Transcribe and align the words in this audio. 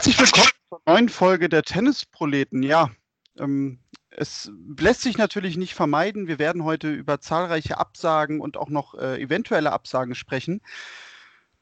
Herzlich 0.00 0.18
willkommen 0.18 0.50
zur 0.70 0.80
neuen 0.86 1.08
Folge 1.10 1.50
der 1.50 1.62
Tennisproleten. 1.62 2.62
Ja, 2.62 2.88
ähm, 3.38 3.80
es 4.08 4.50
lässt 4.78 5.02
sich 5.02 5.18
natürlich 5.18 5.58
nicht 5.58 5.74
vermeiden. 5.74 6.26
Wir 6.26 6.38
werden 6.38 6.64
heute 6.64 6.90
über 6.90 7.20
zahlreiche 7.20 7.76
Absagen 7.76 8.40
und 8.40 8.56
auch 8.56 8.70
noch 8.70 8.94
äh, 8.94 9.20
eventuelle 9.20 9.72
Absagen 9.72 10.14
sprechen. 10.14 10.62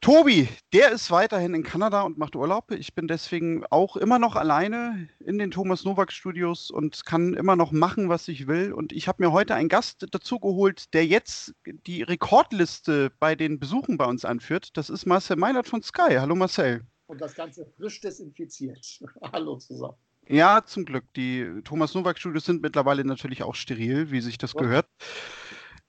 Tobi, 0.01 0.49
der 0.73 0.93
ist 0.93 1.11
weiterhin 1.11 1.53
in 1.53 1.65
Kanada 1.65 2.03
und 2.03 2.17
macht 2.17 2.37
Urlaub. 2.37 2.71
Ich 2.71 2.95
bin 2.95 3.09
deswegen 3.09 3.65
auch 3.71 3.97
immer 3.97 4.21
noch 4.21 4.37
alleine 4.37 5.09
in 5.19 5.39
den 5.39 5.51
Thomas 5.51 5.83
Nowak 5.83 6.13
Studios 6.13 6.71
und 6.71 7.05
kann 7.05 7.35
immer 7.35 7.57
noch 7.57 7.73
machen, 7.73 8.09
was 8.09 8.29
ich 8.29 8.47
will. 8.47 8.73
Und 8.73 8.93
ich 8.93 9.09
habe 9.09 9.21
mir 9.21 9.33
heute 9.33 9.57
einen 9.57 9.69
Gast 9.69 10.07
dazu 10.13 10.39
geholt, 10.39 10.95
der 10.95 11.05
jetzt 11.05 11.57
die 11.67 12.05
Rekordliste 12.05 13.11
bei 13.19 13.35
den 13.35 13.59
Besuchen 13.59 13.99
bei 13.99 14.05
uns 14.05 14.25
anführt. 14.25 14.77
Das 14.77 14.91
ist 14.91 15.07
Marcel 15.07 15.35
Meinert 15.39 15.67
von 15.67 15.83
Sky. 15.83 16.19
Hallo 16.21 16.37
Marcel 16.37 16.87
und 17.09 17.21
das 17.21 17.35
Ganze 17.35 17.67
frisch 17.77 18.01
desinfiziert. 18.01 19.01
Hallo 19.33 19.57
zusammen. 19.57 19.97
Ja, 20.29 20.63
zum 20.65 20.85
Glück. 20.85 21.05
Die 21.15 21.63
Thomas 21.65 21.95
Nowak 21.95 22.19
Studios 22.19 22.45
sind 22.45 22.61
mittlerweile 22.61 23.05
natürlich 23.05 23.43
auch 23.43 23.55
steril, 23.55 24.11
wie 24.11 24.21
sich 24.21 24.37
das 24.37 24.55
gehört. 24.55 24.87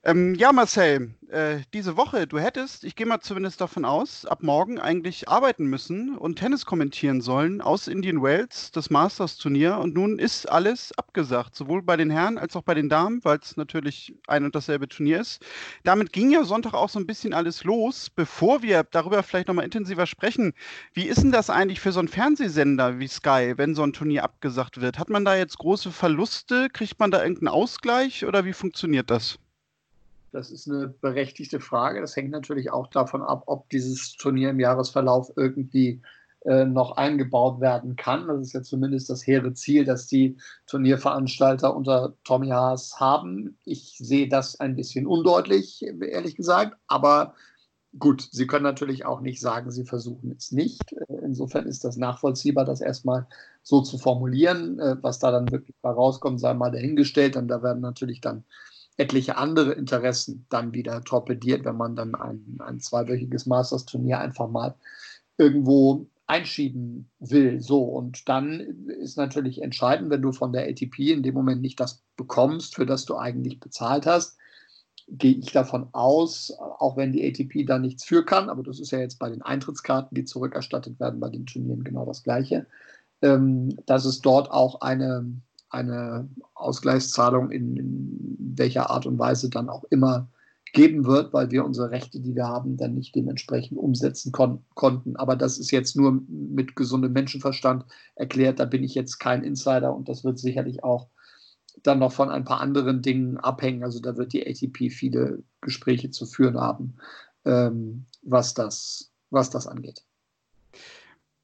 Ähm, 0.10 0.34
ja, 0.34 0.52
Marcel, 0.52 1.14
äh, 1.30 1.60
diese 1.72 1.96
Woche, 1.96 2.26
du 2.26 2.40
hättest, 2.40 2.84
ich 2.84 2.96
gehe 2.96 3.06
mal 3.06 3.20
zumindest 3.20 3.62
davon 3.62 3.86
aus, 3.86 4.26
ab 4.26 4.42
morgen 4.42 4.80
eigentlich 4.80 5.30
arbeiten 5.30 5.66
müssen 5.68 6.18
und 6.18 6.40
Tennis 6.40 6.66
kommentieren 6.66 7.22
sollen 7.22 7.62
aus 7.62 7.88
Indian 7.88 8.24
Wells, 8.24 8.72
das 8.72 8.90
Masters-Turnier. 8.90 9.78
Und 9.78 9.94
nun 9.94 10.18
ist 10.18 10.50
alles 10.50 10.98
abgesagt, 10.98 11.56
sowohl 11.56 11.84
bei 11.84 11.96
den 11.96 12.10
Herren 12.10 12.40
als 12.40 12.56
auch 12.56 12.64
bei 12.64 12.74
den 12.74 12.90
Damen, 12.90 13.24
weil 13.24 13.38
es 13.38 13.56
natürlich 13.56 14.16
ein 14.26 14.46
und 14.46 14.56
dasselbe 14.56 14.88
Turnier 14.88 15.22
ist. 15.22 15.46
Damit 15.84 16.12
ging 16.12 16.32
ja 16.32 16.44
Sonntag 16.44 16.74
auch 16.74 16.90
so 16.90 16.98
ein 17.00 17.06
bisschen 17.06 17.36
alles 17.36 17.64
los. 17.64 18.10
Bevor 18.10 18.64
wir 18.64 18.84
darüber 18.90 19.22
vielleicht 19.22 19.48
nochmal 19.48 19.66
intensiver 19.66 20.08
sprechen, 20.08 20.54
wie 20.94 21.06
ist 21.06 21.22
denn 21.22 21.32
das 21.32 21.52
eigentlich 21.52 21.82
für 21.82 21.92
so 21.92 22.00
einen 22.00 22.08
Fernsehsender 22.08 22.98
wie 22.98 23.08
Sky, 23.08 23.54
wenn 23.58 23.76
so 23.76 23.84
ein 23.84 23.94
Turnier 23.94 24.24
abgesagt 24.24 24.82
wird? 24.82 24.98
Hat 24.98 25.12
man 25.12 25.24
da 25.24 25.36
jetzt 25.36 25.60
große 25.60 25.92
Verluste? 25.92 26.70
Kriegt 26.74 27.00
man 27.00 27.12
da 27.12 27.22
irgendeinen 27.22 27.50
Ausgleich 27.50 28.26
oder 28.26 28.44
wie 28.44 28.54
funktioniert 28.54 29.12
das? 29.12 29.38
Das 30.32 30.52
ist 30.52 30.70
eine 30.70 30.88
berechtigte 30.88 31.60
Frage. 31.60 32.02
Das 32.02 32.16
hängt 32.16 32.32
natürlich 32.32 32.72
auch 32.72 32.88
davon 32.88 33.22
ab, 33.22 33.44
ob 33.48 33.70
dieses 33.70 34.14
Turnier 34.14 34.52
im 34.52 34.60
Jahresverlauf 34.60 35.32
irgendwie 35.36 36.02
äh, 36.46 36.66
noch 36.66 36.92
eingebaut 36.98 37.60
werden 37.60 37.96
kann. 37.96 38.28
Das 38.28 38.40
ist 38.42 38.54
ja 38.54 38.62
zumindest 38.62 39.10
das 39.10 39.26
hehre 39.26 39.54
Ziel, 39.54 39.86
das 39.86 40.08
die 40.08 40.38
Turnierveranstalter 40.68 41.76
unter 41.76 42.16
Tommy 42.24 42.50
Haas 42.50 43.00
haben. 43.00 43.58
Ich 43.66 43.98
sehe 43.98 44.30
das 44.30 44.60
ein 44.60 44.76
bisschen 44.76 45.06
undeutlich, 45.06 45.84
ehrlich 45.84 46.36
gesagt, 46.36 46.78
aber 46.88 47.34
gut, 47.98 48.28
sie 48.32 48.48
können 48.48 48.64
natürlich 48.64 49.06
auch 49.06 49.22
nicht 49.22 49.42
sagen, 49.42 49.72
sie 49.72 49.84
versuchen 49.84 50.36
es 50.38 50.52
nicht. 50.52 50.94
Insofern 51.24 51.66
ist 51.66 51.84
das 51.84 51.98
nachvollziehbar, 51.98 52.64
das 52.66 52.82
erstmal 52.82 53.28
so 53.64 53.82
zu 53.82 53.98
formulieren. 53.98 54.80
Äh, 54.80 54.98
was 55.02 55.20
da 55.20 55.32
dann 55.32 55.52
wirklich 55.52 55.76
rauskommt, 55.84 56.40
sei 56.40 56.54
mal 56.54 56.72
dahingestellt. 56.72 57.36
Und 57.36 57.48
da 57.48 57.64
werden 57.64 57.82
natürlich 57.82 58.22
dann 58.22 58.44
etliche 59.00 59.38
andere 59.38 59.72
Interessen 59.72 60.46
dann 60.50 60.74
wieder 60.74 61.02
torpediert, 61.04 61.64
wenn 61.64 61.78
man 61.78 61.96
dann 61.96 62.16
ein, 62.16 62.58
ein 62.60 62.80
zweiwöchiges 62.80 63.46
Masters-Turnier 63.46 64.20
einfach 64.20 64.50
mal 64.50 64.76
irgendwo 65.38 66.08
einschieben 66.28 67.10
will. 67.20 67.62
So, 67.62 67.82
und 67.82 68.28
dann 68.28 68.60
ist 68.60 69.18
natürlich 69.18 69.62
entscheidend, 69.62 70.10
wenn 70.12 70.22
du 70.22 70.34
von 70.34 70.52
der 70.52 70.68
ATP 70.68 71.12
in 71.12 71.24
dem 71.24 71.34
Moment 71.34 71.62
nicht 71.62 71.80
das 71.80 72.04
bekommst, 72.18 72.76
für 72.76 72.86
das 72.86 73.06
du 73.06 73.16
eigentlich 73.16 73.60
bezahlt 73.60 74.06
hast, 74.06 74.38
gehe 75.08 75.36
ich 75.36 75.52
davon 75.52 75.88
aus, 75.94 76.52
auch 76.60 76.98
wenn 76.98 77.14
die 77.14 77.26
ATP 77.26 77.66
da 77.66 77.80
nichts 77.80 78.04
für 78.04 78.26
kann, 78.26 78.50
aber 78.50 78.64
das 78.64 78.80
ist 78.80 78.92
ja 78.92 79.00
jetzt 79.00 79.18
bei 79.18 79.30
den 79.30 79.42
Eintrittskarten, 79.42 80.14
die 80.14 80.26
zurückerstattet 80.26 81.00
werden, 81.00 81.20
bei 81.20 81.30
den 81.30 81.46
Turnieren 81.46 81.84
genau 81.84 82.06
das 82.06 82.22
Gleiche, 82.22 82.68
ähm, 83.22 83.76
dass 83.86 84.06
es 84.06 84.22
dort 84.22 84.52
auch 84.52 84.82
eine, 84.82 85.26
eine 85.70 86.28
Ausgleichszahlung 86.56 87.52
in, 87.52 87.78
in, 87.78 88.36
welcher 88.58 88.90
Art 88.90 89.06
und 89.06 89.18
Weise 89.20 89.50
dann 89.50 89.70
auch 89.70 89.86
immer 89.86 90.28
geben 90.74 91.06
wird, 91.06 91.34
weil 91.34 91.50
wir 91.52 91.66
unsere 91.66 91.92
Rechte, 91.92 92.20
die 92.20 92.36
wir 92.36 92.48
haben, 92.48 92.78
dann 92.78 92.94
nicht 92.94 93.16
dementsprechend 93.16 93.78
umsetzen 93.78 94.32
kon 94.32 94.64
konnten. 94.76 95.16
Aber 95.16 95.36
das 95.36 95.58
ist 95.58 95.72
jetzt 95.72 95.96
nur 95.96 96.22
mit 96.28 96.76
gesundem 96.76 97.14
Menschenverstand 97.14 97.86
erklärt. 98.16 98.60
Da 98.60 98.66
bin 98.66 98.84
ich 98.84 98.96
jetzt 98.96 99.18
kein 99.20 99.44
Insider 99.44 99.96
und 99.96 100.10
das 100.10 100.24
wird 100.24 100.38
sicherlich 100.38 100.84
auch 100.84 101.08
dann 101.84 102.00
noch 102.00 102.12
von 102.12 102.30
ein 102.30 102.44
paar 102.44 102.62
anderen 102.62 103.02
Dingen 103.02 103.38
abhängen. 103.38 103.84
Also 103.84 104.00
da 104.00 104.18
wird 104.18 104.34
die 104.34 104.46
ATP 104.46 104.92
viele 104.92 105.44
Gespräche 105.62 106.12
zu 106.12 106.26
führen 106.26 106.60
haben, 106.60 106.96
ähm, 107.46 108.06
was, 108.22 108.54
das, 108.54 109.12
was 109.30 109.50
das 109.50 109.68
angeht. 109.68 110.04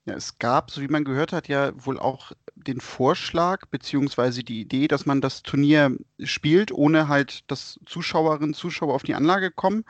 Ja, 0.06 0.14
es 0.14 0.38
gab, 0.38 0.70
so 0.70 0.82
wie 0.82 0.88
man 0.88 1.04
gehört 1.04 1.34
hat, 1.34 1.48
ja 1.48 1.72
wohl 1.84 1.98
auch 1.98 2.32
den 2.68 2.82
Vorschlag 2.82 3.66
beziehungsweise 3.68 4.44
die 4.44 4.62
Idee, 4.62 4.88
dass 4.88 5.06
man 5.06 5.22
das 5.22 5.44
Turnier 5.44 5.96
spielt, 6.24 6.72
ohne 6.72 7.08
halt, 7.08 7.50
dass 7.50 7.80
Zuschauerinnen 7.86 8.50
und 8.50 8.56
Zuschauer 8.56 8.94
auf 8.94 9.04
die 9.04 9.16
Anlage 9.16 9.52
kommen. 9.52 9.86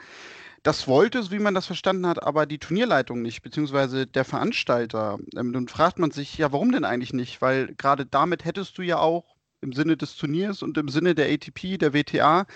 Das 0.63 0.87
wollte, 0.87 1.21
so 1.21 1.31
wie 1.31 1.39
man 1.39 1.53
das 1.53 1.67
verstanden 1.67 2.07
hat, 2.07 2.23
aber 2.23 2.47
die 2.47 2.57
Turnierleitung 2.57 3.21
nicht, 3.21 3.43
beziehungsweise 3.43 4.07
der 4.07 4.25
Veranstalter. 4.25 5.19
Ähm, 5.35 5.51
nun 5.51 5.67
fragt 5.67 5.99
man 5.99 6.09
sich, 6.09 6.37
ja, 6.37 6.51
warum 6.51 6.71
denn 6.71 6.85
eigentlich 6.85 7.13
nicht? 7.13 7.41
Weil 7.41 7.75
gerade 7.75 8.05
damit 8.05 8.45
hättest 8.45 8.77
du 8.77 8.81
ja 8.81 8.97
auch 8.97 9.35
im 9.61 9.73
Sinne 9.73 9.95
des 9.95 10.15
Turniers 10.15 10.63
und 10.63 10.77
im 10.77 10.89
Sinne 10.89 11.13
der 11.13 11.31
ATP, 11.31 11.77
der 11.77 11.93
WTA, 11.93 12.47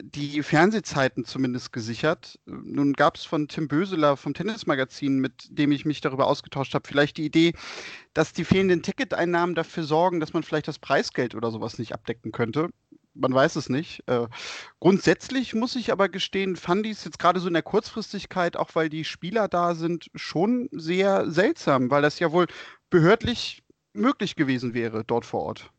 die 0.00 0.42
Fernsehzeiten 0.42 1.24
zumindest 1.24 1.72
gesichert. 1.72 2.38
Nun 2.46 2.92
gab 2.92 3.16
es 3.16 3.24
von 3.24 3.48
Tim 3.48 3.68
Böseler 3.68 4.16
vom 4.16 4.34
Tennismagazin, 4.34 5.18
mit 5.18 5.46
dem 5.50 5.72
ich 5.72 5.84
mich 5.84 6.00
darüber 6.00 6.26
ausgetauscht 6.26 6.74
habe, 6.74 6.86
vielleicht 6.86 7.16
die 7.16 7.24
Idee, 7.24 7.52
dass 8.14 8.32
die 8.32 8.44
fehlenden 8.44 8.82
Ticketeinnahmen 8.82 9.54
dafür 9.54 9.84
sorgen, 9.84 10.20
dass 10.20 10.32
man 10.32 10.42
vielleicht 10.42 10.68
das 10.68 10.78
Preisgeld 10.78 11.34
oder 11.34 11.50
sowas 11.50 11.78
nicht 11.78 11.92
abdecken 11.92 12.32
könnte. 12.32 12.70
Man 13.14 13.34
weiß 13.34 13.56
es 13.56 13.68
nicht. 13.68 14.02
Äh, 14.06 14.28
grundsätzlich 14.80 15.54
muss 15.54 15.76
ich 15.76 15.92
aber 15.92 16.08
gestehen, 16.08 16.56
fand 16.56 16.86
ich 16.86 16.92
es 16.92 17.04
jetzt 17.04 17.18
gerade 17.18 17.40
so 17.40 17.48
in 17.48 17.54
der 17.54 17.62
Kurzfristigkeit, 17.62 18.56
auch 18.56 18.70
weil 18.74 18.88
die 18.88 19.04
Spieler 19.04 19.48
da 19.48 19.74
sind, 19.74 20.10
schon 20.14 20.68
sehr 20.72 21.30
seltsam, 21.30 21.90
weil 21.90 22.00
das 22.00 22.18
ja 22.18 22.32
wohl 22.32 22.46
behördlich 22.88 23.62
möglich 23.92 24.36
gewesen 24.36 24.72
wäre 24.72 25.04
dort 25.04 25.26
vor 25.26 25.42
Ort. 25.42 25.70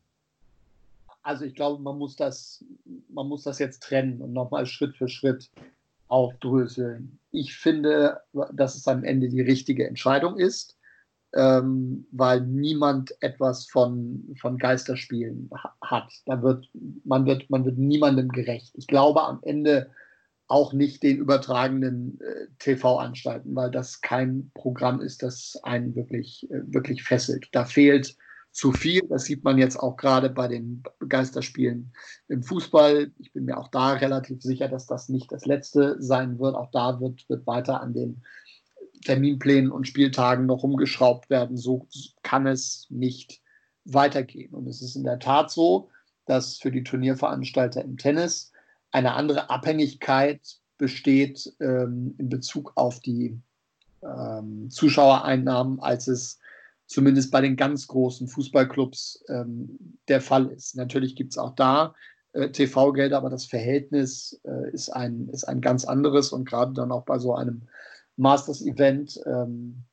Also 1.24 1.46
ich 1.46 1.54
glaube, 1.54 1.82
man 1.82 1.98
muss 1.98 2.16
das, 2.16 2.64
man 3.08 3.26
muss 3.28 3.42
das 3.42 3.58
jetzt 3.58 3.82
trennen 3.82 4.20
und 4.20 4.32
nochmal 4.34 4.66
Schritt 4.66 4.94
für 4.94 5.08
Schritt 5.08 5.50
aufdröseln. 6.08 7.18
Ich 7.30 7.56
finde, 7.56 8.20
dass 8.52 8.76
es 8.76 8.86
am 8.86 9.04
Ende 9.04 9.30
die 9.30 9.40
richtige 9.40 9.88
Entscheidung 9.88 10.38
ist, 10.38 10.76
ähm, 11.34 12.06
weil 12.12 12.42
niemand 12.42 13.14
etwas 13.20 13.66
von, 13.66 14.36
von 14.38 14.58
Geisterspielen 14.58 15.50
hat. 15.80 16.12
Da 16.26 16.42
wird, 16.42 16.68
man, 17.04 17.24
wird, 17.24 17.48
man 17.48 17.64
wird 17.64 17.78
niemandem 17.78 18.28
gerecht. 18.28 18.74
Ich 18.76 18.86
glaube 18.86 19.22
am 19.22 19.40
Ende 19.42 19.90
auch 20.46 20.74
nicht 20.74 21.02
den 21.02 21.16
übertragenen 21.16 22.20
äh, 22.20 22.48
TV-Anstalten, 22.58 23.56
weil 23.56 23.70
das 23.70 24.02
kein 24.02 24.50
Programm 24.52 25.00
ist, 25.00 25.22
das 25.22 25.58
einen 25.62 25.96
wirklich, 25.96 26.48
äh, 26.50 26.60
wirklich 26.66 27.02
fesselt. 27.02 27.48
Da 27.52 27.64
fehlt 27.64 28.14
zu 28.54 28.72
viel. 28.72 29.02
Das 29.08 29.24
sieht 29.24 29.42
man 29.42 29.58
jetzt 29.58 29.76
auch 29.76 29.96
gerade 29.96 30.30
bei 30.30 30.46
den 30.46 30.84
Geisterspielen 31.06 31.92
im 32.28 32.42
Fußball. 32.44 33.10
Ich 33.18 33.32
bin 33.32 33.46
mir 33.46 33.58
auch 33.58 33.68
da 33.68 33.94
relativ 33.94 34.42
sicher, 34.42 34.68
dass 34.68 34.86
das 34.86 35.08
nicht 35.08 35.32
das 35.32 35.44
letzte 35.44 36.00
sein 36.00 36.38
wird. 36.38 36.54
Auch 36.54 36.70
da 36.70 37.00
wird, 37.00 37.28
wird 37.28 37.46
weiter 37.48 37.80
an 37.80 37.92
den 37.92 38.22
Terminplänen 39.04 39.72
und 39.72 39.88
Spieltagen 39.88 40.46
noch 40.46 40.62
rumgeschraubt 40.62 41.28
werden. 41.30 41.56
So 41.56 41.88
kann 42.22 42.46
es 42.46 42.86
nicht 42.90 43.42
weitergehen. 43.84 44.54
Und 44.54 44.68
es 44.68 44.80
ist 44.80 44.94
in 44.94 45.04
der 45.04 45.18
Tat 45.18 45.50
so, 45.50 45.90
dass 46.26 46.56
für 46.56 46.70
die 46.70 46.84
Turnierveranstalter 46.84 47.82
im 47.82 47.98
Tennis 47.98 48.52
eine 48.92 49.14
andere 49.14 49.50
Abhängigkeit 49.50 50.40
besteht 50.78 51.52
ähm, 51.58 52.14
in 52.18 52.28
Bezug 52.28 52.72
auf 52.76 53.00
die 53.00 53.36
ähm, 54.02 54.70
Zuschauereinnahmen, 54.70 55.80
als 55.80 56.06
es 56.06 56.38
zumindest 56.86 57.30
bei 57.30 57.40
den 57.40 57.56
ganz 57.56 57.86
großen 57.86 58.28
Fußballclubs 58.28 59.24
ähm, 59.28 59.98
der 60.08 60.20
Fall 60.20 60.46
ist. 60.46 60.76
Natürlich 60.76 61.16
gibt 61.16 61.32
es 61.32 61.38
auch 61.38 61.54
da 61.54 61.94
äh, 62.32 62.50
TV-Gelder, 62.50 63.16
aber 63.16 63.30
das 63.30 63.46
Verhältnis 63.46 64.40
äh, 64.44 64.70
ist, 64.72 64.90
ein, 64.90 65.28
ist 65.32 65.44
ein 65.44 65.60
ganz 65.60 65.84
anderes 65.84 66.32
und 66.32 66.48
gerade 66.48 66.72
dann 66.74 66.92
auch 66.92 67.04
bei 67.04 67.18
so 67.18 67.34
einem 67.34 67.62
Masters-Event, 68.16 69.20
ähm, 69.26 69.84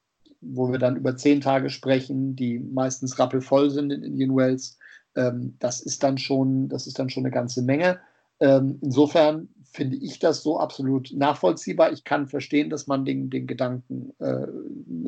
wo 0.41 0.71
wir 0.71 0.79
dann 0.79 0.95
über 0.95 1.15
zehn 1.15 1.41
Tage 1.41 1.69
sprechen, 1.69 2.35
die 2.35 2.59
meistens 2.59 3.19
rappelvoll 3.19 3.69
sind 3.69 3.91
in 3.91 4.03
Indian 4.03 4.35
Wells, 4.35 4.77
ähm, 5.15 5.55
das 5.59 5.81
ist 5.81 6.03
dann 6.03 6.17
schon, 6.17 6.69
das 6.69 6.87
ist 6.87 6.99
dann 6.99 7.09
schon 7.09 7.23
eine 7.23 7.31
ganze 7.31 7.61
Menge. 7.61 7.99
Ähm, 8.39 8.79
insofern 8.81 9.49
finde 9.63 9.97
ich 9.97 10.19
das 10.19 10.43
so 10.43 10.59
absolut 10.59 11.11
nachvollziehbar. 11.13 11.91
Ich 11.93 12.03
kann 12.03 12.27
verstehen, 12.27 12.69
dass 12.69 12.87
man 12.87 13.05
den, 13.05 13.29
den 13.29 13.47
Gedanken, 13.47 14.13
äh, 14.19 14.47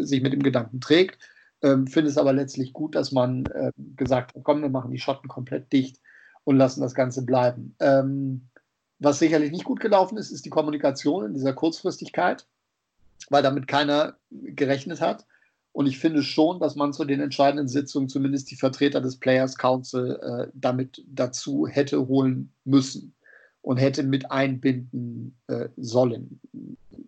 sich 0.03 0.21
mit 0.21 0.33
dem 0.33 0.43
Gedanken 0.43 0.79
trägt. 0.79 1.17
Ähm, 1.63 1.87
Finde 1.87 2.09
es 2.09 2.17
aber 2.17 2.33
letztlich 2.33 2.73
gut, 2.73 2.93
dass 2.93 3.11
man 3.11 3.45
äh, 3.47 3.71
gesagt 3.95 4.35
hat, 4.35 4.43
komm, 4.43 4.61
wir 4.61 4.69
machen 4.69 4.91
die 4.91 4.99
Schotten 4.99 5.29
komplett 5.29 5.71
dicht 5.71 5.99
und 6.43 6.57
lassen 6.57 6.81
das 6.81 6.93
Ganze 6.93 7.25
bleiben. 7.25 7.73
Ähm, 7.79 8.41
was 8.99 9.19
sicherlich 9.19 9.51
nicht 9.51 9.63
gut 9.63 9.79
gelaufen 9.79 10.17
ist, 10.17 10.31
ist 10.31 10.45
die 10.45 10.49
Kommunikation 10.49 11.25
in 11.25 11.33
dieser 11.33 11.53
Kurzfristigkeit, 11.53 12.45
weil 13.29 13.43
damit 13.43 13.67
keiner 13.67 14.17
gerechnet 14.29 15.01
hat. 15.01 15.25
Und 15.71 15.87
ich 15.87 15.97
finde 15.97 16.21
schon, 16.21 16.59
dass 16.59 16.75
man 16.75 16.93
zu 16.93 17.03
den 17.03 17.19
entscheidenden 17.19 17.67
Sitzungen 17.67 18.07
zumindest 18.07 18.51
die 18.51 18.55
Vertreter 18.55 19.01
des 19.01 19.17
Players 19.17 19.57
Council 19.57 20.19
äh, 20.21 20.51
damit 20.53 21.03
dazu 21.07 21.65
hätte 21.65 22.07
holen 22.07 22.51
müssen 22.63 23.13
und 23.61 23.77
hätte 23.77 24.03
mit 24.03 24.29
einbinden 24.29 25.35
äh, 25.47 25.69
sollen. 25.77 26.39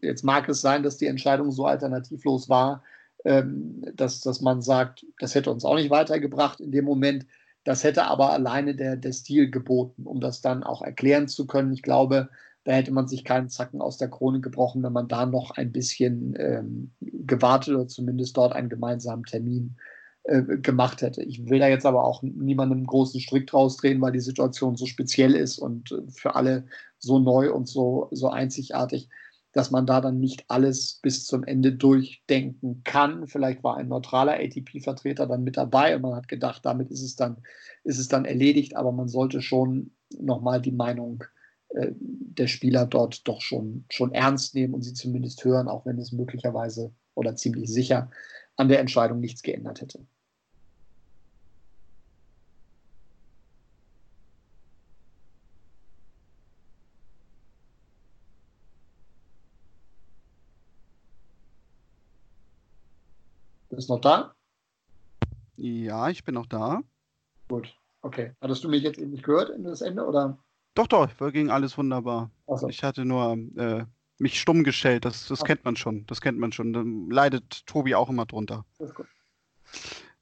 Jetzt 0.02 0.24
mag 0.24 0.50
es 0.50 0.62
sein, 0.62 0.82
dass 0.82 0.98
die 0.98 1.08
Entscheidung 1.08 1.52
so 1.52 1.66
alternativlos 1.66 2.50
war, 2.50 2.82
dass, 3.26 4.22
dass 4.22 4.42
man 4.42 4.62
sagt, 4.62 5.06
das 5.20 5.34
hätte 5.34 5.52
uns 5.52 5.66
auch 5.66 5.76
nicht 5.76 5.90
weitergebracht 5.90 6.60
in 6.60 6.72
dem 6.72 6.86
Moment. 6.86 7.26
Das 7.64 7.84
hätte 7.84 8.06
aber 8.06 8.32
alleine 8.32 8.76
der, 8.76 8.96
der 8.96 9.12
Stil 9.12 9.50
geboten, 9.50 10.06
um 10.06 10.22
das 10.22 10.42
dann 10.42 10.64
auch 10.64 10.84
erklären 10.84 11.28
zu 11.28 11.48
können. 11.48 11.74
Ich 11.74 11.82
glaube, 11.82 12.30
da 12.64 12.74
hätte 12.74 12.92
man 12.92 13.08
sich 13.08 13.24
keinen 13.24 13.50
Zacken 13.50 13.82
aus 13.82 13.98
der 13.98 14.10
Krone 14.10 14.42
gebrochen, 14.42 14.84
wenn 14.84 14.94
man 14.94 15.08
da 15.08 15.26
noch 15.26 15.52
ein 15.52 15.72
bisschen 15.72 16.36
ähm, 16.38 16.92
gewartet 17.02 17.74
oder 17.74 17.88
zumindest 17.88 18.38
dort 18.38 18.54
einen 18.54 18.70
gemeinsamen 18.70 19.24
Termin 19.24 19.76
äh, 20.24 20.42
gemacht 20.58 21.02
hätte. 21.02 21.24
Ich 21.24 21.48
will 21.50 21.60
da 21.60 21.68
jetzt 21.68 21.86
aber 21.86 22.04
auch 22.04 22.22
niemandem 22.24 22.86
großen 22.86 23.20
Strick 23.20 23.48
draus 23.48 23.78
drehen, 23.78 24.02
weil 24.02 24.12
die 24.12 24.20
Situation 24.20 24.76
so 24.76 24.86
speziell 24.86 25.36
ist 25.36 25.58
und 25.58 25.92
äh, 25.92 26.02
für 26.12 26.36
alle 26.36 26.66
so 27.00 27.20
neu 27.20 27.52
und 27.52 27.68
so, 27.68 28.08
so 28.12 28.30
einzigartig, 28.30 29.10
dass 29.56 29.72
man 29.72 29.86
da 29.86 30.02
dann 30.02 30.20
nicht 30.20 30.44
alles 30.50 31.00
bis 31.02 31.26
zum 31.26 31.46
Ende 31.46 31.72
durchdenken 31.72 32.82
kann. 32.84 33.26
Vielleicht 33.26 33.64
war 33.64 33.78
ein 33.78 33.88
neutraler 33.88 34.34
ATP-Vertreter 34.34 35.28
dann 35.28 35.46
mit 35.46 35.56
dabei 35.56 35.96
und 35.96 36.02
man 36.02 36.14
hat 36.14 36.28
gedacht, 36.28 36.66
damit 36.66 36.92
ist 36.92 37.02
es 37.02 37.16
dann, 37.16 37.38
ist 37.86 37.98
es 37.98 38.10
dann 38.10 38.26
erledigt, 38.26 38.76
aber 38.76 38.92
man 38.92 39.08
sollte 39.08 39.42
schon 39.42 39.92
nochmal 40.20 40.62
die 40.62 40.74
Meinung 40.74 41.24
äh, 41.70 41.94
der 41.94 42.48
Spieler 42.48 42.86
dort 42.86 43.26
doch 43.30 43.40
schon, 43.40 43.86
schon 43.90 44.12
ernst 44.12 44.56
nehmen 44.56 44.74
und 44.74 44.82
sie 44.82 44.94
zumindest 44.94 45.46
hören, 45.46 45.70
auch 45.70 45.86
wenn 45.86 46.00
es 46.00 46.12
möglicherweise 46.12 46.92
oder 47.14 47.38
ziemlich 47.38 47.72
sicher 47.72 48.12
an 48.58 48.68
der 48.68 48.82
Entscheidung 48.82 49.22
nichts 49.22 49.42
geändert 49.42 49.80
hätte. 49.80 50.06
Bist 63.76 63.90
du 63.90 63.94
noch 63.94 64.02
da? 64.02 64.36
Ja, 65.58 66.10
ich 66.10 66.24
bin 66.24 66.36
noch 66.36 66.46
da. 66.46 66.82
Gut, 67.48 67.76
okay. 68.02 68.34
Hattest 68.42 68.64
du 68.64 68.70
mich 68.70 68.84
jetzt 68.84 68.98
eben 68.98 69.12
nicht 69.12 69.24
gehört 69.24 69.50
in 69.50 69.64
das 69.64 69.82
Ende 69.82 70.06
oder? 70.06 70.38
Doch, 70.74 70.88
doch, 70.88 71.10
ging 71.32 71.50
alles 71.50 71.78
wunderbar. 71.78 72.32
So. 72.48 72.68
Ich 72.68 72.84
hatte 72.84 73.06
nur 73.06 73.38
äh, 73.56 73.86
mich 74.18 74.40
stumm 74.40 74.64
gestellt, 74.64 75.06
das, 75.06 75.28
das 75.28 75.44
kennt 75.44 75.64
man 75.64 75.76
schon. 75.76 76.06
Das 76.08 76.22
kennt 76.22 76.38
man 76.38 76.52
schon. 76.52 76.74
Da 76.74 76.84
leidet 77.14 77.66
Tobi 77.66 77.96
auch 77.96 78.10
immer 78.10 78.26
drunter. 78.26 78.66
Das 78.80 78.90
ist 78.90 78.96
gut. 78.96 79.08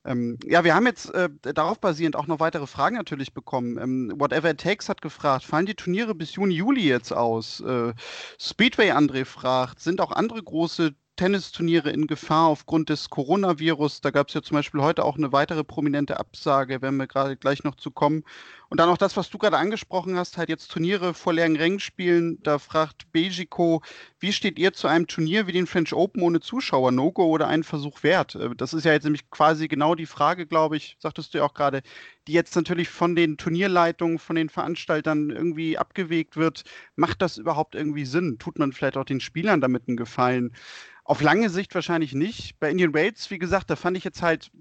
Ähm, 0.05 0.37
ja, 0.43 0.63
wir 0.63 0.75
haben 0.75 0.85
jetzt 0.85 1.13
äh, 1.13 1.29
darauf 1.41 1.79
basierend 1.79 2.17
auch 2.17 2.27
noch 2.27 2.39
weitere 2.39 2.67
Fragen 2.67 2.97
natürlich 2.97 3.33
bekommen. 3.33 3.77
Ähm, 3.77 4.13
Whatever 4.17 4.51
It 4.51 4.59
Takes 4.59 4.89
hat 4.89 5.01
gefragt, 5.01 5.45
fallen 5.45 5.65
die 5.65 5.75
Turniere 5.75 6.13
bis 6.13 6.35
Juni, 6.35 6.55
Juli 6.55 6.85
jetzt 6.85 7.13
aus? 7.13 7.61
Äh, 7.61 7.93
Speedway 8.37 8.91
André 8.91 9.23
fragt, 9.23 9.79
sind 9.79 10.01
auch 10.01 10.11
andere 10.11 10.43
große 10.43 10.93
Tennisturniere 11.15 11.91
in 11.91 12.07
Gefahr 12.07 12.47
aufgrund 12.47 12.89
des 12.89 13.09
Coronavirus. 13.09 14.01
Da 14.01 14.11
gab 14.11 14.29
es 14.29 14.33
ja 14.33 14.41
zum 14.41 14.55
Beispiel 14.55 14.81
heute 14.81 15.05
auch 15.05 15.15
eine 15.15 15.31
weitere 15.31 15.63
prominente 15.63 16.19
Absage, 16.19 16.81
werden 16.81 16.97
wir 16.97 17.07
gerade 17.07 17.37
gleich 17.37 17.63
noch 17.63 17.75
zu 17.75 17.91
kommen. 17.91 18.23
Und 18.69 18.79
dann 18.79 18.89
auch 18.89 18.97
das, 18.97 19.15
was 19.15 19.29
du 19.29 19.37
gerade 19.37 19.57
angesprochen 19.57 20.17
hast, 20.17 20.37
halt 20.37 20.49
jetzt 20.49 20.71
Turniere 20.71 21.13
vor 21.13 21.33
leeren 21.33 21.55
Rängen 21.55 21.79
spielen. 21.79 22.41
Da 22.41 22.57
fragt 22.57 23.11
Bejiko, 23.11 23.83
wie 24.23 24.31
steht 24.31 24.57
ihr 24.57 24.71
zu 24.71 24.87
einem 24.87 25.05
Turnier 25.05 25.47
wie 25.47 25.51
den 25.51 25.67
French 25.67 25.93
Open 25.93 26.21
ohne 26.21 26.39
Zuschauer? 26.39 26.93
No-Go 26.93 27.25
oder 27.25 27.49
einen 27.49 27.65
Versuch 27.65 28.03
wert? 28.03 28.35
Äh, 28.35 28.55
das 28.55 28.73
ist 28.73 28.85
ja 28.85 28.93
jetzt 28.93 29.03
nämlich 29.03 29.29
quasi 29.29 29.67
genau 29.67 29.95
die 29.95 30.05
Frage, 30.05 30.47
glaube 30.47 30.77
ich, 30.77 30.95
sagtest 30.97 31.33
du 31.33 31.39
ja 31.39 31.43
auch 31.43 31.53
gerade, 31.53 31.81
die 32.25 32.31
jetzt 32.31 32.55
natürlich 32.55 32.87
von 32.87 33.17
den 33.17 33.35
Turnierleitungen, 33.35 34.19
von 34.19 34.37
den 34.37 34.47
Veranstaltern 34.47 35.29
irgendwie 35.29 35.77
abgewegt 35.77 36.37
wird. 36.37 36.63
Macht 36.95 37.21
das 37.21 37.37
überhaupt 37.37 37.75
irgendwie 37.75 38.05
Sinn? 38.05 38.37
Tut 38.39 38.59
man 38.59 38.71
vielleicht 38.71 38.95
auch 38.95 39.03
den 39.03 39.19
Spielern 39.19 39.59
damit 39.59 39.89
einen 39.89 39.97
Gefallen? 39.97 40.55
Auf 41.03 41.21
lange 41.21 41.49
Sicht 41.49 41.75
wahrscheinlich 41.75 42.13
nicht. 42.13 42.57
Bei 42.61 42.71
Indian 42.71 42.93
Wales, 42.93 43.29
wie 43.29 43.39
gesagt, 43.39 43.69
da 43.69 43.75
fand 43.75 43.97
ich 43.97 44.05
jetzt 44.05 44.21
halt, 44.21 44.51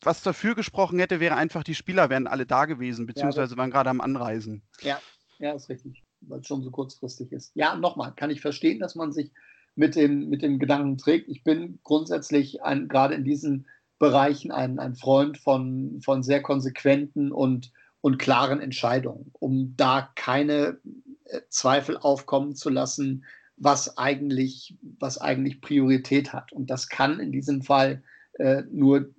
was 0.00 0.22
dafür 0.22 0.54
gesprochen 0.54 0.98
hätte, 0.98 1.20
wäre 1.20 1.36
einfach, 1.36 1.64
die 1.64 1.74
Spieler 1.74 2.08
wären 2.08 2.26
alle 2.26 2.46
da 2.46 2.64
gewesen, 2.64 3.04
beziehungsweise 3.04 3.58
waren 3.58 3.70
gerade 3.70 3.90
am 3.90 4.00
Anreisen. 4.00 4.62
Ja, 4.80 5.02
ja, 5.38 5.52
ist 5.52 5.68
richtig, 5.68 6.02
weil 6.28 6.40
es 6.40 6.46
schon 6.46 6.62
so 6.62 6.70
kurzfristig 6.70 7.32
ist. 7.32 7.52
Ja, 7.54 7.76
nochmal, 7.76 8.12
kann 8.14 8.30
ich 8.30 8.40
verstehen, 8.40 8.80
dass 8.80 8.94
man 8.94 9.12
sich 9.12 9.30
mit 9.74 9.94
dem, 9.94 10.28
mit 10.28 10.42
dem 10.42 10.58
Gedanken 10.58 10.98
trägt. 10.98 11.28
Ich 11.28 11.44
bin 11.44 11.78
grundsätzlich 11.84 12.62
ein, 12.62 12.88
gerade 12.88 13.14
in 13.14 13.24
diesen 13.24 13.66
Bereichen 13.98 14.50
ein, 14.50 14.78
ein 14.78 14.94
Freund 14.94 15.38
von, 15.38 16.00
von 16.02 16.22
sehr 16.22 16.42
konsequenten 16.42 17.32
und, 17.32 17.72
und 18.00 18.18
klaren 18.18 18.60
Entscheidungen, 18.60 19.30
um 19.32 19.74
da 19.76 20.10
keine 20.14 20.78
äh, 21.24 21.40
Zweifel 21.48 21.96
aufkommen 21.96 22.54
zu 22.54 22.70
lassen, 22.70 23.24
was 23.56 23.98
eigentlich, 23.98 24.76
was 24.98 25.18
eigentlich 25.18 25.60
Priorität 25.60 26.32
hat. 26.32 26.52
Und 26.52 26.70
das 26.70 26.88
kann 26.88 27.20
in 27.20 27.32
diesem 27.32 27.62
Fall 27.62 28.02
äh, 28.34 28.62
nur 28.70 29.10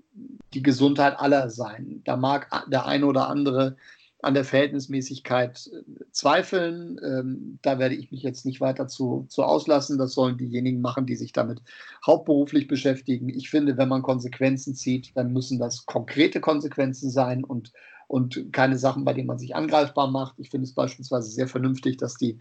die 0.54 0.64
Gesundheit 0.64 1.20
aller 1.20 1.50
sein. 1.50 2.02
Da 2.06 2.18
mag 2.18 2.50
der 2.70 2.86
eine 2.86 3.06
oder 3.06 3.30
andere 3.30 3.78
an 4.22 4.34
der 4.34 4.44
Verhältnismäßigkeit 4.44 5.70
äh, 5.74 6.04
zweifeln. 6.12 7.00
Ähm, 7.04 7.60
da 7.62 7.80
werde 7.80 7.96
ich 7.96 8.12
mich 8.12 8.24
jetzt 8.24 8.46
nicht 8.46 8.62
weiter 8.62 8.88
zu, 8.88 9.26
zu 9.30 9.44
auslassen. 9.44 9.98
Das 9.98 10.14
sollen 10.14 10.38
diejenigen 10.38 10.82
machen, 10.82 11.06
die 11.06 11.16
sich 11.16 11.32
damit 11.32 11.62
hauptberuflich 12.06 12.68
beschäftigen. 12.68 13.30
Ich 13.30 13.50
finde, 13.50 13.78
wenn 13.78 13.90
man 13.90 14.02
Konsequenzen 14.02 14.76
zieht, 14.76 15.16
dann 15.16 15.32
müssen 15.32 15.60
das 15.60 15.86
konkrete 15.86 16.42
Konsequenzen 16.42 17.10
sein 17.10 17.44
und 17.44 17.72
und 18.10 18.52
keine 18.52 18.80
Sachen, 18.80 19.06
bei 19.06 19.14
denen 19.14 19.28
man 19.28 19.38
sich 19.38 19.56
angreifbar 19.56 20.10
macht. 20.10 20.40
Ich 20.40 20.50
finde 20.50 20.64
es 20.64 20.74
beispielsweise 20.74 21.30
sehr 21.30 21.48
vernünftig, 21.48 21.98
dass 21.98 22.16
die 22.16 22.40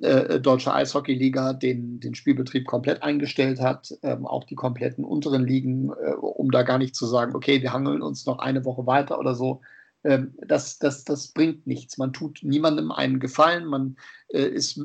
äh, 0.00 0.38
Deutsche 0.38 0.72
Eishockeyliga 0.72 1.54
den, 1.54 1.98
den 1.98 2.14
Spielbetrieb 2.14 2.68
komplett 2.68 3.02
eingestellt 3.02 3.60
hat, 3.60 3.92
ähm, 4.02 4.26
auch 4.26 4.44
die 4.44 4.54
kompletten 4.54 5.04
unteren 5.04 5.44
Ligen, 5.44 5.90
äh, 5.90 6.12
um 6.12 6.52
da 6.52 6.62
gar 6.62 6.78
nicht 6.78 6.94
zu 6.94 7.04
sagen, 7.04 7.34
okay, 7.34 7.60
wir 7.62 7.72
hangeln 7.72 8.00
uns 8.00 8.26
noch 8.26 8.38
eine 8.38 8.64
Woche 8.64 8.86
weiter 8.86 9.18
oder 9.18 9.34
so. 9.34 9.60
Ähm, 10.04 10.34
das, 10.46 10.78
das, 10.78 11.04
das 11.04 11.28
bringt 11.28 11.66
nichts. 11.66 11.98
Man 11.98 12.12
tut 12.12 12.40
niemandem 12.42 12.92
einen 12.92 13.20
Gefallen. 13.20 13.64
Man 13.66 13.96
äh, 14.28 14.46
ist 14.46 14.80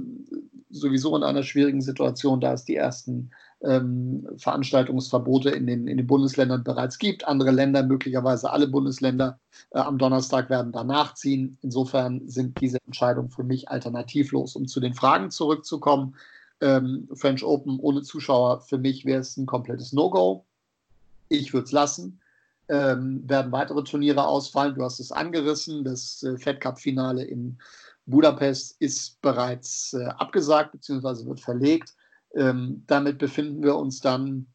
sowieso 0.69 1.15
in 1.15 1.23
einer 1.23 1.43
schwierigen 1.43 1.81
Situation, 1.81 2.41
da 2.41 2.53
es 2.53 2.65
die 2.65 2.75
ersten 2.75 3.31
ähm, 3.63 4.27
Veranstaltungsverbote 4.37 5.49
in 5.51 5.67
den, 5.67 5.87
in 5.87 5.97
den 5.97 6.07
Bundesländern 6.07 6.63
bereits 6.63 6.99
gibt. 6.99 7.27
Andere 7.27 7.51
Länder, 7.51 7.83
möglicherweise 7.83 8.51
alle 8.51 8.67
Bundesländer, 8.67 9.39
äh, 9.71 9.79
am 9.79 9.97
Donnerstag 9.97 10.49
werden 10.49 10.71
danach 10.71 11.13
ziehen. 11.13 11.57
Insofern 11.61 12.27
sind 12.27 12.59
diese 12.59 12.79
Entscheidungen 12.85 13.29
für 13.29 13.43
mich 13.43 13.69
alternativlos. 13.69 14.55
Um 14.55 14.67
zu 14.67 14.79
den 14.79 14.93
Fragen 14.93 15.31
zurückzukommen, 15.31 16.15
ähm, 16.61 17.07
French 17.13 17.43
Open 17.43 17.79
ohne 17.79 18.01
Zuschauer, 18.01 18.61
für 18.61 18.77
mich 18.77 19.05
wäre 19.05 19.21
es 19.21 19.37
ein 19.37 19.45
komplettes 19.45 19.93
No-Go. 19.93 20.45
Ich 21.29 21.53
würde 21.53 21.65
es 21.65 21.71
lassen. 21.71 22.19
Ähm, 22.73 23.29
werden 23.29 23.51
weitere 23.51 23.83
Turniere 23.83 24.25
ausfallen. 24.25 24.73
Du 24.73 24.83
hast 24.83 24.99
es 24.99 25.11
angerissen. 25.11 25.83
Das 25.83 26.23
äh, 26.23 26.39
Fed 26.39 26.59
Cup-Finale 26.59 27.23
in 27.23 27.59
Budapest 28.07 28.81
ist 28.81 29.21
bereits 29.21 29.93
äh, 29.93 30.05
abgesagt 30.05 30.71
bzw. 30.71 31.27
wird 31.27 31.39
verlegt. 31.39 31.93
Ähm, 32.33 32.83
damit 32.87 33.19
befinden 33.19 33.61
wir 33.61 33.75
uns 33.75 34.01
dann 34.01 34.47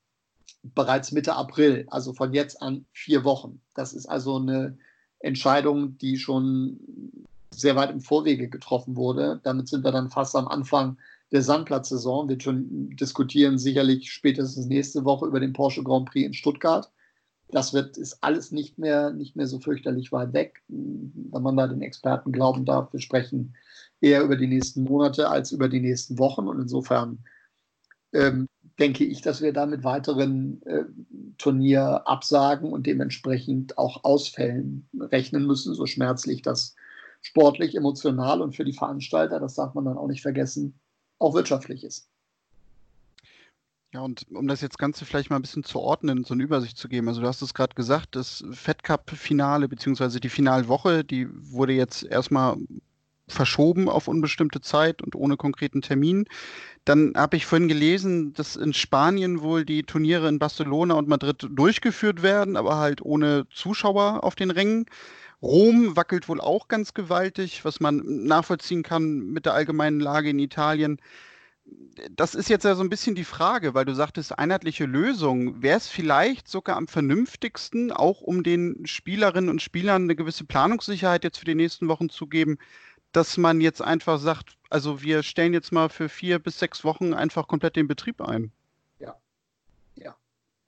bereits 0.65 1.13
Mitte 1.13 1.37
April, 1.37 1.87
also 1.91 2.13
von 2.13 2.35
jetzt 2.35 2.61
an 2.61 2.87
vier 2.93 3.23
Wochen. 3.23 3.61
Das 3.77 3.93
ist 3.93 4.07
also 4.07 4.39
eine 4.39 4.77
Entscheidung, 5.21 5.97
die 5.99 6.19
schon 6.19 6.81
sehr 7.55 7.77
weit 7.77 7.91
im 7.91 8.01
Vorwege 8.01 8.49
getroffen 8.49 8.97
wurde. 8.97 9.39
Damit 9.45 9.69
sind 9.69 9.85
wir 9.85 9.93
dann 9.93 10.11
fast 10.11 10.35
am 10.35 10.49
Anfang 10.49 10.99
der 11.31 11.43
Sandplatzsaison. 11.43 12.29
Wir 12.29 12.39
diskutieren 12.97 13.59
sicherlich 13.59 14.11
spätestens 14.11 14.67
nächste 14.67 15.05
Woche 15.05 15.27
über 15.27 15.39
den 15.39 15.53
Porsche 15.53 15.85
Grand 15.85 16.11
Prix 16.11 16.27
in 16.27 16.35
Stuttgart. 16.35 16.91
Das 17.51 17.73
wird, 17.73 17.97
ist 17.97 18.23
alles 18.23 18.53
nicht 18.53 18.79
mehr, 18.79 19.11
nicht 19.11 19.37
mehr 19.37 19.47
so 19.47 19.59
fürchterlich 19.59 20.13
weit 20.13 20.33
weg. 20.33 20.63
Wenn 20.69 21.43
man 21.43 21.57
da 21.57 21.67
den 21.67 21.83
Experten 21.83 22.33
glauben 22.33 22.65
darf, 22.65 22.93
wir 22.93 23.01
sprechen 23.01 23.55
eher 24.01 24.23
über 24.23 24.37
die 24.37 24.47
nächsten 24.47 24.85
Monate 24.85 25.29
als 25.29 25.53
über 25.53 25.69
die 25.69 25.81
nächsten 25.81 26.19
Wochen. 26.19 26.47
Und 26.47 26.61
insofern 26.61 27.25
ähm, 28.13 28.49
denke 28.79 29.05
ich, 29.05 29.23
dass 29.23 29.41
wir 29.41 29.53
da 29.53 29.67
mit 29.67 29.85
weiteren 29.85 30.63
äh, 30.63 30.85
Turnierabsagen 31.39 32.71
und 32.73 32.87
dementsprechend 32.87 33.79
auch 33.79 34.05
Ausfällen 34.05 34.89
rechnen 34.99 35.47
müssen, 35.47 35.75
so 35.75 35.87
schmerzlich 35.87 36.43
das 36.43 36.75
sportlich, 37.21 37.75
emotional 37.75 38.41
und 38.41 38.55
für 38.55 38.65
die 38.65 38.73
Veranstalter, 38.73 39.41
das 39.41 39.55
darf 39.55 39.75
man 39.75 39.85
dann 39.85 39.99
auch 39.99 40.07
nicht 40.07 40.23
vergessen, 40.23 40.79
auch 41.19 41.35
wirtschaftlich 41.35 41.85
ist. 41.85 42.09
Ja, 43.95 44.01
und 44.01 44.27
um 44.31 44.47
das 44.47 44.61
jetzt 44.61 44.79
Ganze 44.79 45.07
vielleicht 45.07 45.31
mal 45.31 45.37
ein 45.37 45.43
bisschen 45.43 45.65
zu 45.65 45.81
ordnen, 45.81 46.25
so 46.25 46.35
eine 46.35 46.43
Übersicht 46.43 46.77
zu 46.77 46.89
geben. 46.89 47.09
Also 47.09 47.23
du 47.23 47.27
hast 47.27 47.41
es 47.41 47.55
gerade 47.55 47.75
gesagt, 47.75 48.17
das 48.17 48.45
Fed 48.53 48.83
Cup-Finale 48.83 49.67
beziehungsweise 49.67 50.21
die 50.21 50.29
Finalwoche, 50.29 51.05
die 51.05 51.27
wurde 51.31 51.73
jetzt 51.73 52.03
erstmal 52.05 52.57
verschoben 53.29 53.89
auf 53.89 54.07
unbestimmte 54.09 54.61
Zeit 54.61 55.01
und 55.03 55.15
ohne 55.15 55.37
konkreten 55.39 55.81
Termin. 55.81 56.27
Dann 56.85 57.15
habe 57.17 57.37
ich 57.37 57.47
vorhin 57.47 57.69
gelesen, 57.69 58.35
dass 58.35 58.57
in 58.57 58.75
Spanien 58.75 59.41
wohl 59.41 59.65
die 59.65 59.83
Turniere 59.85 60.29
in 60.29 60.39
Barcelona 60.39 60.95
und 60.95 61.09
Madrid 61.09 61.47
durchgeführt 61.51 62.23
werden, 62.23 62.57
aber 62.57 62.77
halt 62.77 63.03
ohne 63.03 63.47
Zuschauer 63.51 64.23
auf 64.23 64.35
den 64.35 64.51
Rängen. 64.51 64.87
Rom 65.41 65.97
wackelt 65.97 66.29
wohl 66.29 66.41
auch 66.41 66.69
ganz 66.69 66.95
gewaltig, 66.95 67.65
was 67.65 67.81
man 67.81 68.03
nachvollziehen 68.05 68.83
kann 68.83 69.19
mit 69.31 69.47
der 69.47 69.55
allgemeinen 69.55 70.01
Lage 70.01 70.31
in 70.31 70.39
Italien. 70.39 71.01
Das 72.15 72.35
ist 72.35 72.49
jetzt 72.49 72.65
ja 72.65 72.75
so 72.75 72.83
ein 72.83 72.91
bisschen 72.91 73.15
die 73.15 73.25
Frage, 73.25 73.75
weil 73.75 73.85
du 73.85 73.95
sagtest, 73.95 74.39
einheitliche 74.39 74.87
Lösung. 74.87 75.63
Wäre 75.63 75.79
es 75.79 75.89
vielleicht 75.89 76.49
sogar 76.49 76.77
am 76.77 76.87
vernünftigsten, 76.87 77.91
auch 77.93 78.21
um 78.21 78.43
den 78.43 78.87
Spielerinnen 78.87 79.51
und 79.51 79.63
Spielern 79.63 80.05
eine 80.05 80.17
gewisse 80.17 80.45
Planungssicherheit 80.45 81.25
jetzt 81.25 81.39
für 81.39 81.45
die 81.45 81.55
nächsten 81.55 81.89
Wochen 81.89 82.09
zu 82.09 82.27
geben, 82.27 82.59
dass 83.13 83.37
man 83.37 83.61
jetzt 83.61 83.83
einfach 83.83 84.19
sagt, 84.19 84.57
also 84.71 85.03
wir 85.03 85.23
stellen 85.23 85.55
jetzt 85.55 85.73
mal 85.73 85.89
für 85.89 86.09
vier 86.09 86.39
bis 86.39 86.59
sechs 86.59 86.85
Wochen 86.85 87.15
einfach 87.15 87.49
komplett 87.49 87.77
den 87.77 87.89
Betrieb 87.89 88.21
ein? 88.21 88.53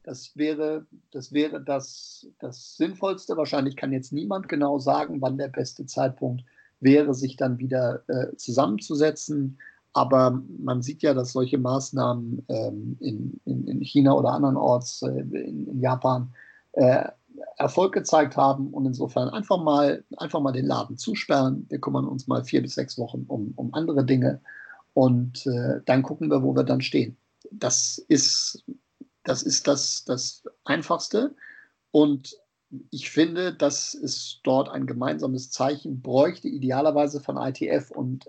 Das 0.02 0.36
wäre, 0.36 0.86
das, 1.10 1.32
wäre 1.32 1.60
das, 1.60 2.26
das 2.38 2.76
Sinnvollste. 2.76 3.36
Wahrscheinlich 3.36 3.76
kann 3.76 3.92
jetzt 3.92 4.12
niemand 4.12 4.48
genau 4.48 4.78
sagen, 4.78 5.20
wann 5.20 5.36
der 5.36 5.48
beste 5.48 5.86
Zeitpunkt 5.86 6.42
wäre, 6.80 7.14
sich 7.14 7.36
dann 7.36 7.58
wieder 7.58 8.02
äh, 8.08 8.34
zusammenzusetzen. 8.36 9.58
Aber 9.92 10.42
man 10.58 10.82
sieht 10.82 11.02
ja, 11.02 11.14
dass 11.14 11.32
solche 11.32 11.58
Maßnahmen 11.58 12.44
ähm, 12.48 12.96
in, 13.00 13.40
in, 13.44 13.66
in, 13.66 13.80
China 13.80 14.12
oder 14.12 14.30
andernorts, 14.30 15.02
äh, 15.02 15.20
in, 15.20 15.66
in, 15.66 15.80
Japan, 15.80 16.32
äh, 16.72 17.08
Erfolg 17.56 17.92
gezeigt 17.92 18.36
haben. 18.36 18.68
Und 18.68 18.86
insofern 18.86 19.28
einfach 19.30 19.62
mal, 19.62 20.04
einfach 20.16 20.40
mal 20.40 20.52
den 20.52 20.66
Laden 20.66 20.96
zusperren. 20.96 21.66
Wir 21.68 21.80
kümmern 21.80 22.06
uns 22.06 22.28
mal 22.28 22.44
vier 22.44 22.62
bis 22.62 22.74
sechs 22.74 22.98
Wochen 22.98 23.24
um, 23.26 23.52
um 23.56 23.74
andere 23.74 24.04
Dinge. 24.04 24.40
Und 24.94 25.46
äh, 25.46 25.80
dann 25.86 26.02
gucken 26.02 26.30
wir, 26.30 26.42
wo 26.42 26.54
wir 26.54 26.64
dann 26.64 26.80
stehen. 26.80 27.16
Das 27.50 27.98
ist 28.08 28.64
das 29.24 29.42
ist 29.42 29.66
das, 29.66 30.04
das 30.04 30.42
Einfachste. 30.64 31.34
Und 31.90 32.36
ich 32.90 33.10
finde, 33.10 33.52
dass 33.54 33.94
es 33.94 34.40
dort 34.44 34.68
ein 34.68 34.86
gemeinsames 34.86 35.50
Zeichen 35.50 36.00
bräuchte, 36.00 36.48
idealerweise 36.48 37.20
von 37.20 37.36
ITF 37.36 37.90
und 37.90 38.28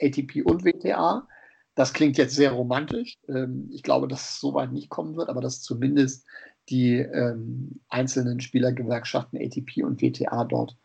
ATP 0.00 0.42
und 0.44 0.64
WTA. 0.64 1.26
Das 1.74 1.92
klingt 1.92 2.18
jetzt 2.18 2.34
sehr 2.34 2.52
romantisch. 2.52 3.18
Ähm, 3.28 3.68
ich 3.72 3.82
glaube, 3.82 4.08
dass 4.08 4.30
es 4.30 4.40
so 4.40 4.54
weit 4.54 4.72
nicht 4.72 4.88
kommen 4.88 5.16
wird, 5.16 5.28
aber 5.28 5.40
dass 5.40 5.62
zumindest 5.62 6.26
die 6.68 6.96
ähm, 6.96 7.80
einzelnen 7.88 8.40
Spielergewerkschaften 8.40 9.38
ATP 9.38 9.82
und 9.84 10.02
WTA 10.02 10.44
dort 10.44 10.76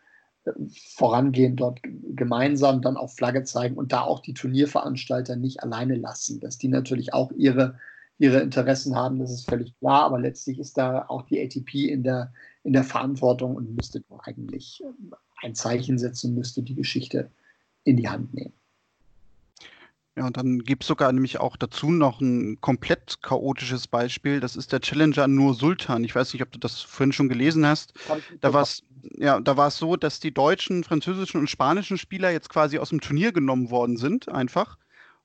äh, 0.46 0.52
vorangehen, 0.96 1.56
dort 1.56 1.80
gemeinsam 1.84 2.82
dann 2.82 2.98
auch 2.98 3.12
Flagge 3.12 3.44
zeigen 3.44 3.76
und 3.76 3.92
da 3.92 4.02
auch 4.02 4.20
die 4.20 4.34
Turnierveranstalter 4.34 5.36
nicht 5.36 5.62
alleine 5.62 5.96
lassen, 5.96 6.40
dass 6.40 6.58
die 6.58 6.70
natürlich 6.70 7.14
auch 7.14 7.32
ihre 7.34 7.78
ihre 8.18 8.40
Interessen 8.40 8.96
haben, 8.96 9.20
das 9.20 9.32
ist 9.32 9.50
völlig 9.50 9.78
klar, 9.80 10.04
aber 10.04 10.20
letztlich 10.20 10.60
ist 10.60 10.78
da 10.78 11.06
auch 11.08 11.24
die 11.24 11.42
ATP 11.42 11.90
in 11.90 12.04
der, 12.04 12.32
in 12.64 12.74
der 12.74 12.84
Verantwortung 12.84 13.56
und 13.56 13.76
müsste 13.76 14.04
eigentlich 14.20 14.82
ähm, 14.84 15.14
ein 15.42 15.56
Zeichen 15.56 15.98
setzen, 15.98 16.36
müsste 16.36 16.64
die 16.64 16.76
Geschichte 16.76 17.32
in 17.84 17.98
die 17.98 18.08
Hand 18.08 18.34
nehmen. 18.34 18.54
Ja, 20.16 20.28
und 20.28 20.38
dann 20.38 20.60
gibt 20.60 20.84
es 20.84 20.88
sogar 20.88 21.12
nämlich 21.12 21.40
auch 21.40 21.58
dazu 21.58 21.90
noch 21.90 22.22
ein 22.22 22.62
komplett 22.62 23.22
chaotisches 23.24 23.88
Beispiel. 23.88 24.40
Das 24.40 24.56
ist 24.56 24.72
der 24.72 24.80
Challenger 24.80 25.28
Nur 25.28 25.56
Sultan. 25.56 26.04
Ich 26.04 26.14
weiß 26.14 26.34
nicht, 26.34 26.44
ob 26.44 26.52
du 26.52 26.60
das 26.60 26.82
vorhin 26.82 27.14
schon 27.14 27.30
gelesen 27.30 27.66
hast. 27.66 27.94
Da 28.40 28.54
war 28.54 28.62
es 28.62 28.84
ja, 29.18 29.40
da 29.40 29.58
war 29.58 29.68
es 29.68 29.78
so, 29.78 29.96
dass 29.96 30.20
die 30.20 30.34
deutschen, 30.34 30.84
französischen 30.84 31.40
und 31.40 31.50
spanischen 31.50 31.98
Spieler 31.98 32.32
jetzt 32.32 32.50
quasi 32.50 32.78
aus 32.78 32.90
dem 32.90 33.02
Turnier 33.02 33.32
genommen 33.32 33.70
worden 33.70 33.98
sind, 33.98 34.30
einfach 34.30 34.78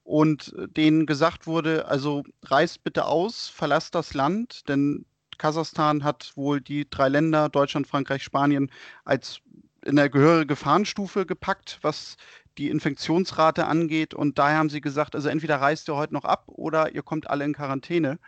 und 0.08 0.54
denen 0.76 1.04
gesagt 1.04 1.46
wurde, 1.46 1.86
also 1.86 2.24
reist 2.42 2.82
bitte 2.82 3.04
aus, 3.04 3.48
verlasst 3.48 3.94
das 3.94 4.14
Land, 4.14 4.66
denn 4.68 5.04
Kasachstan 5.36 6.02
hat 6.02 6.32
wohl 6.34 6.62
die 6.62 6.88
drei 6.88 7.10
Länder, 7.10 7.50
Deutschland, 7.50 7.86
Frankreich, 7.86 8.24
Spanien, 8.24 8.70
als 9.04 9.40
in 9.84 9.96
der 9.96 10.08
gehörige 10.08 10.46
Gefahrenstufe 10.46 11.26
gepackt, 11.26 11.78
was 11.82 12.16
die 12.58 12.68
Infektionsrate 12.70 13.66
angeht. 13.66 14.14
Und 14.14 14.38
daher 14.38 14.58
haben 14.58 14.70
sie 14.70 14.80
gesagt, 14.80 15.14
also 15.14 15.28
entweder 15.28 15.56
reist 15.56 15.88
ihr 15.88 15.96
heute 15.96 16.14
noch 16.14 16.24
ab 16.24 16.44
oder 16.46 16.94
ihr 16.94 17.02
kommt 17.02 17.30
alle 17.30 17.44
in 17.44 17.54
Quarantäne 17.54 18.18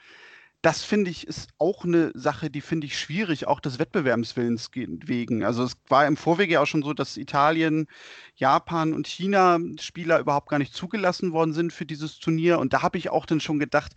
das 0.62 0.82
finde 0.82 1.10
ich 1.10 1.26
ist 1.26 1.50
auch 1.58 1.84
eine 1.84 2.12
Sache, 2.14 2.50
die 2.50 2.60
finde 2.60 2.86
ich 2.86 2.98
schwierig, 2.98 3.46
auch 3.46 3.60
des 3.60 3.78
Wettbewerbswillens 3.78 4.70
wegen. 4.74 5.42
Also 5.42 5.64
es 5.64 5.72
war 5.88 6.06
im 6.06 6.18
Vorwege 6.18 6.54
ja 6.54 6.62
auch 6.62 6.66
schon 6.66 6.82
so, 6.82 6.92
dass 6.92 7.16
Italien, 7.16 7.86
Japan 8.34 8.92
und 8.92 9.06
China 9.06 9.58
Spieler 9.78 10.18
überhaupt 10.18 10.50
gar 10.50 10.58
nicht 10.58 10.74
zugelassen 10.74 11.32
worden 11.32 11.54
sind 11.54 11.72
für 11.72 11.86
dieses 11.86 12.18
Turnier. 12.18 12.58
Und 12.58 12.74
da 12.74 12.82
habe 12.82 12.98
ich 12.98 13.08
auch 13.08 13.24
dann 13.24 13.40
schon 13.40 13.58
gedacht, 13.58 13.92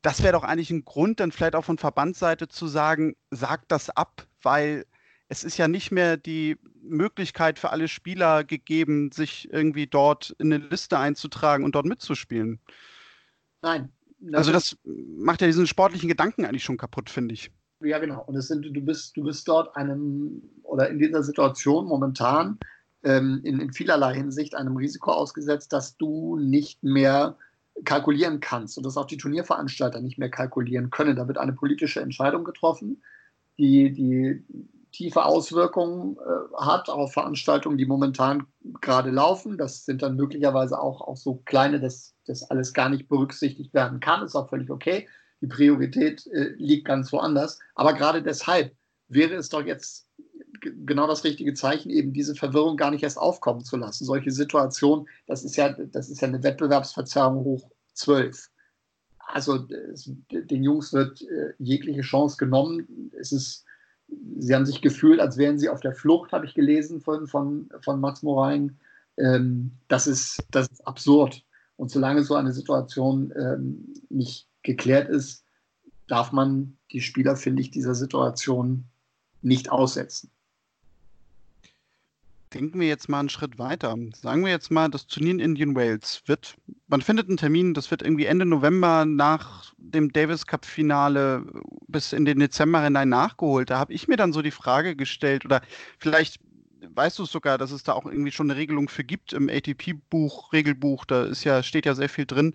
das 0.00 0.22
wäre 0.22 0.32
doch 0.32 0.44
eigentlich 0.44 0.70
ein 0.70 0.84
Grund, 0.84 1.20
dann 1.20 1.32
vielleicht 1.32 1.54
auch 1.54 1.64
von 1.64 1.78
Verbandsseite 1.78 2.48
zu 2.48 2.66
sagen, 2.66 3.16
sagt 3.30 3.70
das 3.70 3.90
ab, 3.90 4.26
weil 4.40 4.86
es 5.28 5.44
ist 5.44 5.56
ja 5.56 5.68
nicht 5.68 5.90
mehr 5.90 6.16
die 6.16 6.56
Möglichkeit 6.82 7.58
für 7.58 7.70
alle 7.70 7.88
Spieler 7.88 8.44
gegeben, 8.44 9.10
sich 9.12 9.52
irgendwie 9.52 9.86
dort 9.86 10.34
in 10.38 10.52
eine 10.52 10.64
Liste 10.64 10.98
einzutragen 10.98 11.64
und 11.64 11.74
dort 11.74 11.86
mitzuspielen. 11.86 12.60
Nein, 13.62 13.90
also 14.32 14.52
das 14.52 14.76
macht 14.84 15.40
ja 15.40 15.46
diesen 15.46 15.66
sportlichen 15.66 16.08
Gedanken 16.08 16.44
eigentlich 16.44 16.64
schon 16.64 16.76
kaputt, 16.76 17.10
finde 17.10 17.34
ich. 17.34 17.50
Ja, 17.80 17.98
genau. 17.98 18.24
Und 18.24 18.36
es 18.36 18.48
sind, 18.48 18.62
du 18.64 18.80
bist, 18.80 19.16
du 19.16 19.24
bist 19.24 19.46
dort 19.48 19.76
einem 19.76 20.42
oder 20.62 20.88
in 20.88 20.98
dieser 20.98 21.22
Situation 21.22 21.86
momentan 21.86 22.58
ähm, 23.02 23.40
in, 23.44 23.60
in 23.60 23.72
vielerlei 23.72 24.14
Hinsicht 24.14 24.54
einem 24.54 24.76
Risiko 24.76 25.12
ausgesetzt, 25.12 25.72
dass 25.72 25.96
du 25.96 26.38
nicht 26.38 26.82
mehr 26.82 27.36
kalkulieren 27.84 28.40
kannst 28.40 28.78
und 28.78 28.86
dass 28.86 28.96
auch 28.96 29.06
die 29.06 29.18
Turnierveranstalter 29.18 30.00
nicht 30.00 30.16
mehr 30.16 30.30
kalkulieren 30.30 30.88
können. 30.88 31.16
Da 31.16 31.28
wird 31.28 31.36
eine 31.36 31.52
politische 31.52 32.00
Entscheidung 32.00 32.44
getroffen, 32.44 33.02
die, 33.58 33.92
die 33.92 34.42
tiefe 34.96 35.24
Auswirkungen 35.24 36.16
äh, 36.16 36.56
hat 36.56 36.88
auf 36.88 37.12
Veranstaltungen, 37.12 37.76
die 37.76 37.84
momentan 37.84 38.46
gerade 38.80 39.10
laufen. 39.10 39.58
Das 39.58 39.84
sind 39.84 40.02
dann 40.02 40.16
möglicherweise 40.16 40.80
auch, 40.80 41.02
auch 41.02 41.16
so 41.16 41.42
kleine, 41.44 41.80
dass 41.80 42.14
das 42.26 42.42
alles 42.50 42.72
gar 42.72 42.88
nicht 42.88 43.08
berücksichtigt 43.08 43.74
werden 43.74 44.00
kann. 44.00 44.24
Ist 44.24 44.34
auch 44.34 44.48
völlig 44.48 44.70
okay. 44.70 45.06
Die 45.42 45.48
Priorität 45.48 46.26
äh, 46.28 46.54
liegt 46.56 46.86
ganz 46.86 47.12
woanders. 47.12 47.58
Aber 47.74 47.92
gerade 47.92 48.22
deshalb 48.22 48.74
wäre 49.08 49.34
es 49.34 49.50
doch 49.50 49.62
jetzt 49.62 50.08
genau 50.62 51.06
das 51.06 51.24
richtige 51.24 51.52
Zeichen, 51.52 51.90
eben 51.90 52.14
diese 52.14 52.34
Verwirrung 52.34 52.78
gar 52.78 52.90
nicht 52.90 53.02
erst 53.02 53.18
aufkommen 53.18 53.64
zu 53.64 53.76
lassen. 53.76 54.06
Solche 54.06 54.30
Situationen, 54.30 55.06
das 55.26 55.44
ist 55.44 55.56
ja, 55.56 55.68
das 55.68 56.08
ist 56.08 56.22
ja 56.22 56.28
eine 56.28 56.42
Wettbewerbsverzerrung 56.42 57.44
hoch 57.44 57.70
zwölf. 57.92 58.48
Also 59.18 59.66
es, 59.92 60.10
den 60.30 60.62
Jungs 60.62 60.94
wird 60.94 61.20
äh, 61.20 61.52
jegliche 61.58 62.00
Chance 62.00 62.38
genommen. 62.38 63.12
Es 63.20 63.30
ist 63.32 63.65
sie 64.38 64.54
haben 64.54 64.66
sich 64.66 64.80
gefühlt, 64.82 65.20
als 65.20 65.36
wären 65.36 65.58
sie 65.58 65.68
auf 65.68 65.80
der 65.80 65.94
Flucht, 65.94 66.32
habe 66.32 66.46
ich 66.46 66.54
gelesen 66.54 67.00
von, 67.00 67.26
von, 67.26 67.68
von 67.80 68.00
Max 68.00 68.22
Morain. 68.22 68.76
Ähm, 69.16 69.72
das, 69.88 70.06
ist, 70.06 70.44
das 70.50 70.68
ist 70.68 70.86
absurd. 70.86 71.42
Und 71.76 71.90
solange 71.90 72.22
so 72.22 72.34
eine 72.34 72.52
Situation 72.52 73.32
ähm, 73.36 73.94
nicht 74.08 74.46
geklärt 74.62 75.08
ist, 75.08 75.44
darf 76.06 76.32
man 76.32 76.76
die 76.92 77.00
Spieler, 77.00 77.36
finde 77.36 77.62
ich, 77.62 77.70
dieser 77.70 77.94
Situation 77.94 78.84
nicht 79.42 79.70
aussetzen 79.70 80.30
denken 82.56 82.80
wir 82.80 82.88
jetzt 82.88 83.08
mal 83.08 83.20
einen 83.20 83.28
Schritt 83.28 83.58
weiter. 83.58 83.96
Sagen 84.14 84.44
wir 84.44 84.50
jetzt 84.50 84.70
mal, 84.70 84.88
das 84.88 85.06
Turnier 85.06 85.32
in 85.32 85.40
Indian 85.40 85.76
Wales 85.76 86.22
wird, 86.26 86.56
man 86.88 87.02
findet 87.02 87.28
einen 87.28 87.36
Termin, 87.36 87.74
das 87.74 87.90
wird 87.90 88.02
irgendwie 88.02 88.26
Ende 88.26 88.46
November 88.46 89.04
nach 89.04 89.72
dem 89.78 90.12
Davis 90.12 90.46
Cup 90.46 90.64
Finale 90.64 91.44
bis 91.88 92.12
in 92.12 92.24
den 92.24 92.38
Dezember 92.38 92.82
hinein 92.82 93.08
nachgeholt. 93.08 93.70
Da 93.70 93.78
habe 93.78 93.92
ich 93.92 94.08
mir 94.08 94.16
dann 94.16 94.32
so 94.32 94.42
die 94.42 94.50
Frage 94.50 94.96
gestellt, 94.96 95.44
oder 95.44 95.60
vielleicht 95.98 96.40
weißt 96.94 97.18
du 97.18 97.24
es 97.24 97.32
sogar, 97.32 97.58
dass 97.58 97.70
es 97.70 97.82
da 97.82 97.92
auch 97.92 98.06
irgendwie 98.06 98.32
schon 98.32 98.50
eine 98.50 98.58
Regelung 98.58 98.88
für 98.88 99.04
gibt 99.04 99.32
im 99.32 99.48
ATP-Buch, 99.48 100.52
Regelbuch, 100.52 101.04
da 101.04 101.24
ist 101.24 101.44
ja, 101.44 101.62
steht 101.62 101.86
ja 101.86 101.94
sehr 101.94 102.08
viel 102.08 102.26
drin, 102.26 102.54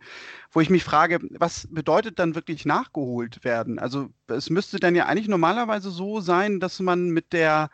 wo 0.51 0.61
ich 0.61 0.69
mich 0.69 0.83
frage, 0.83 1.19
was 1.37 1.67
bedeutet 1.69 2.19
dann 2.19 2.35
wirklich 2.35 2.65
nachgeholt 2.65 3.43
werden? 3.43 3.79
Also 3.79 4.09
es 4.27 4.49
müsste 4.49 4.79
dann 4.79 4.95
ja 4.95 5.05
eigentlich 5.05 5.27
normalerweise 5.27 5.91
so 5.91 6.21
sein, 6.21 6.59
dass 6.59 6.79
man 6.79 7.09
mit 7.09 7.33
der 7.33 7.69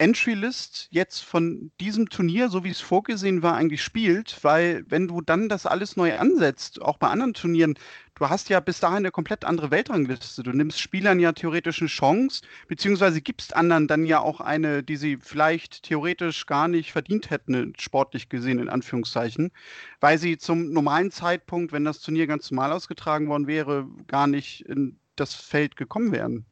Entry-List 0.00 0.88
jetzt 0.90 1.20
von 1.20 1.70
diesem 1.78 2.08
Turnier, 2.08 2.48
so 2.48 2.64
wie 2.64 2.70
es 2.70 2.80
vorgesehen 2.80 3.42
war, 3.42 3.56
eigentlich 3.56 3.82
spielt, 3.82 4.42
weil 4.42 4.82
wenn 4.88 5.08
du 5.08 5.20
dann 5.20 5.50
das 5.50 5.66
alles 5.66 5.94
neu 5.94 6.16
ansetzt, 6.16 6.80
auch 6.80 6.96
bei 6.96 7.08
anderen 7.08 7.34
Turnieren, 7.34 7.74
du 8.14 8.30
hast 8.30 8.48
ja 8.48 8.60
bis 8.60 8.80
dahin 8.80 8.98
eine 8.98 9.10
komplett 9.10 9.44
andere 9.44 9.70
Weltrangliste. 9.70 10.42
Du 10.42 10.52
nimmst 10.52 10.80
Spielern 10.80 11.20
ja 11.20 11.32
theoretisch 11.32 11.82
eine 11.82 11.88
Chance, 11.88 12.40
beziehungsweise 12.66 13.20
gibst 13.20 13.54
anderen 13.54 13.88
dann 13.88 14.06
ja 14.06 14.20
auch 14.20 14.40
eine, 14.40 14.82
die 14.82 14.96
sie 14.96 15.18
vielleicht 15.18 15.82
theoretisch 15.82 16.46
gar 16.46 16.66
nicht 16.66 16.92
verdient 16.92 17.28
hätten, 17.28 17.74
sportlich 17.78 18.30
gesehen, 18.30 18.58
in 18.58 18.70
Anführungszeichen, 18.70 19.52
weil 20.00 20.16
sie 20.16 20.38
zum 20.38 20.72
normalen 20.72 21.10
Zeitpunkt, 21.10 21.72
wenn 21.72 21.84
das 21.84 22.00
Turnier 22.00 22.26
ganz 22.26 22.50
normal 22.50 22.72
ausgetragen 22.72 23.28
worden 23.28 23.46
wäre, 23.46 23.86
gar 24.06 24.26
nicht 24.26 24.62
in 24.62 24.98
das 25.16 25.34
Feld 25.34 25.76
gekommen 25.76 26.12
wären. 26.12 26.46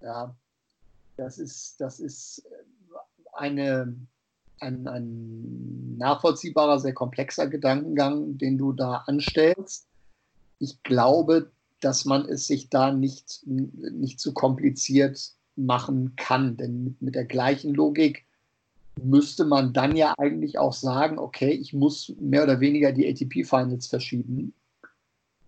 Ja, 0.00 0.34
das 1.18 1.38
ist, 1.38 1.80
das 1.80 2.00
ist 2.00 2.48
eine, 3.32 3.94
ein, 4.60 4.86
ein 4.86 5.98
nachvollziehbarer, 5.98 6.78
sehr 6.78 6.94
komplexer 6.94 7.48
Gedankengang, 7.48 8.38
den 8.38 8.56
du 8.56 8.72
da 8.72 9.02
anstellst. 9.06 9.88
Ich 10.60 10.82
glaube, 10.84 11.50
dass 11.80 12.04
man 12.04 12.24
es 12.24 12.46
sich 12.46 12.70
da 12.70 12.92
nicht, 12.92 13.42
nicht 13.46 14.20
zu 14.20 14.32
kompliziert 14.32 15.32
machen 15.56 16.14
kann. 16.16 16.56
Denn 16.56 16.84
mit, 16.84 17.02
mit 17.02 17.14
der 17.16 17.24
gleichen 17.24 17.74
Logik 17.74 18.24
müsste 19.02 19.44
man 19.44 19.72
dann 19.72 19.96
ja 19.96 20.14
eigentlich 20.18 20.58
auch 20.58 20.72
sagen, 20.72 21.18
okay, 21.18 21.50
ich 21.50 21.72
muss 21.72 22.14
mehr 22.20 22.44
oder 22.44 22.60
weniger 22.60 22.92
die 22.92 23.08
ATP-Finals 23.08 23.88
verschieben, 23.88 24.54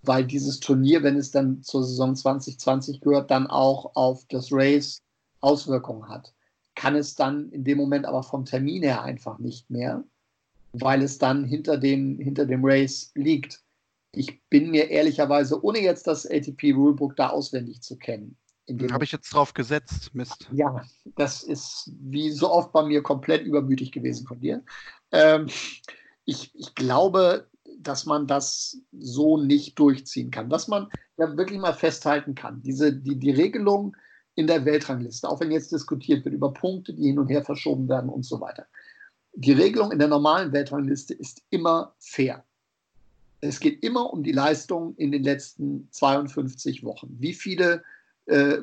weil 0.02 0.24
dieses 0.24 0.58
Turnier, 0.58 1.02
wenn 1.04 1.16
es 1.16 1.30
dann 1.30 1.62
zur 1.62 1.84
Saison 1.84 2.16
2020 2.16 3.00
gehört, 3.00 3.30
dann 3.30 3.46
auch 3.46 3.94
auf 3.94 4.24
das 4.28 4.48
Race 4.50 5.00
Auswirkungen 5.40 6.08
hat. 6.08 6.34
Kann 6.74 6.94
es 6.94 7.14
dann 7.14 7.50
in 7.50 7.64
dem 7.64 7.78
Moment 7.78 8.06
aber 8.06 8.22
vom 8.22 8.44
Termin 8.44 8.82
her 8.82 9.02
einfach 9.02 9.38
nicht 9.38 9.70
mehr, 9.70 10.04
weil 10.72 11.02
es 11.02 11.18
dann 11.18 11.44
hinter 11.44 11.76
dem, 11.76 12.18
hinter 12.18 12.46
dem 12.46 12.64
Race 12.64 13.10
liegt. 13.14 13.62
Ich 14.12 14.42
bin 14.48 14.70
mir 14.70 14.90
ehrlicherweise, 14.90 15.62
ohne 15.62 15.80
jetzt 15.80 16.06
das 16.06 16.26
ATP 16.26 16.72
Rulebook 16.72 17.16
da 17.16 17.30
auswendig 17.30 17.82
zu 17.82 17.96
kennen, 17.96 18.36
habe 18.92 19.04
ich 19.04 19.12
jetzt 19.12 19.32
drauf 19.32 19.54
gesetzt, 19.54 20.14
Mist. 20.14 20.48
Ja, 20.52 20.84
das 21.16 21.42
ist 21.42 21.90
wie 22.00 22.30
so 22.30 22.50
oft 22.50 22.72
bei 22.72 22.84
mir 22.84 23.02
komplett 23.02 23.44
übermütig 23.44 23.92
gewesen 23.92 24.26
von 24.26 24.40
dir. 24.40 24.62
Ähm, 25.10 25.48
ich, 26.24 26.54
ich 26.54 26.74
glaube, 26.74 27.48
dass 27.78 28.06
man 28.06 28.26
das 28.26 28.78
so 28.92 29.38
nicht 29.38 29.78
durchziehen 29.78 30.30
kann. 30.30 30.50
Dass 30.50 30.68
man 30.68 30.88
ja 31.16 31.36
wirklich 31.36 31.58
mal 31.58 31.72
festhalten 31.72 32.34
kann. 32.34 32.62
Diese, 32.62 32.92
die, 32.92 33.18
die 33.18 33.30
Regelung 33.30 33.96
in 34.40 34.46
der 34.46 34.64
Weltrangliste, 34.64 35.28
auch 35.28 35.40
wenn 35.40 35.50
jetzt 35.50 35.72
diskutiert 35.72 36.24
wird 36.24 36.34
über 36.34 36.52
Punkte, 36.52 36.92
die 36.92 37.06
hin 37.06 37.18
und 37.18 37.28
her 37.28 37.44
verschoben 37.44 37.88
werden 37.88 38.10
und 38.10 38.24
so 38.24 38.40
weiter. 38.40 38.66
Die 39.34 39.52
Regelung 39.52 39.92
in 39.92 39.98
der 39.98 40.08
normalen 40.08 40.52
Weltrangliste 40.52 41.14
ist 41.14 41.42
immer 41.50 41.94
fair. 41.98 42.44
Es 43.40 43.60
geht 43.60 43.82
immer 43.82 44.12
um 44.12 44.22
die 44.22 44.32
Leistung 44.32 44.94
in 44.96 45.12
den 45.12 45.22
letzten 45.22 45.88
52 45.92 46.84
Wochen. 46.84 47.16
Wie 47.18 47.32
viele 47.32 47.82
äh, 48.30 48.62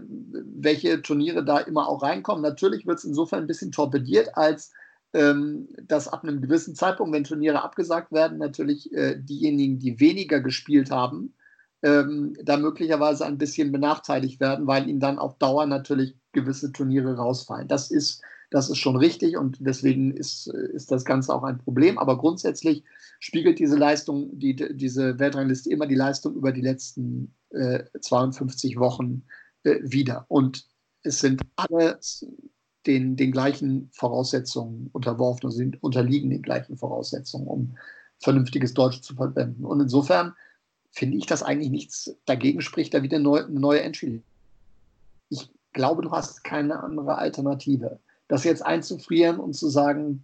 welche 0.55 1.01
Turniere 1.01 1.43
da 1.43 1.59
immer 1.59 1.89
auch 1.89 2.01
reinkommen. 2.01 2.41
Natürlich 2.41 2.87
wird 2.87 2.99
es 2.99 3.03
insofern 3.03 3.41
ein 3.41 3.47
bisschen 3.47 3.71
torpediert, 3.71 4.37
als 4.37 4.71
ähm, 5.13 5.67
dass 5.81 6.07
ab 6.07 6.23
einem 6.23 6.41
gewissen 6.41 6.73
Zeitpunkt, 6.75 7.13
wenn 7.13 7.23
Turniere 7.25 7.63
abgesagt 7.63 8.11
werden, 8.11 8.37
natürlich 8.37 8.93
äh, 8.93 9.17
diejenigen, 9.19 9.77
die 9.77 9.99
weniger 9.99 10.39
gespielt 10.39 10.89
haben, 10.89 11.33
ähm, 11.83 12.35
da 12.43 12.57
möglicherweise 12.57 13.25
ein 13.25 13.37
bisschen 13.37 13.71
benachteiligt 13.71 14.39
werden, 14.39 14.67
weil 14.67 14.89
ihnen 14.89 14.99
dann 14.99 15.19
auf 15.19 15.37
Dauer 15.37 15.65
natürlich 15.65 16.15
gewisse 16.31 16.71
Turniere 16.71 17.15
rausfallen. 17.15 17.67
Das 17.67 17.91
ist, 17.91 18.21
das 18.49 18.69
ist 18.69 18.77
schon 18.77 18.95
richtig 18.95 19.37
und 19.37 19.57
deswegen 19.59 20.11
ist, 20.11 20.47
ist 20.47 20.91
das 20.91 21.05
Ganze 21.05 21.33
auch 21.33 21.43
ein 21.43 21.59
Problem. 21.59 21.97
Aber 21.97 22.17
grundsätzlich 22.17 22.83
spiegelt 23.19 23.59
diese 23.59 23.75
Leistung, 23.75 24.37
die, 24.39 24.55
diese 24.55 25.19
Weltrangliste 25.19 25.69
immer 25.69 25.87
die 25.87 25.95
Leistung 25.95 26.35
über 26.35 26.51
die 26.51 26.61
letzten 26.61 27.35
äh, 27.49 27.83
52 27.99 28.79
Wochen 28.79 29.23
äh, 29.63 29.79
wieder. 29.81 30.25
Und 30.29 30.65
es 31.03 31.19
sind 31.19 31.41
alle 31.55 31.99
den, 32.85 33.15
den 33.15 33.31
gleichen 33.31 33.89
Voraussetzungen 33.91 34.89
unterworfen 34.93 35.45
und 35.45 35.51
sind 35.51 35.83
unterliegen 35.83 36.29
den 36.29 36.41
gleichen 36.41 36.77
Voraussetzungen, 36.77 37.47
um 37.47 37.77
vernünftiges 38.19 38.73
Deutsch 38.73 39.01
zu 39.01 39.13
verwenden. 39.15 39.65
Und 39.65 39.81
insofern 39.81 40.33
finde 40.97 41.17
ich, 41.17 41.25
dass 41.25 41.43
eigentlich 41.43 41.69
nichts 41.69 42.15
dagegen 42.25 42.61
spricht, 42.61 42.93
da 42.93 43.03
wieder 43.03 43.19
neu, 43.19 43.43
eine 43.43 43.59
neue 43.59 43.81
Entry. 43.81 44.21
Ich 45.29 45.49
glaube, 45.73 46.01
du 46.01 46.11
hast 46.11 46.43
keine 46.43 46.81
andere 46.81 47.17
Alternative. 47.17 47.99
Das 48.27 48.43
jetzt 48.43 48.65
einzufrieren 48.65 49.39
und 49.39 49.53
zu 49.53 49.69
sagen, 49.69 50.23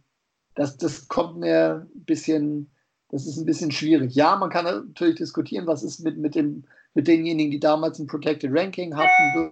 das, 0.56 0.78
das 0.78 1.08
kommt 1.08 1.38
mir 1.38 1.88
ein 1.94 2.06
bisschen, 2.06 2.70
das 3.10 3.28
ist 3.28 3.38
ein 3.38 3.46
bisschen 3.46 3.72
schwierig. 3.72 4.16
Ja, 4.16 4.36
man 4.36 4.50
kann 4.50 4.66
natürlich 4.66 5.16
diskutieren, 5.16 5.68
was 5.68 5.84
ist 5.84 6.00
mit, 6.00 6.18
mit 6.18 6.36
dem 6.36 6.64
mit 6.96 7.08
denjenigen, 7.08 7.52
die 7.52 7.60
damals 7.60 8.00
ein 8.00 8.08
Protected 8.08 8.52
Ranking 8.54 8.96
hatten, 8.96 9.52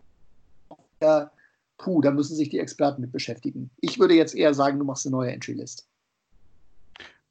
puh, 1.77 2.01
da 2.01 2.11
müssen 2.11 2.35
sich 2.35 2.49
die 2.49 2.59
Experten 2.59 3.01
mit 3.01 3.11
beschäftigen. 3.11 3.71
Ich 3.79 3.99
würde 3.99 4.13
jetzt 4.13 4.35
eher 4.35 4.53
sagen, 4.53 4.77
du 4.77 4.85
machst 4.85 5.05
eine 5.05 5.15
neue 5.15 5.31
Entry-List. 5.31 5.87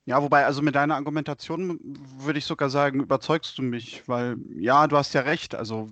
Ja, 0.06 0.22
wobei, 0.22 0.44
also 0.46 0.62
mit 0.62 0.74
deiner 0.74 0.96
Argumentation 0.96 1.78
würde 2.18 2.38
ich 2.38 2.44
sogar 2.44 2.70
sagen, 2.70 3.00
überzeugst 3.00 3.56
du 3.58 3.62
mich, 3.62 4.02
weil 4.06 4.36
ja, 4.56 4.86
du 4.86 4.96
hast 4.96 5.14
ja 5.14 5.20
recht. 5.20 5.54
Also 5.54 5.90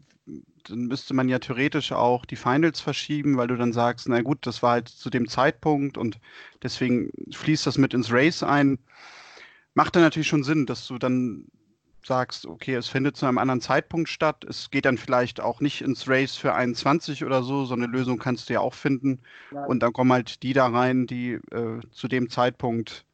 dann 0.68 0.86
müsste 0.86 1.14
man 1.14 1.28
ja 1.28 1.38
theoretisch 1.38 1.92
auch 1.92 2.26
die 2.26 2.36
Finals 2.36 2.80
verschieben, 2.80 3.36
weil 3.36 3.48
du 3.48 3.56
dann 3.56 3.72
sagst, 3.72 4.08
na 4.08 4.20
gut, 4.22 4.46
das 4.46 4.62
war 4.62 4.72
halt 4.72 4.88
zu 4.88 5.10
dem 5.10 5.28
Zeitpunkt 5.28 5.98
und 5.98 6.18
deswegen 6.62 7.10
fließt 7.32 7.66
das 7.66 7.78
mit 7.78 7.94
ins 7.94 8.12
Race 8.12 8.42
ein. 8.42 8.78
Macht 9.74 9.96
dann 9.96 10.02
natürlich 10.02 10.28
schon 10.28 10.44
Sinn, 10.44 10.66
dass 10.66 10.86
du 10.86 10.98
dann 10.98 11.46
sagst, 12.04 12.46
okay, 12.46 12.74
es 12.74 12.88
findet 12.88 13.16
zu 13.16 13.26
einem 13.26 13.38
anderen 13.38 13.60
Zeitpunkt 13.60 14.08
statt. 14.08 14.44
Es 14.48 14.70
geht 14.70 14.84
dann 14.84 14.98
vielleicht 14.98 15.40
auch 15.40 15.60
nicht 15.60 15.82
ins 15.82 16.08
Race 16.08 16.36
für 16.36 16.54
21 16.54 17.24
oder 17.24 17.42
so, 17.42 17.64
so 17.64 17.74
eine 17.74 17.86
Lösung 17.86 18.18
kannst 18.18 18.48
du 18.48 18.54
ja 18.54 18.60
auch 18.60 18.74
finden. 18.74 19.20
Ja. 19.52 19.64
Und 19.64 19.82
dann 19.82 19.92
kommen 19.92 20.12
halt 20.12 20.42
die 20.42 20.52
da 20.52 20.66
rein, 20.68 21.06
die 21.06 21.32
äh, 21.52 21.80
zu 21.90 22.08
dem 22.08 22.30
Zeitpunkt, 22.30 23.04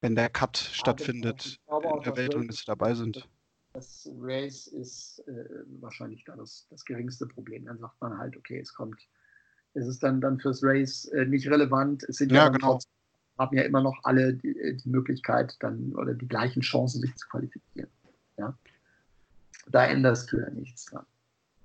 wenn 0.00 0.14
der 0.14 0.28
Cut 0.28 0.58
ja, 0.58 0.74
stattfindet, 0.74 1.60
in 1.68 2.02
der 2.02 2.16
Weltrangliste 2.16 2.66
dabei 2.66 2.94
sind. 2.94 3.28
Das 3.72 4.10
Race 4.18 4.66
ist 4.66 5.22
äh, 5.28 5.44
wahrscheinlich 5.80 6.24
da 6.24 6.34
das, 6.34 6.66
das 6.70 6.84
geringste 6.84 7.26
Problem. 7.26 7.66
Dann 7.66 7.78
sagt 7.78 8.00
man 8.00 8.18
halt, 8.18 8.36
okay, 8.36 8.58
es 8.58 8.74
kommt, 8.74 9.00
es 9.74 9.86
ist 9.86 10.02
dann, 10.02 10.20
dann 10.20 10.40
fürs 10.40 10.62
Race 10.62 11.04
äh, 11.06 11.24
nicht 11.24 11.48
relevant. 11.48 12.02
Es 12.08 12.16
sind 12.16 12.32
ja, 12.32 12.44
ja 12.44 12.48
genau. 12.48 12.72
trotzdem 12.72 12.90
haben 13.38 13.56
ja 13.56 13.62
immer 13.62 13.80
noch 13.80 13.98
alle 14.02 14.34
die, 14.34 14.76
die, 14.76 14.88
Möglichkeit 14.88 15.56
dann 15.60 15.94
oder 15.94 16.14
die 16.14 16.28
gleichen 16.28 16.60
Chancen, 16.60 17.00
sich 17.00 17.14
zu 17.16 17.26
qualifizieren. 17.28 17.88
Ja? 18.36 18.56
Da 19.68 19.86
änderst 19.86 20.30
du 20.32 20.38
ja 20.38 20.50
nichts 20.50 20.86
dran. 20.86 21.06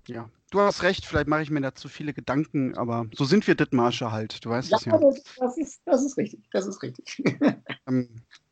Ja, 0.07 0.29
du 0.55 0.61
hast 0.61 0.83
recht, 0.83 1.05
vielleicht 1.05 1.27
mache 1.27 1.41
ich 1.41 1.51
mir 1.51 1.61
da 1.61 1.75
zu 1.75 1.89
viele 1.89 2.13
Gedanken, 2.13 2.77
aber 2.77 3.05
so 3.13 3.25
sind 3.25 3.45
wir 3.47 3.55
Dittmarsche 3.55 4.11
halt, 4.11 4.43
du 4.43 4.49
weißt 4.49 4.71
ja, 4.71 4.77
es 4.77 4.85
ja. 4.85 4.97
Das, 4.97 5.23
das, 5.37 5.57
ist, 5.57 5.81
das 5.85 6.03
ist 6.03 6.17
richtig, 6.17 6.39
das 6.51 6.65
ist 6.65 6.81
richtig. 6.81 7.23
ähm, 7.87 8.09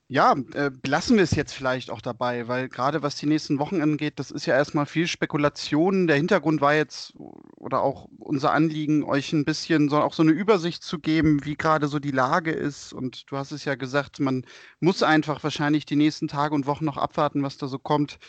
ja, 0.09 0.35
äh, 0.53 0.69
belassen 0.69 1.15
wir 1.15 1.23
es 1.23 1.31
jetzt 1.31 1.53
vielleicht 1.53 1.89
auch 1.89 2.01
dabei, 2.01 2.47
weil 2.47 2.67
gerade 2.67 3.01
was 3.01 3.15
die 3.15 3.25
nächsten 3.25 3.57
Wochen 3.57 3.81
angeht, 3.81 4.19
das 4.19 4.31
ist 4.31 4.45
ja 4.45 4.53
erstmal 4.53 4.85
viel 4.85 5.07
Spekulation. 5.07 6.07
Der 6.07 6.17
Hintergrund 6.17 6.61
war 6.61 6.75
jetzt, 6.75 7.13
oder 7.15 7.81
auch 7.81 8.09
unser 8.19 8.51
Anliegen, 8.51 9.03
euch 9.05 9.31
ein 9.31 9.45
bisschen 9.45 9.89
so, 9.89 9.97
auch 9.97 10.13
so 10.13 10.21
eine 10.21 10.33
Übersicht 10.33 10.83
zu 10.83 10.99
geben, 10.99 11.45
wie 11.45 11.55
gerade 11.55 11.87
so 11.87 11.99
die 11.99 12.11
Lage 12.11 12.51
ist. 12.51 12.93
Und 12.93 13.31
du 13.31 13.37
hast 13.37 13.51
es 13.51 13.65
ja 13.65 13.75
gesagt, 13.75 14.19
man 14.19 14.45
muss 14.81 15.01
einfach 15.03 15.41
wahrscheinlich 15.43 15.85
die 15.85 15.95
nächsten 15.95 16.27
Tage 16.27 16.53
und 16.53 16.67
Wochen 16.67 16.85
noch 16.85 16.97
abwarten, 16.97 17.41
was 17.41 17.57
da 17.57 17.67
so 17.67 17.79
kommt. 17.79 18.19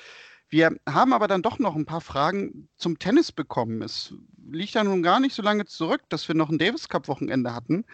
Wir 0.49 0.77
haben 0.89 1.13
aber 1.13 1.27
dann 1.29 1.43
doch 1.43 1.59
noch 1.59 1.75
ein 1.75 1.87
paar 1.87 2.01
Fragen 2.01 2.69
zum 2.77 2.99
Tennis 2.99 3.33
bekommen. 3.33 3.83
Es 3.83 4.15
liegt 4.51 4.75
ja 4.75 4.85
nun 4.85 5.03
gar 5.03 5.21
nicht 5.21 5.35
so 5.35 5.43
lange 5.43 5.65
zurück, 5.67 6.03
dass 6.09 6.27
wir 6.29 6.35
noch 6.35 6.51
ein 6.51 6.59
Davis 6.59 6.89
Cup 6.89 7.09
Wochenende 7.09 7.55
hatten. 7.55 7.85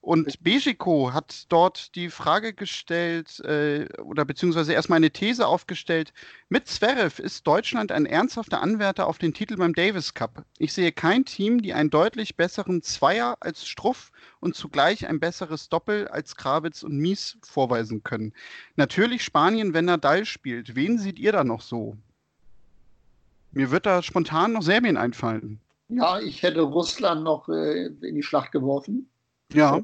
Und 0.00 0.42
Bejiko 0.42 1.12
hat 1.12 1.44
dort 1.50 1.94
die 1.94 2.08
Frage 2.08 2.52
gestellt 2.54 3.40
äh, 3.40 3.86
oder 4.02 4.24
beziehungsweise 4.24 4.72
erstmal 4.72 4.96
eine 4.96 5.10
These 5.10 5.46
aufgestellt. 5.46 6.12
Mit 6.48 6.68
Zverev 6.68 7.20
ist 7.22 7.46
Deutschland 7.46 7.92
ein 7.92 8.06
ernsthafter 8.06 8.62
Anwärter 8.62 9.06
auf 9.06 9.18
den 9.18 9.34
Titel 9.34 9.56
beim 9.56 9.74
Davis 9.74 10.14
Cup. 10.14 10.44
Ich 10.58 10.72
sehe 10.72 10.92
kein 10.92 11.24
Team, 11.24 11.60
die 11.62 11.74
einen 11.74 11.90
deutlich 11.90 12.36
besseren 12.36 12.82
Zweier 12.82 13.36
als 13.40 13.66
Struff 13.66 14.10
und 14.40 14.54
zugleich 14.54 15.06
ein 15.06 15.20
besseres 15.20 15.68
Doppel 15.68 16.08
als 16.08 16.36
Krawitz 16.36 16.82
und 16.82 16.96
Mies 16.96 17.36
vorweisen 17.42 18.02
können. 18.02 18.32
Natürlich 18.76 19.22
Spanien, 19.22 19.74
wenn 19.74 19.84
Nadal 19.84 20.24
spielt. 20.24 20.74
Wen 20.74 20.98
seht 20.98 21.18
ihr 21.18 21.32
da 21.32 21.44
noch 21.44 21.60
so? 21.60 21.96
Mir 23.52 23.70
wird 23.70 23.84
da 23.84 24.02
spontan 24.02 24.52
noch 24.52 24.62
Serbien 24.62 24.96
einfallen. 24.96 25.60
Ja, 25.90 26.20
ich 26.20 26.42
hätte 26.42 26.62
Russland 26.62 27.24
noch 27.24 27.48
äh, 27.48 27.86
in 27.86 28.14
die 28.14 28.22
Schlacht 28.22 28.52
geworfen. 28.52 29.10
Ja. 29.52 29.80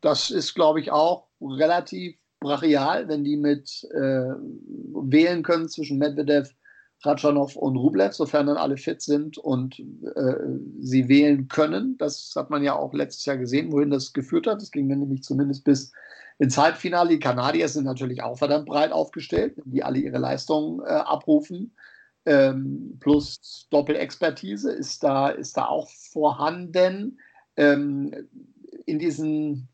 Das 0.00 0.30
ist, 0.30 0.54
glaube 0.54 0.80
ich, 0.80 0.90
auch 0.90 1.26
relativ 1.40 2.16
brachial, 2.40 3.08
wenn 3.08 3.24
die 3.24 3.36
mit 3.36 3.86
äh, 3.92 4.32
wählen 4.32 5.42
können 5.42 5.68
zwischen 5.68 5.98
Medvedev, 5.98 6.50
Ratschanow 7.02 7.54
und 7.56 7.76
Rublev, 7.76 8.14
sofern 8.14 8.46
dann 8.46 8.56
alle 8.56 8.76
fit 8.76 9.00
sind 9.00 9.38
und 9.38 9.78
äh, 9.78 10.34
sie 10.80 11.08
wählen 11.08 11.48
können. 11.48 11.96
Das 11.98 12.32
hat 12.36 12.50
man 12.50 12.62
ja 12.62 12.74
auch 12.74 12.92
letztes 12.92 13.24
Jahr 13.24 13.38
gesehen, 13.38 13.72
wohin 13.72 13.90
das 13.90 14.12
geführt 14.12 14.46
hat. 14.46 14.60
Das 14.60 14.70
ging 14.70 14.88
dann 14.88 15.00
nämlich 15.00 15.22
zumindest 15.22 15.64
bis 15.64 15.92
ins 16.38 16.58
Halbfinale. 16.58 17.10
Die 17.10 17.18
Kanadier 17.18 17.68
sind 17.68 17.84
natürlich 17.84 18.22
auch 18.22 18.36
verdammt 18.36 18.66
breit 18.66 18.92
aufgestellt, 18.92 19.54
die 19.64 19.82
alle 19.82 19.98
ihre 19.98 20.18
Leistungen 20.18 20.80
äh, 20.80 20.88
abrufen 20.88 21.72
ähm, 22.26 22.96
plus 23.00 23.66
Doppelexpertise 23.70 24.72
ist 24.72 25.02
da, 25.02 25.28
ist 25.28 25.56
da 25.56 25.66
auch 25.66 25.88
vorhanden. 25.90 27.18
Ähm, 27.56 28.28
in 28.86 28.98
diesen 28.98 29.68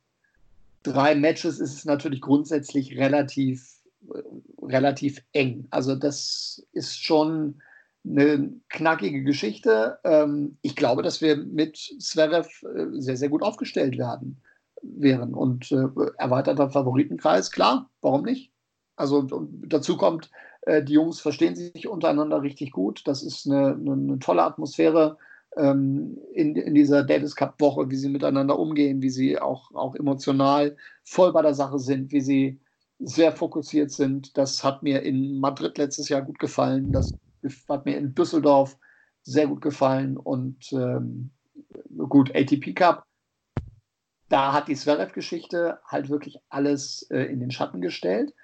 drei 0.82 1.14
Matches 1.14 1.58
ist 1.58 1.74
es 1.74 1.84
natürlich 1.84 2.20
grundsätzlich 2.20 2.96
relativ, 2.96 3.74
äh, 4.14 4.22
relativ 4.62 5.22
eng. 5.32 5.66
Also 5.70 5.96
das 5.96 6.66
ist 6.72 7.02
schon 7.02 7.60
eine 8.08 8.52
knackige 8.68 9.22
Geschichte. 9.24 9.98
Ähm, 10.04 10.58
ich 10.62 10.76
glaube, 10.76 11.02
dass 11.02 11.20
wir 11.20 11.36
mit 11.36 11.76
Zverev 11.76 12.48
äh, 12.62 12.86
sehr, 13.00 13.16
sehr 13.16 13.28
gut 13.28 13.42
aufgestellt 13.42 13.98
werden. 13.98 14.40
wären. 14.82 15.34
Und 15.34 15.72
äh, 15.72 15.88
erweiterter 16.18 16.70
Favoritenkreis, 16.70 17.50
klar, 17.50 17.90
warum 18.00 18.22
nicht? 18.22 18.52
Also 18.94 19.18
und 19.18 19.64
dazu 19.68 19.96
kommt, 19.96 20.30
äh, 20.66 20.82
die 20.82 20.92
Jungs 20.94 21.20
verstehen 21.20 21.56
sich 21.56 21.88
untereinander 21.88 22.42
richtig 22.42 22.72
gut. 22.72 23.02
Das 23.06 23.22
ist 23.22 23.46
eine, 23.46 23.74
eine, 23.74 23.92
eine 23.92 24.18
tolle 24.18 24.42
Atmosphäre 24.42 25.16
ähm, 25.56 26.18
in, 26.34 26.54
in 26.56 26.74
dieser 26.74 27.04
Davis 27.04 27.34
Cup 27.34 27.60
Woche, 27.60 27.88
wie 27.90 27.96
sie 27.96 28.08
miteinander 28.08 28.58
umgehen, 28.58 29.00
wie 29.00 29.10
sie 29.10 29.38
auch, 29.38 29.72
auch 29.74 29.94
emotional 29.94 30.76
voll 31.04 31.32
bei 31.32 31.42
der 31.42 31.54
Sache 31.54 31.78
sind, 31.78 32.12
wie 32.12 32.20
sie 32.20 32.60
sehr 32.98 33.32
fokussiert 33.32 33.90
sind. 33.90 34.36
Das 34.36 34.64
hat 34.64 34.82
mir 34.82 35.02
in 35.02 35.38
Madrid 35.38 35.78
letztes 35.78 36.08
Jahr 36.08 36.22
gut 36.22 36.38
gefallen. 36.38 36.92
Das 36.92 37.14
hat 37.68 37.86
mir 37.86 37.96
in 37.96 38.14
Düsseldorf 38.14 38.76
sehr 39.22 39.46
gut 39.46 39.60
gefallen. 39.60 40.16
Und 40.16 40.72
ähm, 40.72 41.30
gut, 42.08 42.34
ATP 42.34 42.74
Cup, 42.74 43.04
da 44.28 44.52
hat 44.52 44.66
die 44.68 44.74
Zverev-Geschichte 44.74 45.78
halt 45.86 46.08
wirklich 46.08 46.38
alles 46.48 47.02
äh, 47.10 47.22
in 47.24 47.38
den 47.38 47.50
Schatten 47.50 47.80
gestellt. 47.80 48.34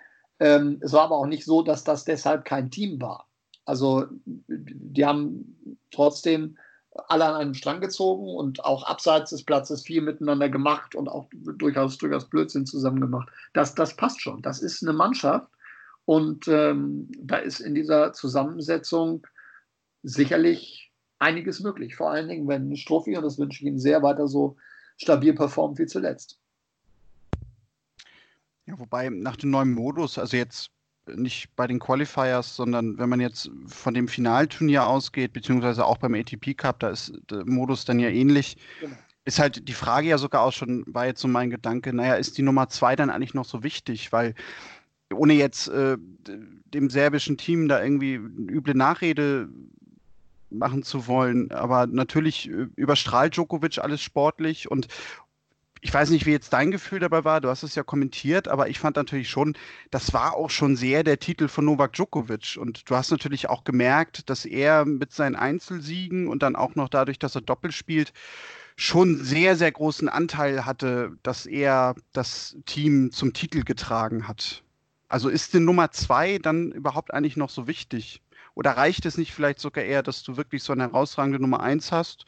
Ähm, 0.43 0.81
es 0.81 0.93
war 0.93 1.03
aber 1.03 1.19
auch 1.19 1.27
nicht 1.27 1.45
so, 1.45 1.63
dass 1.63 1.85
das 1.85 2.05
deshalb 2.05 2.45
kein 2.45 2.69
Team 2.69 3.01
war. 3.01 3.29
Also 3.65 4.07
die 4.27 5.07
haben 5.07 5.79
trotzdem 5.93 6.59
alle 7.07 7.27
an 7.27 7.37
einem 7.37 7.55
Strang 7.55 7.81
gezogen 7.81 8.27
und 8.27 8.65
auch 8.65 8.83
abseits 8.83 9.31
des 9.31 9.45
Platzes 9.45 9.83
viel 9.83 10.03
miteinander 10.03 10.49
gemacht 10.49 10.97
und 10.97 11.09
auch 11.09 11.29
durchaus, 11.33 11.97
durchaus 11.97 12.29
Blödsinn 12.29 12.67
zusammen 12.67 13.01
gemacht. 13.01 13.29
Das, 13.53 13.77
das 13.77 13.95
passt 13.95 14.21
schon. 14.21 14.43
Das 14.43 14.61
ist 14.61 14.83
eine 14.83 14.93
Mannschaft 14.93 15.49
und 16.07 16.49
ähm, 16.49 17.09
da 17.21 17.37
ist 17.37 17.61
in 17.61 17.77
dieser 17.77 18.13
Zusammensetzung 18.13 19.25
sicherlich 20.03 20.91
einiges 21.21 21.61
möglich. 21.61 21.95
Vor 21.95 22.11
allen 22.11 22.29
Dingen, 22.29 22.49
wenn 22.49 22.75
Strophi, 22.75 23.17
und 23.17 23.23
das 23.23 23.39
wünsche 23.39 23.63
ich 23.63 23.69
Ihnen 23.69 23.79
sehr, 23.79 24.03
weiter 24.03 24.27
so 24.27 24.57
stabil 24.97 25.35
performt 25.35 25.79
wie 25.79 25.87
zuletzt. 25.87 26.42
Ja, 28.67 28.79
wobei 28.79 29.09
nach 29.09 29.37
dem 29.37 29.51
neuen 29.51 29.73
Modus, 29.73 30.19
also 30.19 30.37
jetzt 30.37 30.71
nicht 31.07 31.55
bei 31.57 31.67
den 31.67 31.81
Qualifiers, 31.81 32.55
sondern 32.55 32.97
wenn 32.99 33.09
man 33.09 33.21
jetzt 33.21 33.51
von 33.67 33.95
dem 33.95 34.07
Finalturnier 34.07 34.87
ausgeht, 34.87 35.33
beziehungsweise 35.33 35.85
auch 35.85 35.99
beim 35.99 36.15
ATP 36.15 36.55
Cup, 36.55 36.79
da 36.81 36.91
ist 36.91 37.13
der 37.31 37.45
Modus 37.45 37.85
dann 37.85 37.99
ja 37.99 38.09
ähnlich. 38.09 38.57
Genau. 38.81 38.95
Ist 39.25 39.39
halt 39.39 39.69
die 39.69 39.73
Frage 39.73 40.09
ja 40.09 40.19
sogar 40.19 40.43
auch 40.43 40.53
schon, 40.53 40.85
war 40.87 41.07
jetzt 41.07 41.21
so 41.21 41.29
mein 41.29 41.51
Gedanke, 41.51 41.93
naja, 41.93 42.15
ist 42.15 42.39
die 42.39 42.43
Nummer 42.43 42.69
zwei 42.69 42.97
dann 42.97 43.11
eigentlich 43.11 43.35
noch 43.35 43.45
so 43.45 43.63
wichtig? 43.63 44.13
Weil 44.13 44.35
ohne 45.13 45.35
jetzt 45.35 45.69
äh, 45.69 45.97
dem 45.99 46.91
serbischen 46.91 47.37
Team 47.37 47.69
da 47.69 47.83
irgendwie 47.83 48.15
eine 48.15 48.51
üble 48.51 48.75
Nachrede 48.75 49.49
machen 50.51 50.83
zu 50.83 51.07
wollen, 51.07 51.51
aber 51.53 51.87
natürlich 51.87 52.49
äh, 52.49 52.67
überstrahlt 52.77 53.37
Djokovic 53.37 53.79
alles 53.79 54.03
sportlich 54.03 54.71
und 54.71 54.89
ich 55.85 55.93
weiß 55.93 56.11
nicht, 56.11 56.27
wie 56.27 56.31
jetzt 56.31 56.53
dein 56.53 56.71
Gefühl 56.71 57.01
dabei 57.01 57.25
war, 57.25 57.41
du 57.41 57.49
hast 57.49 57.65
es 57.65 57.75
ja 57.75 57.83
kommentiert, 57.83 58.47
aber 58.47 58.69
ich 58.69 58.79
fand 58.79 58.95
natürlich 58.95 59.29
schon, 59.29 59.57
das 59.91 60.15
war 60.15 60.35
auch 60.35 60.49
schon 60.49 60.77
sehr 60.77 61.03
der 61.03 61.19
Titel 61.19 61.49
von 61.49 61.65
Novak 61.65 61.93
Djokovic. 61.95 62.57
Und 62.57 62.89
du 62.89 62.95
hast 62.95 63.11
natürlich 63.11 63.51
auch 63.51 63.65
gemerkt, 63.65 64.31
dass 64.31 64.45
er 64.45 64.85
mit 64.85 65.13
seinen 65.13 65.35
Einzelsiegen 65.35 66.29
und 66.29 66.45
dann 66.45 66.55
auch 66.55 66.77
noch 66.77 66.89
dadurch, 66.89 67.19
dass 67.19 67.35
er 67.35 67.41
Doppel 67.41 67.73
spielt, 67.73 68.13
schon 68.77 69.17
sehr, 69.25 69.57
sehr 69.57 69.73
großen 69.73 70.09
Anteil 70.09 70.65
hatte, 70.65 71.17
dass 71.25 71.47
er 71.47 71.97
das 72.13 72.57
Team 72.65 73.11
zum 73.11 73.33
Titel 73.33 73.65
getragen 73.65 74.29
hat. 74.29 74.63
Also 75.09 75.29
ist 75.29 75.53
die 75.53 75.61
Nummer 75.61 75.91
zwei 75.91 76.39
dann 76.39 76.71
überhaupt 76.71 77.13
eigentlich 77.13 77.37
noch 77.37 77.51
so 77.51 77.67
wichtig? 77.67 78.23
Oder 78.55 78.77
reicht 78.77 79.05
es 79.05 79.19
nicht 79.19 79.35
vielleicht 79.35 79.59
sogar 79.59 79.83
eher, 79.83 80.05
dass 80.05 80.23
du 80.23 80.37
wirklich 80.37 80.63
so 80.63 80.73
eine 80.73 80.85
herausragende 80.85 81.41
Nummer 81.41 81.61
eins 81.61 81.91
hast 81.91 82.27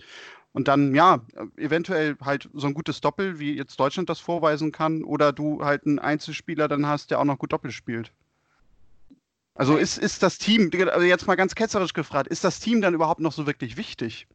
und 0.55 0.69
dann, 0.69 0.95
ja, 0.95 1.21
eventuell 1.57 2.17
halt 2.21 2.49
so 2.55 2.69
ein 2.69 2.75
gutes 2.75 3.01
Doppel, 3.01 3.41
wie 3.41 3.57
jetzt 3.57 3.79
Deutschland 3.79 4.09
das 4.09 4.21
vorweisen 4.21 4.71
kann, 4.71 5.03
oder 5.03 5.33
du 5.33 5.65
halt 5.65 5.85
einen 5.85 5.99
Einzelspieler 5.99 6.69
dann 6.69 6.87
hast, 6.87 7.11
der 7.11 7.19
auch 7.19 7.25
noch 7.25 7.39
gut 7.39 7.53
Doppel 7.53 7.73
spielt. 7.73 8.13
Also 9.57 9.77
ist, 9.77 9.99
ist 9.99 10.23
das 10.23 10.39
Team, 10.39 10.71
also 10.93 11.05
jetzt 11.05 11.27
mal 11.27 11.35
ganz 11.35 11.57
ketzerisch 11.57 11.93
gefragt, 11.93 12.29
ist 12.29 12.45
das 12.45 12.61
Team 12.61 12.81
dann 12.81 12.95
überhaupt 12.95 13.21
noch 13.21 13.33
so 13.33 13.47
wirklich 13.47 13.77
wichtig? 13.77 14.29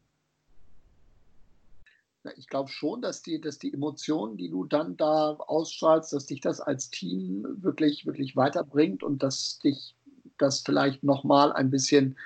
Ich 2.36 2.48
glaube 2.48 2.68
schon, 2.68 3.00
dass 3.00 3.22
die, 3.22 3.40
dass 3.40 3.58
die 3.58 3.72
Emotionen, 3.72 4.36
die 4.36 4.50
du 4.50 4.64
dann 4.64 4.98
da 4.98 5.32
ausstrahlst, 5.38 6.12
dass 6.12 6.26
dich 6.26 6.42
das 6.42 6.60
als 6.60 6.90
Team 6.90 7.46
wirklich, 7.62 8.04
wirklich 8.04 8.36
weiterbringt 8.36 9.02
und 9.02 9.22
dass 9.22 9.58
dich 9.60 9.96
das 10.36 10.60
vielleicht 10.60 11.02
nochmal 11.02 11.50
ein 11.54 11.70
bisschen 11.70 12.18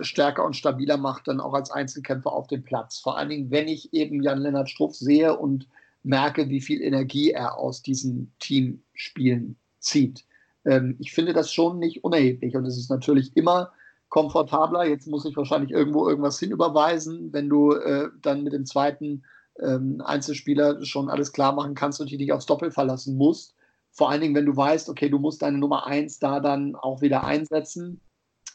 stärker 0.00 0.44
und 0.44 0.56
stabiler 0.56 0.96
macht, 0.96 1.28
dann 1.28 1.40
auch 1.40 1.54
als 1.54 1.70
Einzelkämpfer 1.70 2.32
auf 2.32 2.46
dem 2.46 2.62
Platz. 2.62 2.98
Vor 2.98 3.16
allen 3.16 3.30
Dingen, 3.30 3.50
wenn 3.50 3.68
ich 3.68 3.92
eben 3.92 4.22
Jan-Lennart 4.22 4.68
Struff 4.68 4.94
sehe 4.94 5.36
und 5.36 5.66
merke, 6.02 6.48
wie 6.48 6.60
viel 6.60 6.82
Energie 6.82 7.30
er 7.30 7.58
aus 7.58 7.82
diesen 7.82 8.32
Teamspielen 8.38 9.56
zieht. 9.80 10.24
Ähm, 10.64 10.96
ich 11.00 11.12
finde 11.12 11.32
das 11.32 11.52
schon 11.52 11.78
nicht 11.78 12.04
unerheblich 12.04 12.56
und 12.56 12.64
es 12.64 12.78
ist 12.78 12.90
natürlich 12.90 13.36
immer 13.36 13.72
komfortabler. 14.08 14.84
Jetzt 14.84 15.08
muss 15.08 15.24
ich 15.24 15.36
wahrscheinlich 15.36 15.72
irgendwo 15.72 16.08
irgendwas 16.08 16.38
hinüberweisen, 16.38 17.32
wenn 17.32 17.48
du 17.48 17.72
äh, 17.72 18.08
dann 18.22 18.44
mit 18.44 18.52
dem 18.52 18.66
zweiten 18.66 19.24
ähm, 19.60 20.00
Einzelspieler 20.04 20.84
schon 20.84 21.08
alles 21.08 21.32
klar 21.32 21.52
machen 21.52 21.74
kannst 21.74 22.00
und 22.00 22.10
dich 22.10 22.18
nicht 22.18 22.32
aufs 22.32 22.46
Doppel 22.46 22.70
verlassen 22.70 23.16
musst. 23.16 23.54
Vor 23.90 24.10
allen 24.10 24.20
Dingen, 24.20 24.34
wenn 24.34 24.46
du 24.46 24.56
weißt, 24.56 24.88
okay, 24.90 25.08
du 25.08 25.18
musst 25.18 25.42
deine 25.42 25.58
Nummer 25.58 25.86
eins 25.86 26.18
da 26.18 26.38
dann 26.40 26.76
auch 26.76 27.00
wieder 27.00 27.24
einsetzen 27.24 28.00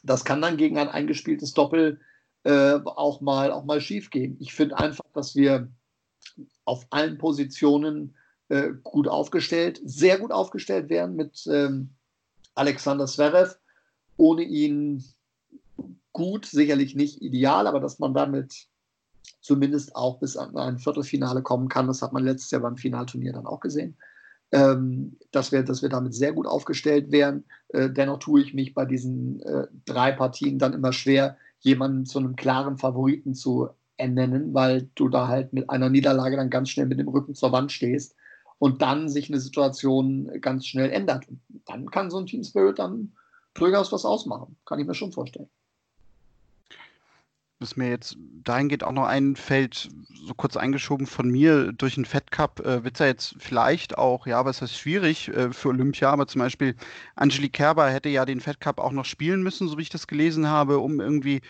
das 0.04 0.26
kann 0.26 0.42
dann 0.42 0.58
gegen 0.58 0.78
ein 0.78 0.90
eingespieltes 0.90 1.54
Doppel 1.54 2.00
äh, 2.44 2.80
auch, 2.86 3.22
mal, 3.22 3.52
auch 3.52 3.66
mal 3.66 3.82
schief 3.82 4.10
gehen. 4.10 4.38
Ich 4.40 4.54
finde 4.54 4.78
einfach, 4.78 5.06
dass 5.14 5.36
wir 5.36 5.70
auf 6.66 6.86
allen 6.90 7.18
Positionen 7.18 8.16
äh, 8.50 8.70
gut 8.84 9.08
aufgestellt, 9.08 9.80
sehr 9.84 10.18
gut 10.18 10.32
aufgestellt 10.32 10.90
werden 10.90 11.16
mit 11.16 11.46
ähm, 11.48 11.90
Alexander 12.56 13.06
Zverev. 13.06 13.56
Ohne 14.18 14.44
ihn 14.44 15.04
gut, 16.14 16.46
sicherlich 16.46 16.96
nicht 16.96 17.22
ideal, 17.22 17.68
aber 17.68 17.80
dass 17.80 18.00
man 18.00 18.14
damit 18.14 18.68
zumindest 19.42 19.96
auch 19.96 20.20
bis 20.20 20.38
an 20.38 20.56
ein 20.58 20.78
Viertelfinale 20.78 21.42
kommen 21.42 21.68
kann, 21.68 21.88
das 21.88 22.02
hat 22.02 22.14
man 22.14 22.24
letztes 22.24 22.52
Jahr 22.52 22.62
beim 22.62 22.78
Finalturnier 22.78 23.34
dann 23.34 23.48
auch 23.48 23.60
gesehen 23.60 23.98
ähm, 24.52 25.18
dass, 25.32 25.52
wir, 25.52 25.64
dass 25.64 25.82
wir 25.82 25.90
damit 25.90 26.14
sehr 26.14 26.34
gut 26.34 26.48
aufgestellt 26.48 27.12
wären. 27.12 27.46
Äh, 27.70 27.90
dennoch 27.90 28.20
tue 28.20 28.42
ich 28.42 28.54
mich 28.54 28.74
bei 28.74 28.86
diesen 28.86 29.42
äh, 29.42 29.68
drei 29.86 30.12
Partien 30.12 30.60
dann 30.60 30.74
immer 30.74 30.94
schwer, 30.94 31.38
jemanden 31.60 32.06
zu 32.06 32.20
einem 32.20 32.36
klaren 32.36 32.78
Favoriten 32.78 33.34
zu 33.34 33.70
ernennen, 33.98 34.54
weil 34.54 34.90
du 34.96 35.10
da 35.10 35.28
halt 35.28 35.54
mit 35.54 35.70
einer 35.70 35.90
Niederlage 35.90 36.36
dann 36.36 36.50
ganz 36.50 36.70
schnell 36.70 36.88
mit 36.88 37.00
dem 37.00 37.08
Rücken 37.08 37.36
zur 37.36 37.52
Wand 37.52 37.72
stehst 37.72 38.16
und 38.58 38.82
dann 38.82 39.10
sich 39.10 39.30
eine 39.30 39.40
Situation 39.40 40.30
ganz 40.42 40.66
schnell 40.66 40.90
ändert. 40.92 41.28
Und 41.30 41.42
dann 41.66 41.90
kann 41.92 42.10
so 42.10 42.18
ein 42.18 42.26
Team 42.26 42.44
Spirit 42.44 42.80
dann 42.80 43.14
durchaus 43.54 43.92
was 43.92 44.06
ausmachen. 44.06 44.58
Kann 44.66 44.80
ich 44.80 44.88
mir 44.88 44.96
schon 44.96 45.12
vorstellen 45.12 45.50
was 47.62 47.78
mir 47.78 47.90
jetzt 47.90 48.18
dahingehend 48.44 48.84
auch 48.84 48.92
noch 48.92 49.06
einfällt, 49.06 49.90
so 50.26 50.34
kurz 50.34 50.58
eingeschoben 50.58 51.06
von 51.06 51.30
mir 51.30 51.72
durch 51.72 51.96
den 51.96 52.06
Fed 52.06 52.32
Cup, 52.32 52.60
äh, 52.62 52.84
wird 52.84 52.96
es 52.96 53.00
ja 53.00 53.06
jetzt 53.06 53.36
vielleicht 53.40 53.98
auch, 53.98 54.28
ja, 54.28 54.44
was 54.46 54.62
heißt 54.62 54.78
schwierig 54.78 55.30
äh, 55.30 55.54
für 55.54 55.70
Olympia, 55.70 56.10
aber 56.10 56.28
zum 56.28 56.40
Beispiel 56.40 56.76
Angelique 57.16 57.54
Kerber 57.54 57.90
hätte 57.90 58.10
ja 58.10 58.26
den 58.26 58.42
Fed 58.42 58.60
Cup 58.60 58.80
auch 58.80 58.92
noch 58.92 59.06
spielen 59.06 59.44
müssen, 59.44 59.68
so 59.68 59.78
wie 59.78 59.84
ich 59.84 59.90
das 59.90 60.08
gelesen 60.08 60.48
habe, 60.48 60.80
um 60.80 61.00
irgendwie 61.00 61.42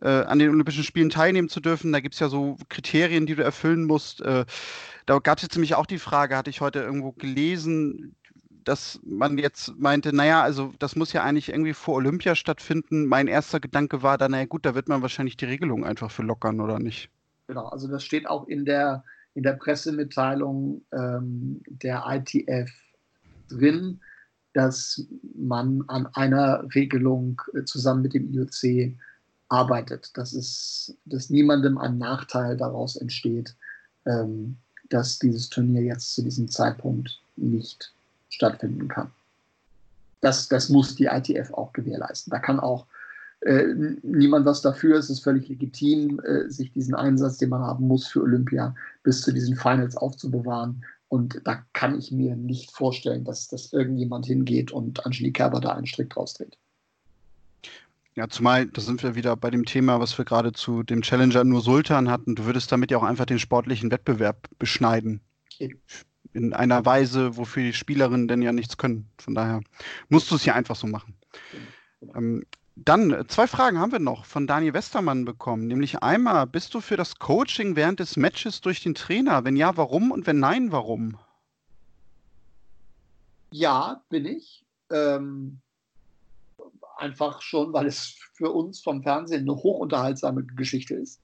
äh, 0.00 0.08
an 0.08 0.38
den 0.38 0.50
Olympischen 0.50 0.84
Spielen 0.84 1.10
teilnehmen 1.10 1.48
zu 1.48 1.60
dürfen. 1.60 1.92
Da 1.92 2.00
gibt 2.00 2.14
es 2.14 2.20
ja 2.20 2.28
so 2.28 2.56
Kriterien, 2.68 3.26
die 3.26 3.34
du 3.34 3.44
erfüllen 3.44 3.84
musst. 3.84 4.20
Äh, 4.20 4.44
da 5.06 5.18
gab 5.18 5.38
es 5.38 5.42
jetzt 5.42 5.54
nämlich 5.54 5.74
auch 5.74 5.86
die 5.86 5.98
Frage, 5.98 6.36
hatte 6.36 6.50
ich 6.50 6.60
heute 6.60 6.80
irgendwo 6.80 7.12
gelesen, 7.12 8.16
dass 8.64 9.00
man 9.04 9.38
jetzt 9.38 9.76
meinte, 9.78 10.14
naja, 10.14 10.42
also 10.42 10.72
das 10.78 10.96
muss 10.96 11.12
ja 11.12 11.22
eigentlich 11.22 11.48
irgendwie 11.50 11.74
vor 11.74 11.96
Olympia 11.96 12.34
stattfinden. 12.34 13.06
Mein 13.06 13.28
erster 13.28 13.60
Gedanke 13.60 14.02
war 14.02 14.18
dann, 14.18 14.32
naja 14.32 14.46
gut, 14.46 14.64
da 14.66 14.74
wird 14.74 14.88
man 14.88 15.02
wahrscheinlich 15.02 15.36
die 15.36 15.46
Regelung 15.46 15.84
einfach 15.84 16.10
für 16.10 16.22
lockern, 16.22 16.60
oder 16.60 16.78
nicht? 16.78 17.10
Genau, 17.46 17.66
also 17.66 17.88
das 17.88 18.04
steht 18.04 18.26
auch 18.26 18.46
in 18.46 18.64
der, 18.64 19.04
in 19.34 19.42
der 19.42 19.54
Pressemitteilung 19.54 20.82
ähm, 20.92 21.60
der 21.66 22.04
ITF 22.06 22.70
drin, 23.48 24.00
dass 24.54 25.06
man 25.34 25.84
an 25.88 26.06
einer 26.14 26.64
Regelung 26.74 27.40
äh, 27.54 27.64
zusammen 27.64 28.02
mit 28.02 28.14
dem 28.14 28.32
IOC 28.32 28.94
arbeitet, 29.48 30.16
dass, 30.16 30.32
es, 30.32 30.96
dass 31.04 31.30
niemandem 31.30 31.78
ein 31.78 31.98
Nachteil 31.98 32.56
daraus 32.56 32.96
entsteht, 32.96 33.54
ähm, 34.06 34.56
dass 34.88 35.18
dieses 35.18 35.48
Turnier 35.48 35.82
jetzt 35.82 36.14
zu 36.14 36.22
diesem 36.22 36.48
Zeitpunkt 36.48 37.20
nicht 37.36 37.92
stattfinden 38.32 38.88
kann. 38.88 39.10
Das, 40.20 40.48
das 40.48 40.68
muss 40.68 40.94
die 40.94 41.06
ITF 41.06 41.52
auch 41.52 41.72
gewährleisten. 41.72 42.30
Da 42.30 42.38
kann 42.38 42.60
auch 42.60 42.86
äh, 43.40 43.74
niemand 44.02 44.46
was 44.46 44.62
dafür. 44.62 44.96
Es 44.96 45.10
ist 45.10 45.24
völlig 45.24 45.48
legitim, 45.48 46.20
äh, 46.20 46.48
sich 46.48 46.72
diesen 46.72 46.94
Einsatz, 46.94 47.38
den 47.38 47.50
man 47.50 47.62
haben 47.62 47.86
muss 47.86 48.06
für 48.06 48.22
Olympia, 48.22 48.74
bis 49.02 49.22
zu 49.22 49.32
diesen 49.32 49.56
Finals 49.56 49.96
aufzubewahren. 49.96 50.84
Und 51.08 51.40
da 51.44 51.62
kann 51.72 51.98
ich 51.98 52.10
mir 52.12 52.36
nicht 52.36 52.70
vorstellen, 52.70 53.24
dass, 53.24 53.48
dass 53.48 53.72
irgendjemand 53.72 54.26
hingeht 54.26 54.70
und 54.70 55.04
Angelique 55.04 55.34
Kerber 55.34 55.60
da 55.60 55.74
einen 55.74 55.86
Strick 55.86 56.10
draus 56.10 56.34
dreht. 56.34 56.56
Ja, 58.14 58.28
zumal, 58.28 58.66
da 58.66 58.80
sind 58.80 59.02
wir 59.02 59.14
wieder 59.14 59.36
bei 59.36 59.50
dem 59.50 59.64
Thema, 59.64 59.98
was 59.98 60.16
wir 60.16 60.24
gerade 60.24 60.52
zu 60.52 60.82
dem 60.82 61.02
Challenger 61.02 61.44
nur 61.44 61.62
Sultan 61.62 62.10
hatten. 62.10 62.34
Du 62.34 62.44
würdest 62.44 62.70
damit 62.70 62.90
ja 62.90 62.98
auch 62.98 63.02
einfach 63.02 63.26
den 63.26 63.38
sportlichen 63.38 63.90
Wettbewerb 63.90 64.48
beschneiden. 64.58 65.20
In 66.32 66.52
einer 66.52 66.84
Weise, 66.84 67.36
wofür 67.36 67.62
die 67.62 67.72
Spielerinnen 67.72 68.28
denn 68.28 68.42
ja 68.42 68.52
nichts 68.52 68.76
können. 68.76 69.08
Von 69.18 69.34
daher 69.34 69.60
musst 70.08 70.30
du 70.30 70.36
es 70.36 70.44
ja 70.44 70.54
einfach 70.54 70.76
so 70.76 70.86
machen. 70.86 71.14
Ähm, 72.14 72.44
dann 72.74 73.12
äh, 73.12 73.26
zwei 73.26 73.46
Fragen 73.46 73.78
haben 73.78 73.92
wir 73.92 73.98
noch 73.98 74.24
von 74.24 74.46
Daniel 74.46 74.74
Westermann 74.74 75.24
bekommen. 75.24 75.66
Nämlich 75.66 76.02
einmal, 76.02 76.46
bist 76.46 76.74
du 76.74 76.80
für 76.80 76.96
das 76.96 77.18
Coaching 77.18 77.76
während 77.76 78.00
des 78.00 78.16
Matches 78.16 78.60
durch 78.60 78.82
den 78.82 78.94
Trainer? 78.94 79.44
Wenn 79.44 79.56
ja, 79.56 79.76
warum? 79.76 80.10
Und 80.10 80.26
wenn 80.26 80.38
nein, 80.38 80.72
warum? 80.72 81.18
Ja, 83.50 84.02
bin 84.08 84.24
ich. 84.24 84.64
Ähm, 84.90 85.60
einfach 86.96 87.42
schon, 87.42 87.72
weil 87.72 87.86
es 87.86 88.16
für 88.34 88.50
uns 88.50 88.80
vom 88.80 89.02
Fernsehen 89.02 89.42
eine 89.42 89.54
hochunterhaltsame 89.54 90.44
Geschichte 90.44 90.94
ist. 90.94 91.20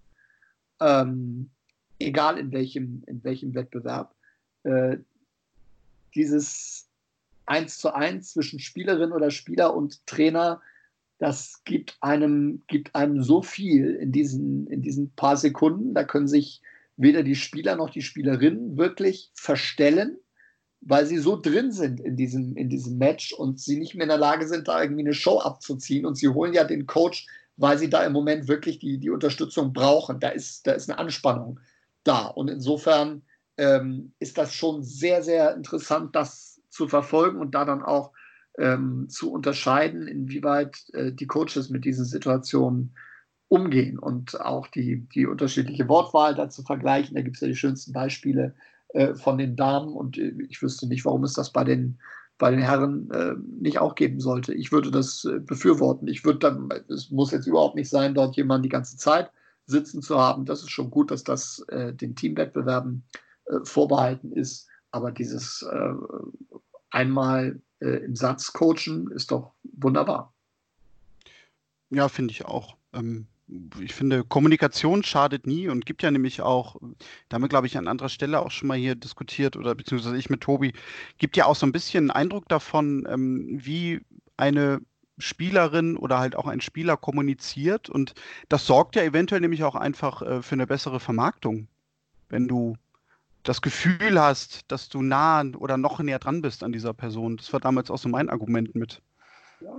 Ähm, 0.81 1.51
egal 1.99 2.39
in 2.39 2.53
welchem, 2.53 3.03
in 3.07 3.25
welchem 3.25 3.55
Wettbewerb. 3.55 4.15
Äh, 4.69 4.99
dieses 6.15 6.89
Eins 7.47 7.79
zu 7.79 7.95
eins 7.95 8.33
zwischen 8.33 8.59
Spielerin 8.59 9.13
oder 9.13 9.31
Spieler 9.31 9.75
und 9.75 10.07
Trainer, 10.07 10.61
das 11.19 11.63
gibt 11.65 11.97
einem, 12.01 12.63
gibt 12.67 12.95
einem 12.95 13.23
so 13.23 13.43
viel 13.43 13.95
in 13.95 14.13
diesen, 14.13 14.67
in 14.67 14.83
diesen 14.83 15.11
paar 15.13 15.37
Sekunden. 15.37 15.95
Da 15.95 16.05
können 16.05 16.29
sich 16.29 16.61
weder 16.97 17.23
die 17.23 17.37
Spieler 17.37 17.77
noch 17.77 17.91
die 17.91 18.03
Spielerinnen 18.03 18.77
wirklich 18.77 19.31
verstellen, 19.35 20.19
weil 20.83 21.07
sie 21.07 21.19
so 21.19 21.41
drin 21.41 21.73
sind 21.73 22.01
in 22.01 22.17
diesem, 22.17 22.55
in 22.57 22.69
diesem 22.69 22.99
Match 22.99 23.33
und 23.33 23.59
sie 23.59 23.79
nicht 23.79 23.95
mehr 23.95 24.05
in 24.05 24.11
der 24.11 24.19
Lage 24.19 24.47
sind, 24.47 24.69
da 24.69 24.83
irgendwie 24.83 25.03
eine 25.03 25.15
Show 25.15 25.39
abzuziehen. 25.39 26.05
Und 26.05 26.17
sie 26.17 26.29
holen 26.29 26.53
ja 26.53 26.65
den 26.65 26.87
Coach, 26.87 27.27
weil 27.57 27.79
sie 27.79 27.89
da 27.89 28.05
im 28.05 28.13
Moment 28.13 28.47
wirklich 28.47 28.79
die, 28.79 28.99
die 28.99 29.11
Unterstützung 29.11 29.73
brauchen. 29.73 30.21
Da 30.21 30.29
ist, 30.29 30.67
da 30.67 30.73
ist 30.73 30.91
eine 30.91 30.99
Anspannung 30.99 31.61
da. 32.05 32.27
Und 32.27 32.49
insofern 32.49 33.23
ähm, 33.59 34.13
ist 34.21 34.39
das 34.39 34.55
schon 34.55 34.83
sehr, 34.83 35.23
sehr 35.23 35.55
interessant, 35.55 36.15
das 36.17 36.63
zu 36.71 36.89
verfolgen 36.89 37.41
und 37.41 37.55
da 37.55 37.65
dann 37.65 37.83
auch 37.83 38.13
ähm, 38.57 39.09
zu 39.09 39.33
unterscheiden, 39.33 40.07
inwieweit 40.07 40.85
äh, 40.95 41.13
die 41.13 41.27
Coaches 41.27 41.69
mit 41.69 41.85
diesen 41.85 42.05
Situationen 42.05 42.95
umgehen 43.49 43.99
und 43.99 44.41
auch 44.41 44.69
die, 44.69 45.09
die 45.09 45.27
unterschiedliche 45.27 45.89
Wortwahl 45.89 46.35
dazu 46.35 46.63
vergleichen. 46.63 47.15
Da 47.15 47.23
gibt 47.23 47.37
es 47.37 47.41
ja 47.41 47.49
die 47.49 47.57
schönsten 47.57 47.93
Beispiele 47.93 48.55
äh, 48.91 49.15
von 49.15 49.39
den 49.39 49.57
Damen 49.57 49.93
und 49.93 50.19
äh, 50.19 50.35
ich 50.49 50.63
wüsste 50.63 50.87
nicht, 50.87 51.05
warum 51.05 51.25
es 51.25 51.33
das 51.33 51.53
bei 51.53 51.65
den, 51.65 51.99
bei 52.37 52.51
den 52.51 52.61
Herren 52.61 53.11
äh, 53.11 53.35
nicht 53.61 53.79
auch 53.81 53.95
geben 53.95 54.21
sollte. 54.21 54.55
Ich 54.55 54.71
würde 54.71 54.91
das 54.91 55.25
äh, 55.25 55.41
befürworten. 55.41 56.07
Ich 56.07 56.25
würde 56.25 56.39
dann, 56.41 56.69
es 56.89 57.11
muss 57.11 57.33
jetzt 57.33 57.47
überhaupt 57.47 57.75
nicht 57.75 57.89
sein, 57.89 58.15
dort 58.15 58.37
jemanden 58.37 58.65
die 58.65 58.69
ganze 58.69 58.97
Zeit 58.97 59.31
sitzen 59.67 60.03
zu 60.03 60.19
haben. 60.19 60.45
Das 60.45 60.61
ist 60.61 60.71
schon 60.71 60.91
gut, 60.91 61.11
dass 61.11 61.25
das 61.25 61.61
äh, 61.69 61.93
den 61.93 62.15
Teamwettbewerben 62.15 63.05
äh, 63.49 63.65
vorbehalten 63.65 64.33
ist. 64.33 64.69
Aber 64.91 65.13
dieses 65.13 65.63
äh, 65.63 65.93
einmal 66.91 67.61
äh, 67.81 68.05
im 68.05 68.17
Satz 68.17 68.53
coachen 68.53 69.11
ist 69.13 69.31
doch 69.31 69.53
wunderbar. 69.63 70.33
Ja, 71.91 72.09
finde 72.09 72.33
ich 72.33 72.45
auch. 72.45 72.77
Ähm, 72.93 73.27
ich 73.81 73.95
finde, 73.95 74.25
Kommunikation 74.25 75.03
schadet 75.03 75.47
nie 75.47 75.69
und 75.69 75.87
gibt 75.87 76.03
ja 76.03 76.11
nämlich 76.11 76.43
auch, 76.43 76.77
da 77.29 77.35
haben 77.35 77.43
wir, 77.43 77.49
glaube 77.49 77.67
ich, 77.67 77.79
an 77.79 77.89
anderer 77.89 78.11
Stelle 78.11 78.41
auch 78.41 78.51
schon 78.51 78.69
mal 78.69 78.77
hier 78.77 78.95
diskutiert 78.95 79.57
oder 79.57 79.75
beziehungsweise 79.75 80.17
ich 80.19 80.29
mit 80.29 80.43
Tobi, 80.43 80.75
gibt 81.17 81.37
ja 81.37 81.47
auch 81.47 81.57
so 81.57 81.65
ein 81.65 81.73
bisschen 81.73 82.11
einen 82.11 82.11
Eindruck 82.11 82.49
davon, 82.49 83.07
ähm, 83.09 83.47
wie 83.51 84.03
eine 84.37 84.81
Spielerin 85.19 85.97
oder 85.97 86.19
halt 86.19 86.37
auch 86.37 86.47
ein 86.47 86.61
Spieler 86.61 86.97
kommuniziert 86.97 87.89
und 87.89 88.15
das 88.49 88.67
sorgt 88.67 88.97
ja 88.97 89.03
eventuell 89.03 89.41
nämlich 89.41 89.65
auch 89.65 89.75
einfach 89.75 90.23
äh, 90.23 90.43
für 90.43 90.55
eine 90.55 90.67
bessere 90.67 91.01
Vermarktung, 91.01 91.69
wenn 92.29 92.49
du 92.49 92.77
das 93.49 93.63
Gefühl 93.63 94.21
hast, 94.21 94.71
dass 94.71 94.91
du 94.91 95.01
nah 95.01 95.43
oder 95.57 95.79
noch 95.79 95.99
näher 96.01 96.19
dran 96.19 96.43
bist 96.43 96.63
an 96.63 96.73
dieser 96.73 96.93
Person. 96.93 97.39
Das 97.39 97.53
war 97.53 97.61
damals 97.61 97.91
auch 97.91 97.97
so 97.97 98.09
mein 98.09 98.29
Argument 98.29 98.75
mit, 98.75 99.01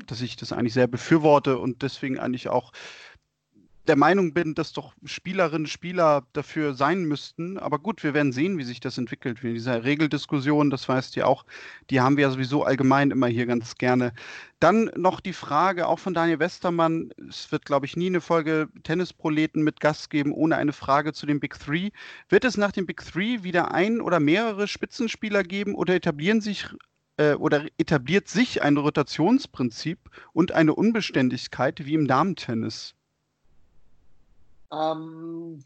dass 0.08 0.22
ich 0.22 0.36
das 0.36 0.52
eigentlich 0.52 0.74
sehr 0.74 0.88
befürworte 0.88 1.60
und 1.60 1.84
deswegen 1.84 2.18
eigentlich 2.20 2.50
auch 2.50 2.72
der 3.90 3.98
Meinung 3.98 4.34
bin, 4.34 4.54
dass 4.54 4.72
doch 4.72 4.94
Spielerinnen 5.04 5.64
und 5.64 5.68
Spieler 5.68 6.28
dafür 6.34 6.76
sein 6.76 7.06
müssten. 7.06 7.58
Aber 7.58 7.80
gut, 7.80 8.04
wir 8.04 8.14
werden 8.14 8.32
sehen, 8.32 8.60
wie 8.60 8.64
sich 8.64 8.80
das 8.80 9.00
entwickelt. 9.00 9.44
Wie 9.44 9.54
dieser 9.54 9.84
Regeldiskussion, 9.84 10.70
das 10.70 10.88
weißt 10.88 11.16
ja 11.16 11.26
auch, 11.26 11.44
die 11.90 12.00
haben 12.00 12.16
wir 12.16 12.22
ja 12.24 12.32
sowieso 12.32 12.64
allgemein 12.64 13.10
immer 13.10 13.26
hier 13.26 13.48
ganz 13.48 13.76
gerne. 13.76 14.14
Dann 14.60 14.92
noch 14.96 15.20
die 15.20 15.34
Frage 15.34 15.88
auch 15.88 15.98
von 15.98 16.14
Daniel 16.14 16.38
Westermann. 16.38 17.10
Es 17.28 17.52
wird, 17.52 17.66
glaube 17.66 17.88
ich, 17.88 17.98
nie 17.98 18.08
eine 18.08 18.22
Folge 18.22 18.70
Tennisproleten 18.84 19.64
mit 19.64 19.80
Gast 19.80 20.12
geben, 20.12 20.34
ohne 20.34 20.58
eine 20.58 20.74
Frage 20.74 21.12
zu 21.12 21.26
den 21.26 21.40
Big 21.40 21.58
Three. 21.60 21.90
Wird 22.30 22.46
es 22.46 22.58
nach 22.58 22.72
dem 22.72 22.86
Big 22.86 23.04
Three 23.04 23.42
wieder 23.42 23.74
ein 23.74 24.02
oder 24.02 24.20
mehrere 24.20 24.68
Spitzenspieler 24.68 25.44
geben 25.44 25.74
oder 25.74 25.96
etablieren 25.96 26.42
sich 26.42 26.68
äh, 27.18 27.34
oder 27.34 27.66
etabliert 27.80 28.28
sich 28.28 28.62
ein 28.62 28.78
Rotationsprinzip 28.78 30.12
und 30.32 30.52
eine 30.52 30.76
Unbeständigkeit 30.76 31.86
wie 31.88 31.96
im 31.96 32.08
Damentennis? 32.08 32.94
Ähm, 34.72 35.64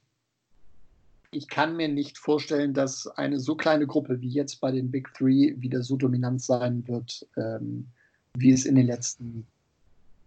ich 1.31 1.47
kann 1.47 1.75
mir 1.75 1.87
nicht 1.87 2.17
vorstellen, 2.17 2.73
dass 2.73 3.07
eine 3.07 3.39
so 3.39 3.55
kleine 3.55 3.87
Gruppe 3.87 4.21
wie 4.21 4.29
jetzt 4.29 4.61
bei 4.61 4.71
den 4.71 4.91
Big 4.91 5.13
Three 5.13 5.55
wieder 5.57 5.81
so 5.81 5.97
dominant 5.97 6.41
sein 6.41 6.87
wird, 6.87 7.27
ähm, 7.37 7.87
wie 8.35 8.51
es 8.51 8.65
in 8.65 8.75
den 8.75 8.87
letzten 8.87 9.47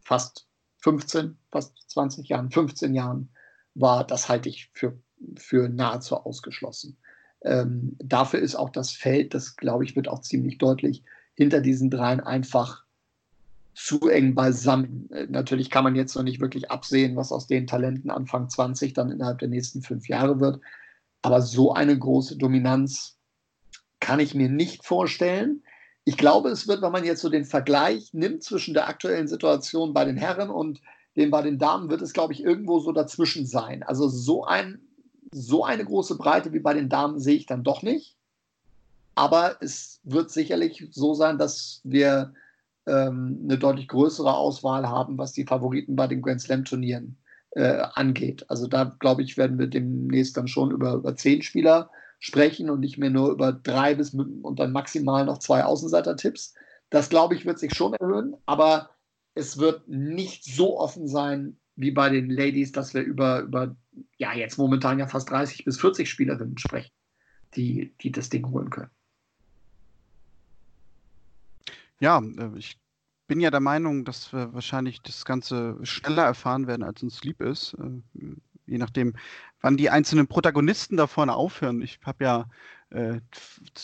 fast 0.03 0.47
15, 0.79 1.37
fast 1.51 1.75
20 1.91 2.29
Jahren, 2.29 2.51
15 2.51 2.95
Jahren 2.95 3.29
war. 3.75 4.07
Das 4.07 4.29
halte 4.29 4.49
ich 4.49 4.71
für, 4.73 4.97
für 5.37 5.69
nahezu 5.69 6.17
ausgeschlossen. 6.17 6.97
Ähm, 7.43 7.97
dafür 7.99 8.41
ist 8.41 8.55
auch 8.55 8.71
das 8.71 8.91
Feld, 8.91 9.35
das 9.35 9.57
glaube 9.57 9.85
ich, 9.85 9.95
wird 9.95 10.09
auch 10.09 10.21
ziemlich 10.21 10.59
deutlich 10.59 11.03
hinter 11.35 11.61
diesen 11.61 11.91
dreien 11.91 12.21
einfach 12.21 12.86
zu 13.77 14.09
eng 14.09 14.35
beisammen. 14.35 15.11
Äh, 15.13 15.27
natürlich 15.29 15.69
kann 15.69 15.85
man 15.85 15.95
jetzt 15.95 16.17
noch 16.17 16.23
nicht 16.23 16.41
wirklich 16.41 16.71
absehen, 16.71 17.15
was 17.15 17.31
aus 17.31 17.47
den 17.47 17.67
Talenten 17.67 18.11
Anfang 18.11 18.49
20 18.49 18.95
dann 18.95 19.11
innerhalb 19.11 19.39
der 19.39 19.49
nächsten 19.49 19.83
fünf 19.83 20.09
Jahre 20.09 20.41
wird. 20.41 20.61
Aber 21.21 21.43
so 21.43 21.75
eine 21.75 21.97
große 21.97 22.39
Dominanz 22.39 23.19
kann 24.01 24.19
ich 24.19 24.35
mir 24.35 24.49
nicht 24.49 24.85
vorstellen. 24.85 25.63
Ich 26.05 26.17
glaube, 26.17 26.49
es 26.49 26.67
wird, 26.67 26.81
wenn 26.81 26.93
man 26.93 27.05
jetzt 27.05 27.21
so 27.21 27.29
den 27.29 27.45
Vergleich 27.45 28.15
nimmt 28.15 28.43
zwischen 28.43 28.73
der 28.73 28.89
aktuellen 28.89 29.29
Situation 29.29 29.93
bei 29.93 30.07
den 30.07 30.17
Herren 30.17 30.49
und 30.49 30.81
dem 31.17 31.31
bei 31.31 31.43
den 31.43 31.59
Damen, 31.59 31.91
wird 31.91 32.01
es, 32.01 32.15
glaube 32.15 32.33
ich, 32.33 32.43
irgendwo 32.43 32.81
so 32.81 32.93
dazwischen 32.93 33.47
sein. 33.47 33.83
Also 33.83 34.09
so, 34.09 34.45
ein, 34.45 34.81
so 35.33 35.65
eine 35.65 35.85
große 35.85 36.17
Breite 36.17 36.53
wie 36.55 36.61
bei 36.61 36.73
den 36.73 36.89
Damen 36.89 37.19
sehe 37.19 37.37
ich 37.37 37.47
dann 37.47 37.65
doch 37.65 37.83
nicht. 37.83 38.17
Aber 39.15 39.57
es 39.61 40.01
wird 40.03 40.31
sicherlich 40.31 40.89
so 40.93 41.13
sein, 41.13 41.37
dass 41.37 41.81
wir 41.85 42.33
ähm, 42.87 43.41
eine 43.45 43.59
deutlich 43.59 43.89
größere 43.89 44.35
Auswahl 44.35 44.89
haben, 44.89 45.19
was 45.19 45.33
die 45.33 45.45
Favoriten 45.45 45.97
bei 45.97 46.07
den 46.07 46.23
Grand 46.23 46.41
Slam-Turnieren 46.41 47.17
äh, 47.51 47.83
angeht. 47.95 48.45
Also 48.49 48.67
da, 48.67 48.97
glaube 48.99 49.23
ich, 49.23 49.37
werden 49.37 49.59
wir 49.59 49.67
demnächst 49.67 50.37
dann 50.37 50.49
schon 50.49 50.71
über, 50.71 50.95
über 50.95 51.17
zehn 51.17 51.43
Spieler 51.43 51.91
sprechen 52.19 52.71
und 52.71 52.81
nicht 52.81 52.99
mehr 52.99 53.11
nur 53.11 53.31
über 53.31 53.53
drei 53.53 53.95
bis 53.95 54.15
und 54.15 54.59
dann 54.59 54.73
maximal 54.73 55.25
noch 55.25 55.39
zwei 55.39 55.65
Außenseiter-Tipps. 55.65 56.55
Das, 56.91 57.09
glaube 57.09 57.35
ich, 57.35 57.47
wird 57.47 57.59
sich 57.59 57.75
schon 57.75 57.95
erhöhen, 57.95 58.37
aber 58.47 58.91
es 59.35 59.59
wird 59.59 59.89
nicht 59.89 60.45
so 60.45 60.79
offen 60.79 61.09
sein 61.09 61.59
wie 61.75 61.91
bei 61.91 62.09
den 62.09 62.31
Ladies, 62.31 62.73
dass 62.73 62.95
wir 62.95 63.03
über, 63.03 63.41
über 63.41 63.77
ja, 64.17 64.35
jetzt 64.35 64.57
momentan 64.57 64.99
ja 64.99 65.07
fast 65.07 65.31
30 65.31 65.65
bis 65.65 65.79
40 65.79 66.09
Spielerinnen 66.09 66.59
sprechen, 66.59 66.93
die, 67.55 67.95
die 68.01 68.13
das 68.13 68.31
Ding 68.31 68.49
holen 68.51 68.71
können. 68.71 68.91
Ja, 72.01 72.19
äh, 72.21 72.51
ich 72.57 72.79
bin 73.27 73.41
ja 73.41 73.51
der 73.51 73.61
Meinung, 73.61 74.05
dass 74.05 74.33
wir 74.33 74.53
wahrscheinlich 74.55 75.03
das 75.03 75.25
Ganze 75.25 75.79
schneller 75.83 76.25
erfahren 76.25 76.67
werden, 76.67 76.83
als 76.83 77.03
uns 77.03 77.25
lieb 77.25 77.41
ist. 77.41 77.75
Äh, 77.75 78.37
je 78.67 78.79
nachdem, 78.79 79.15
wann 79.61 79.77
die 79.77 79.91
einzelnen 79.91 80.27
Protagonisten 80.27 80.97
da 80.97 81.07
vorne 81.07 81.35
aufhören. 81.35 81.83
Ich 81.83 82.01
habe 82.05 82.25
ja 82.25 82.49
äh, 82.91 83.21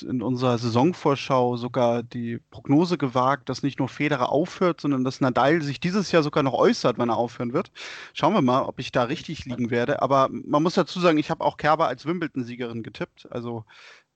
in 0.03 0.23
unserer 0.23 0.59
Saisonvorschau 0.59 1.57
sogar 1.57 2.03
die 2.03 2.39
Prognose 2.51 2.99
gewagt, 2.99 3.49
dass 3.49 3.63
nicht 3.63 3.79
nur 3.79 3.89
Federer 3.89 4.31
aufhört, 4.31 4.81
sondern 4.81 5.05
dass 5.05 5.21
Nadal 5.21 5.63
sich 5.63 5.81
dieses 5.81 6.13
Jahr 6.13 6.23
sogar 6.23 6.43
noch 6.43 6.55
äußert, 6.55 6.99
wann 6.99 7.11
er 7.11 7.17
aufhören 7.17 7.53
wird. 7.53 7.71
Schauen 8.13 8.35
wir 8.35 8.43
mal, 8.43 8.63
ob 8.63 8.79
ich 8.81 8.93
da 8.93 9.05
richtig 9.05 9.45
liegen 9.45 9.71
werde. 9.71 10.03
Aber 10.03 10.29
man 10.31 10.63
muss 10.63 10.75
dazu 10.75 11.01
sagen, 11.01 11.19
ich 11.19 11.31
habe 11.31 11.45
auch 11.45 11.57
Kerber 11.57 11.89
als 11.89 12.07
Wimbledon-Siegerin 12.07 12.83
getippt. 12.83 13.29
Also 13.31 13.65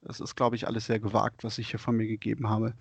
das 0.01 0.19
ist, 0.19 0.35
glaube 0.35 0.55
ich, 0.55 0.67
alles 0.67 0.85
sehr 0.85 0.99
gewagt, 0.99 1.43
was 1.43 1.57
ich 1.57 1.71
hier 1.71 1.79
von 1.79 1.95
mir 1.95 2.07
gegeben 2.07 2.49
habe 2.49 2.73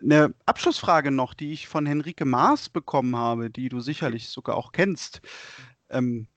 eine 0.00 0.34
Abschlussfrage 0.46 1.10
noch, 1.10 1.34
die 1.34 1.52
ich 1.52 1.68
von 1.68 1.86
Henrike 1.86 2.24
Maas 2.24 2.68
bekommen 2.68 3.16
habe, 3.16 3.50
die 3.50 3.68
du 3.68 3.80
sicherlich 3.80 4.28
sogar 4.28 4.56
auch 4.56 4.72
kennst. 4.72 5.20
Ähm, 5.90 6.28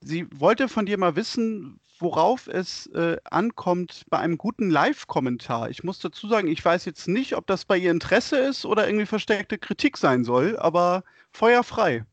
sie 0.00 0.26
wollte 0.34 0.68
von 0.68 0.86
dir 0.86 0.98
mal 0.98 1.16
wissen, 1.16 1.80
worauf 1.98 2.46
es 2.46 2.86
äh, 2.88 3.16
ankommt 3.24 4.04
bei 4.10 4.18
einem 4.18 4.38
guten 4.38 4.70
Live-Kommentar. 4.70 5.70
Ich 5.70 5.84
muss 5.84 5.98
dazu 5.98 6.28
sagen, 6.28 6.48
ich 6.48 6.64
weiß 6.64 6.84
jetzt 6.84 7.08
nicht, 7.08 7.36
ob 7.36 7.46
das 7.46 7.64
bei 7.64 7.78
ihr 7.78 7.90
Interesse 7.90 8.38
ist 8.38 8.66
oder 8.66 8.86
irgendwie 8.86 9.06
verstärkte 9.06 9.58
Kritik 9.58 9.96
sein 9.96 10.24
soll, 10.24 10.58
aber 10.58 11.04
feuerfrei. 11.32 12.04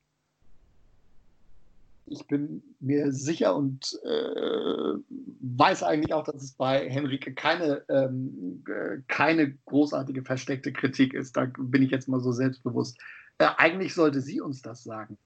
Ich 2.06 2.28
bin 2.28 2.62
mir 2.80 3.12
sicher 3.12 3.56
und 3.56 4.00
äh, 4.04 4.94
weiß 5.42 5.84
eigentlich 5.84 6.13
auch, 6.13 6.24
dass 6.24 6.42
es 6.42 6.52
bei 6.54 6.89
Henrike 6.89 7.34
keine, 7.34 7.84
ähm, 7.89 8.63
äh, 8.68 8.98
keine 9.08 9.54
großartige 9.66 10.24
versteckte 10.24 10.74
Kritik 10.74 11.13
ist. 11.13 11.38
Da 11.38 11.52
bin 11.58 11.82
ich 11.82 11.92
jetzt 11.92 12.10
mal 12.10 12.20
so 12.20 12.32
selbstbewusst. 12.32 12.98
Äh, 13.38 13.48
eigentlich 13.58 13.94
sollte 13.94 14.22
sie 14.22 14.42
uns 14.42 14.62
das 14.62 14.84
sagen, 14.84 15.18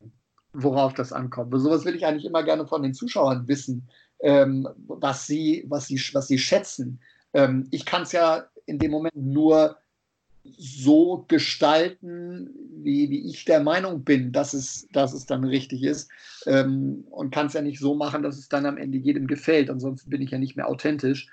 worauf 0.53 0.93
das 0.93 1.11
ankommt. 1.13 1.51
So 1.53 1.59
sowas 1.59 1.85
will 1.85 1.95
ich 1.95 2.05
eigentlich 2.05 2.25
immer 2.25 2.43
gerne 2.43 2.67
von 2.67 2.83
den 2.83 2.93
Zuschauern 2.93 3.47
wissen, 3.47 3.87
ähm, 4.19 4.67
was, 4.87 5.25
sie, 5.25 5.65
was, 5.67 5.87
sie, 5.87 5.99
was 6.13 6.27
sie 6.27 6.37
schätzen. 6.37 6.99
Ähm, 7.33 7.67
ich 7.71 7.85
kann 7.85 8.03
es 8.03 8.11
ja 8.11 8.45
in 8.65 8.79
dem 8.79 8.91
Moment 8.91 9.15
nur 9.15 9.77
so 10.57 11.25
gestalten, 11.27 12.49
wie, 12.83 13.09
wie 13.09 13.29
ich 13.29 13.45
der 13.45 13.61
Meinung 13.61 14.03
bin, 14.03 14.31
dass 14.31 14.53
es, 14.53 14.87
dass 14.91 15.13
es 15.13 15.25
dann 15.25 15.43
richtig 15.43 15.83
ist. 15.83 16.09
Ähm, 16.45 17.05
und 17.09 17.31
kann 17.31 17.47
es 17.47 17.53
ja 17.53 17.61
nicht 17.61 17.79
so 17.79 17.95
machen, 17.95 18.23
dass 18.23 18.37
es 18.37 18.49
dann 18.49 18.65
am 18.65 18.77
Ende 18.77 18.97
jedem 18.97 19.27
gefällt. 19.27 19.69
Ansonsten 19.69 20.09
bin 20.09 20.21
ich 20.21 20.31
ja 20.31 20.37
nicht 20.37 20.55
mehr 20.55 20.67
authentisch 20.67 21.29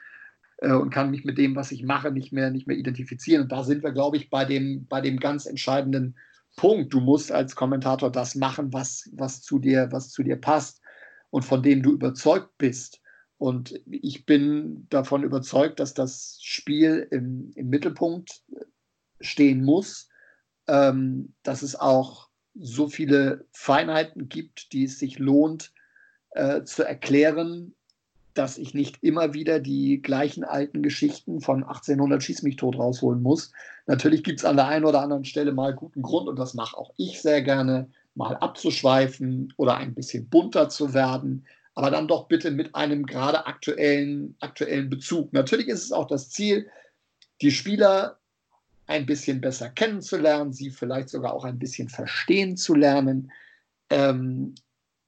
äh, 0.58 0.72
und 0.72 0.90
kann 0.90 1.10
mich 1.10 1.24
mit 1.24 1.38
dem, 1.38 1.56
was 1.56 1.72
ich 1.72 1.82
mache, 1.82 2.10
nicht 2.10 2.32
mehr, 2.32 2.50
nicht 2.50 2.66
mehr 2.66 2.76
identifizieren. 2.76 3.42
Und 3.42 3.52
da 3.52 3.62
sind 3.62 3.82
wir, 3.82 3.92
glaube 3.92 4.16
ich, 4.16 4.30
bei 4.30 4.44
dem, 4.44 4.86
bei 4.86 5.00
dem 5.00 5.18
ganz 5.18 5.46
entscheidenden 5.46 6.16
Punkt. 6.56 6.92
Du 6.92 7.00
musst 7.00 7.32
als 7.32 7.56
Kommentator 7.56 8.10
das 8.10 8.34
machen, 8.34 8.72
was, 8.72 9.10
was, 9.12 9.42
zu 9.42 9.58
dir, 9.58 9.88
was 9.90 10.10
zu 10.10 10.22
dir 10.22 10.36
passt 10.36 10.80
und 11.30 11.44
von 11.44 11.62
dem 11.62 11.82
du 11.82 11.92
überzeugt 11.92 12.56
bist. 12.58 13.00
Und 13.38 13.80
ich 13.90 14.24
bin 14.26 14.86
davon 14.90 15.22
überzeugt, 15.22 15.80
dass 15.80 15.92
das 15.92 16.38
Spiel 16.40 17.06
im, 17.10 17.50
im 17.56 17.68
Mittelpunkt 17.68 18.42
stehen 19.24 19.64
muss, 19.64 20.08
ähm, 20.66 21.34
dass 21.42 21.62
es 21.62 21.76
auch 21.76 22.28
so 22.54 22.88
viele 22.88 23.46
Feinheiten 23.52 24.28
gibt, 24.28 24.72
die 24.72 24.84
es 24.84 24.98
sich 24.98 25.18
lohnt 25.18 25.72
äh, 26.30 26.62
zu 26.64 26.84
erklären, 26.84 27.74
dass 28.34 28.58
ich 28.58 28.74
nicht 28.74 29.02
immer 29.02 29.32
wieder 29.32 29.60
die 29.60 30.02
gleichen 30.02 30.44
alten 30.44 30.82
Geschichten 30.82 31.40
von 31.40 31.62
1800 31.62 32.22
Schieß 32.22 32.42
mich 32.42 32.56
tot 32.56 32.76
rausholen 32.76 33.22
muss. 33.22 33.52
Natürlich 33.86 34.24
gibt 34.24 34.40
es 34.40 34.44
an 34.44 34.56
der 34.56 34.66
einen 34.66 34.84
oder 34.84 35.02
anderen 35.02 35.24
Stelle 35.24 35.52
mal 35.52 35.72
guten 35.72 36.02
Grund 36.02 36.28
und 36.28 36.38
das 36.38 36.54
mache 36.54 36.76
auch 36.76 36.92
ich 36.96 37.22
sehr 37.22 37.42
gerne, 37.42 37.88
mal 38.16 38.36
abzuschweifen 38.36 39.52
oder 39.56 39.76
ein 39.76 39.94
bisschen 39.94 40.28
bunter 40.28 40.68
zu 40.68 40.94
werden, 40.94 41.46
aber 41.74 41.90
dann 41.90 42.08
doch 42.08 42.28
bitte 42.28 42.50
mit 42.50 42.74
einem 42.74 43.06
gerade 43.06 43.46
aktuellen, 43.46 44.36
aktuellen 44.40 44.88
Bezug. 44.88 45.32
Natürlich 45.32 45.68
ist 45.68 45.84
es 45.84 45.92
auch 45.92 46.06
das 46.06 46.30
Ziel, 46.30 46.68
die 47.40 47.50
Spieler 47.50 48.18
ein 48.86 49.06
bisschen 49.06 49.40
besser 49.40 49.70
kennenzulernen, 49.70 50.52
sie 50.52 50.70
vielleicht 50.70 51.08
sogar 51.08 51.32
auch 51.32 51.44
ein 51.44 51.58
bisschen 51.58 51.88
verstehen 51.88 52.56
zu 52.56 52.74
lernen, 52.74 53.30
ähm, 53.90 54.54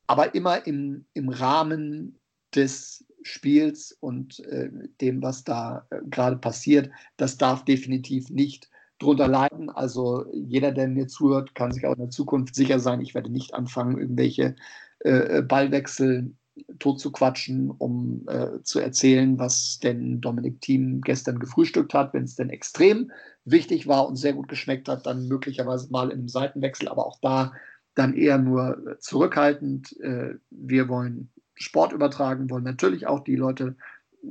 aber 0.07 0.35
immer 0.35 0.67
im, 0.67 1.07
im 1.15 1.29
Rahmen 1.29 2.19
des 2.55 3.05
Spiels 3.23 3.97
und 4.01 4.41
äh, 4.41 4.71
dem, 5.01 5.23
was 5.23 5.45
da 5.45 5.87
äh, 5.91 5.99
gerade 6.09 6.37
passiert. 6.37 6.91
Das 7.17 7.37
darf 7.37 7.65
definitiv 7.65 8.31
nicht 8.31 8.71
drunter 8.99 9.29
leiden. 9.29 9.69
Also 9.69 10.27
jeder, 10.33 10.73
der 10.73 10.89
mir 10.89 11.09
zuhört, 11.09 11.55
kann 11.55 11.73
sich 11.73 11.85
auch 11.87 11.93
in 11.95 12.01
der 12.01 12.11
Zukunft 12.11 12.55
sicher 12.55 12.79
sein, 12.79 13.01
ich 13.01 13.15
werde 13.15 13.31
nicht 13.31 13.53
anfangen, 13.55 13.99
irgendwelche 13.99 14.55
äh, 15.01 15.43
Ballwechsel 15.43 16.35
tot 16.79 17.01
zu 17.01 17.13
quatschen, 17.13 17.71
um 17.71 18.27
äh, 18.29 18.63
zu 18.63 18.81
erzählen, 18.81 19.39
was 19.39 19.79
denn 19.83 20.21
Dominik 20.21 20.61
Thiem 20.61 21.01
gestern 21.03 21.39
gefrühstückt 21.39 21.95
hat. 21.95 22.15
Wenn 22.15 22.25
es 22.25 22.37
denn 22.37 22.51
extrem 22.51 23.11
wichtig 23.45 23.87
war 23.87 24.09
und 24.09 24.17
sehr 24.17 24.33
gut 24.33 24.49
geschmeckt 24.49 24.89
hat, 24.89 25.07
dann 25.07 25.29
möglicherweise 25.29 25.91
mal 25.91 26.11
in 26.11 26.19
einem 26.19 26.29
Seitenwechsel, 26.29 26.89
aber 26.89 27.07
auch 27.07 27.19
da 27.21 27.53
dann 27.95 28.15
eher 28.15 28.39
nur 28.39 28.97
zurückhaltend. 29.01 29.99
Äh, 30.01 30.35
wir 30.51 30.89
wollen 30.89 31.31
Sport 31.55 31.93
übertragen, 31.93 32.51
wollen 32.51 32.65
natürlich 32.65 33.07
auch 33.07 33.21
die 33.21 33.37
Leute, 33.37 33.77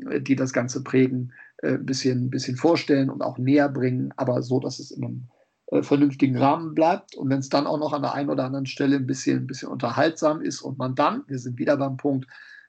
äh, 0.09 0.21
die 0.21 0.35
das 0.35 0.53
Ganze 0.53 0.83
prägen, 0.83 1.33
ein 1.63 1.75
äh, 1.75 1.77
bisschen, 1.77 2.29
bisschen 2.29 2.57
vorstellen 2.57 3.09
und 3.09 3.21
auch 3.21 3.37
näher 3.37 3.69
bringen, 3.69 4.13
aber 4.17 4.41
so, 4.41 4.59
dass 4.59 4.79
es 4.79 4.91
in 4.91 5.03
einem 5.03 5.27
äh, 5.67 5.81
vernünftigen 5.81 6.37
Rahmen 6.37 6.75
bleibt. 6.75 7.15
Und 7.15 7.29
wenn 7.29 7.39
es 7.39 7.49
dann 7.49 7.67
auch 7.67 7.79
noch 7.79 7.93
an 7.93 8.01
der 8.01 8.13
einen 8.13 8.29
oder 8.29 8.45
anderen 8.45 8.65
Stelle 8.65 8.97
ein 8.97 9.07
bisschen, 9.07 9.39
ein 9.39 9.47
bisschen 9.47 9.69
unterhaltsam 9.69 10.41
ist 10.41 10.61
und 10.61 10.77
man 10.77 10.95
dann, 10.95 11.23
wir 11.27 11.39
sind 11.39 11.57
wieder 11.57 11.77
beim 11.77 11.97
Punkt, 11.97 12.27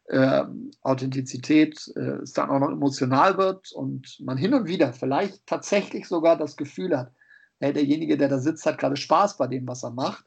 äh, 0.08 0.44
Authentizität, 0.82 1.92
äh, 1.96 2.22
es 2.22 2.32
dann 2.32 2.48
auch 2.48 2.60
noch 2.60 2.70
emotional 2.70 3.38
wird 3.38 3.72
und 3.72 4.18
man 4.20 4.38
hin 4.38 4.54
und 4.54 4.66
wieder 4.66 4.92
vielleicht 4.92 5.46
tatsächlich 5.46 6.06
sogar 6.06 6.36
das 6.36 6.56
Gefühl 6.56 6.96
hat, 6.96 7.12
hey, 7.58 7.72
derjenige, 7.72 8.16
der 8.16 8.28
da 8.28 8.38
sitzt, 8.38 8.66
hat 8.66 8.78
gerade 8.78 8.96
Spaß 8.96 9.36
bei 9.36 9.46
dem, 9.46 9.66
was 9.66 9.82
er 9.82 9.90
macht, 9.90 10.24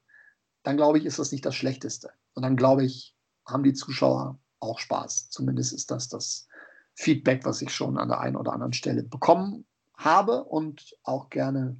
dann 0.63 0.77
glaube 0.77 0.97
ich, 0.97 1.05
ist 1.05 1.19
das 1.19 1.31
nicht 1.31 1.45
das 1.45 1.55
Schlechteste. 1.55 2.11
Und 2.33 2.43
dann 2.43 2.55
glaube 2.55 2.83
ich, 2.83 3.15
haben 3.45 3.63
die 3.63 3.73
Zuschauer 3.73 4.37
auch 4.59 4.79
Spaß. 4.79 5.29
Zumindest 5.29 5.73
ist 5.73 5.91
das 5.91 6.09
das 6.09 6.47
Feedback, 6.95 7.45
was 7.45 7.61
ich 7.61 7.73
schon 7.73 7.97
an 7.97 8.09
der 8.09 8.19
einen 8.19 8.35
oder 8.35 8.53
anderen 8.53 8.73
Stelle 8.73 9.03
bekommen 9.03 9.65
habe 9.95 10.43
und 10.43 10.95
auch 11.03 11.29
gerne 11.29 11.77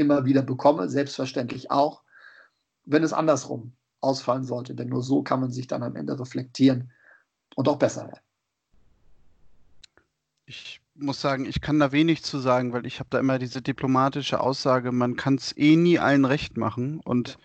immer 0.00 0.24
wieder 0.24 0.42
bekomme, 0.42 0.88
selbstverständlich 0.88 1.70
auch, 1.70 2.02
wenn 2.84 3.02
es 3.02 3.12
andersrum 3.12 3.72
ausfallen 4.00 4.44
sollte. 4.44 4.74
Denn 4.74 4.88
nur 4.88 5.02
so 5.02 5.22
kann 5.22 5.40
man 5.40 5.52
sich 5.52 5.66
dann 5.66 5.82
am 5.82 5.96
Ende 5.96 6.18
reflektieren 6.18 6.90
und 7.54 7.68
auch 7.68 7.78
besser 7.78 8.06
werden. 8.06 8.20
Ich 10.46 10.80
muss 10.94 11.20
sagen, 11.20 11.46
ich 11.46 11.60
kann 11.60 11.78
da 11.78 11.92
wenig 11.92 12.24
zu 12.24 12.38
sagen, 12.38 12.72
weil 12.72 12.86
ich 12.86 12.98
habe 12.98 13.08
da 13.10 13.18
immer 13.18 13.38
diese 13.38 13.62
diplomatische 13.62 14.40
Aussage, 14.40 14.92
man 14.92 15.16
kann 15.16 15.36
es 15.36 15.56
eh 15.56 15.76
nie 15.76 15.98
allen 15.98 16.24
recht 16.24 16.56
machen. 16.56 17.00
Und 17.00 17.38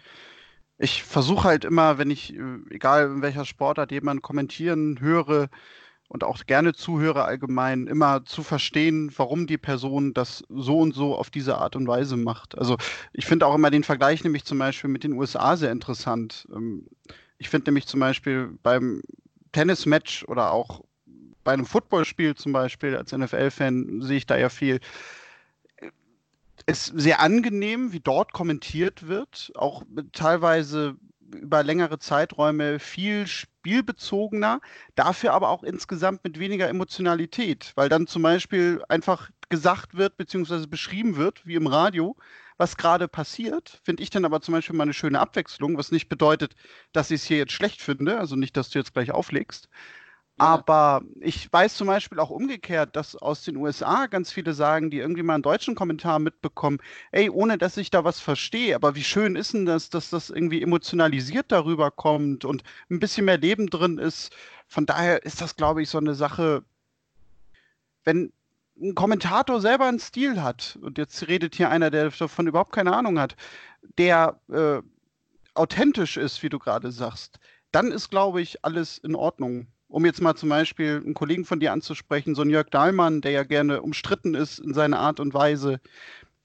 ich 0.78 1.04
versuche 1.04 1.48
halt 1.48 1.66
immer, 1.66 1.98
wenn 1.98 2.10
ich, 2.10 2.36
äh, 2.36 2.58
egal 2.70 3.06
in 3.06 3.22
welcher 3.22 3.46
Sportart 3.46 3.92
jemand 3.92 4.22
kommentieren 4.22 5.00
höre, 5.00 5.50
und 6.08 6.24
auch 6.24 6.46
gerne 6.46 6.74
zuhöre 6.74 7.26
allgemein, 7.26 7.88
immer 7.88 8.26
zu 8.26 8.44
verstehen, 8.44 9.12
warum 9.16 9.48
die 9.48 9.58
Person 9.58 10.14
das 10.14 10.44
so 10.50 10.80
und 10.80 10.94
so 10.94 11.16
auf 11.16 11.30
diese 11.30 11.58
Art 11.58 11.76
und 11.76 11.88
Weise 11.88 12.16
macht. 12.16 12.58
Also 12.58 12.78
ich 13.14 13.26
finde 13.26 13.48
auch 13.48 13.56
immer 13.56 13.72
den 13.72 13.84
Vergleich 13.84 14.24
nämlich 14.24 14.46
zum 14.46 14.60
Beispiel 14.60 14.90
mit 14.90 15.04
den 15.04 15.14
USA 15.14 15.58
sehr 15.58 15.72
interessant. 15.72 16.48
Ähm, 16.54 16.88
ich 17.38 17.50
finde 17.50 17.70
nämlich 17.70 17.88
zum 17.88 18.00
Beispiel 18.00 18.58
beim 18.62 19.02
Tennismatch 19.52 20.26
oder 20.26 20.52
auch 20.52 20.82
bei 21.44 21.54
einem 21.54 21.66
Footballspiel 21.66 22.36
zum 22.36 22.54
Beispiel 22.54 22.96
als 22.96 23.12
NFL-Fan 23.12 24.02
sehe 24.02 24.18
ich 24.18 24.26
da 24.26 24.38
ja 24.38 24.50
viel. 24.50 24.80
Es 26.66 26.88
ist 26.88 27.00
sehr 27.00 27.20
angenehm, 27.20 27.94
wie 27.94 28.00
dort 28.00 28.34
kommentiert 28.34 29.08
wird, 29.08 29.52
auch 29.56 29.84
teilweise 30.12 30.96
über 31.32 31.64
längere 31.64 32.00
Zeiträume 32.00 32.80
viel 32.80 33.28
spielbezogener, 33.66 34.62
dafür 34.94 35.34
aber 35.34 35.50
auch 35.50 35.64
insgesamt 35.64 36.24
mit 36.24 36.38
weniger 36.38 36.70
Emotionalität, 36.70 37.72
weil 37.74 37.90
dann 37.90 38.06
zum 38.06 38.22
Beispiel 38.22 38.84
einfach 38.90 39.32
gesagt 39.50 39.98
wird, 39.98 40.18
beziehungsweise 40.18 40.68
beschrieben 40.68 41.16
wird, 41.16 41.48
wie 41.48 41.56
im 41.56 41.66
Radio, 41.66 42.16
was 42.58 42.78
gerade 42.78 43.08
passiert, 43.08 43.82
finde 43.84 44.04
ich 44.04 44.12
dann 44.12 44.24
aber 44.24 44.40
zum 44.42 44.54
Beispiel 44.54 44.76
mal 44.76 44.84
eine 44.84 44.94
schöne 44.94 45.20
Abwechslung, 45.20 45.80
was 45.80 45.92
nicht 45.92 46.10
bedeutet, 46.10 46.56
dass 46.94 47.10
ich 47.10 47.22
es 47.22 47.26
hier 47.26 47.38
jetzt 47.38 47.54
schlecht 47.54 47.82
finde, 47.82 48.20
also 48.20 48.36
nicht, 48.36 48.56
dass 48.56 48.70
du 48.70 48.78
jetzt 48.78 48.94
gleich 48.94 49.10
auflegst, 49.10 49.68
aber 50.38 51.02
ich 51.22 51.52
weiß 51.52 51.76
zum 51.76 51.88
Beispiel 51.88 52.20
auch 52.20 52.30
umgekehrt, 52.30 52.96
dass 52.98 53.16
aus 53.16 53.44
den 53.44 53.56
USA 53.56 54.08
ganz 54.08 54.34
viele 54.34 54.54
sagen, 54.54 54.90
die 54.90 54.98
irgendwie 54.98 55.24
mal 55.24 55.36
einen 55.36 55.44
deutschen 55.44 55.76
Kommentar 55.76 56.20
mitbekommen, 56.20 56.80
ey, 57.12 57.30
ohne 57.30 57.58
dass 57.58 57.78
ich 57.78 57.90
da 57.90 58.04
was 58.04 58.20
verstehe, 58.20 58.76
aber 58.76 58.96
wie 58.96 59.04
schön 59.04 59.38
ist 59.38 59.54
denn 59.54 59.66
das, 59.66 59.90
dass 59.90 60.10
das 60.10 60.30
irgendwie 60.30 60.62
emotionalisiert 60.62 61.52
darüber 61.54 61.90
kommt 61.90 62.44
und 62.44 62.64
ein 62.90 63.00
bisschen 63.00 63.26
mehr 63.26 63.38
Leben 63.38 63.68
drin 63.68 63.98
ist. 63.98 64.36
Von 64.68 64.86
daher 64.86 65.24
ist 65.24 65.40
das, 65.42 65.56
glaube 65.56 65.82
ich, 65.82 65.90
so 65.90 66.00
eine 66.00 66.16
Sache, 66.16 66.64
wenn 68.04 68.34
ein 68.78 68.94
Kommentator 68.94 69.62
selber 69.62 69.86
einen 69.86 70.00
Stil 70.00 70.44
hat, 70.44 70.78
und 70.82 70.98
jetzt 70.98 71.28
redet 71.30 71.56
hier 71.56 71.70
einer, 71.70 71.92
der 71.92 72.10
davon 72.10 72.48
überhaupt 72.48 72.74
keine 72.74 72.94
Ahnung 72.96 73.20
hat, 73.20 73.38
der 73.98 74.40
äh, 74.50 74.82
authentisch 75.54 76.18
ist, 76.18 76.44
wie 76.44 76.50
du 76.50 76.60
gerade 76.60 76.92
sagst, 76.92 77.40
dann 77.72 77.92
ist, 77.92 78.10
glaube 78.10 78.42
ich, 78.42 78.66
alles 78.66 78.98
in 78.98 79.16
Ordnung 79.16 79.68
um 79.88 80.06
jetzt 80.06 80.22
mal 80.22 80.36
zum 80.36 80.50
Beispiel 80.50 81.02
einen 81.04 81.14
Kollegen 81.14 81.46
von 81.46 81.60
dir 81.60 81.72
anzusprechen, 81.72 82.36
so 82.36 82.42
ein 82.42 82.50
Jörg 82.50 82.70
Dahlmann, 82.70 83.22
der 83.22 83.32
ja 83.32 83.44
gerne 83.44 83.82
umstritten 83.82 84.36
ist 84.36 84.60
in 84.60 84.74
seiner 84.74 85.00
Art 85.00 85.20
und 85.20 85.34
Weise, 85.34 85.80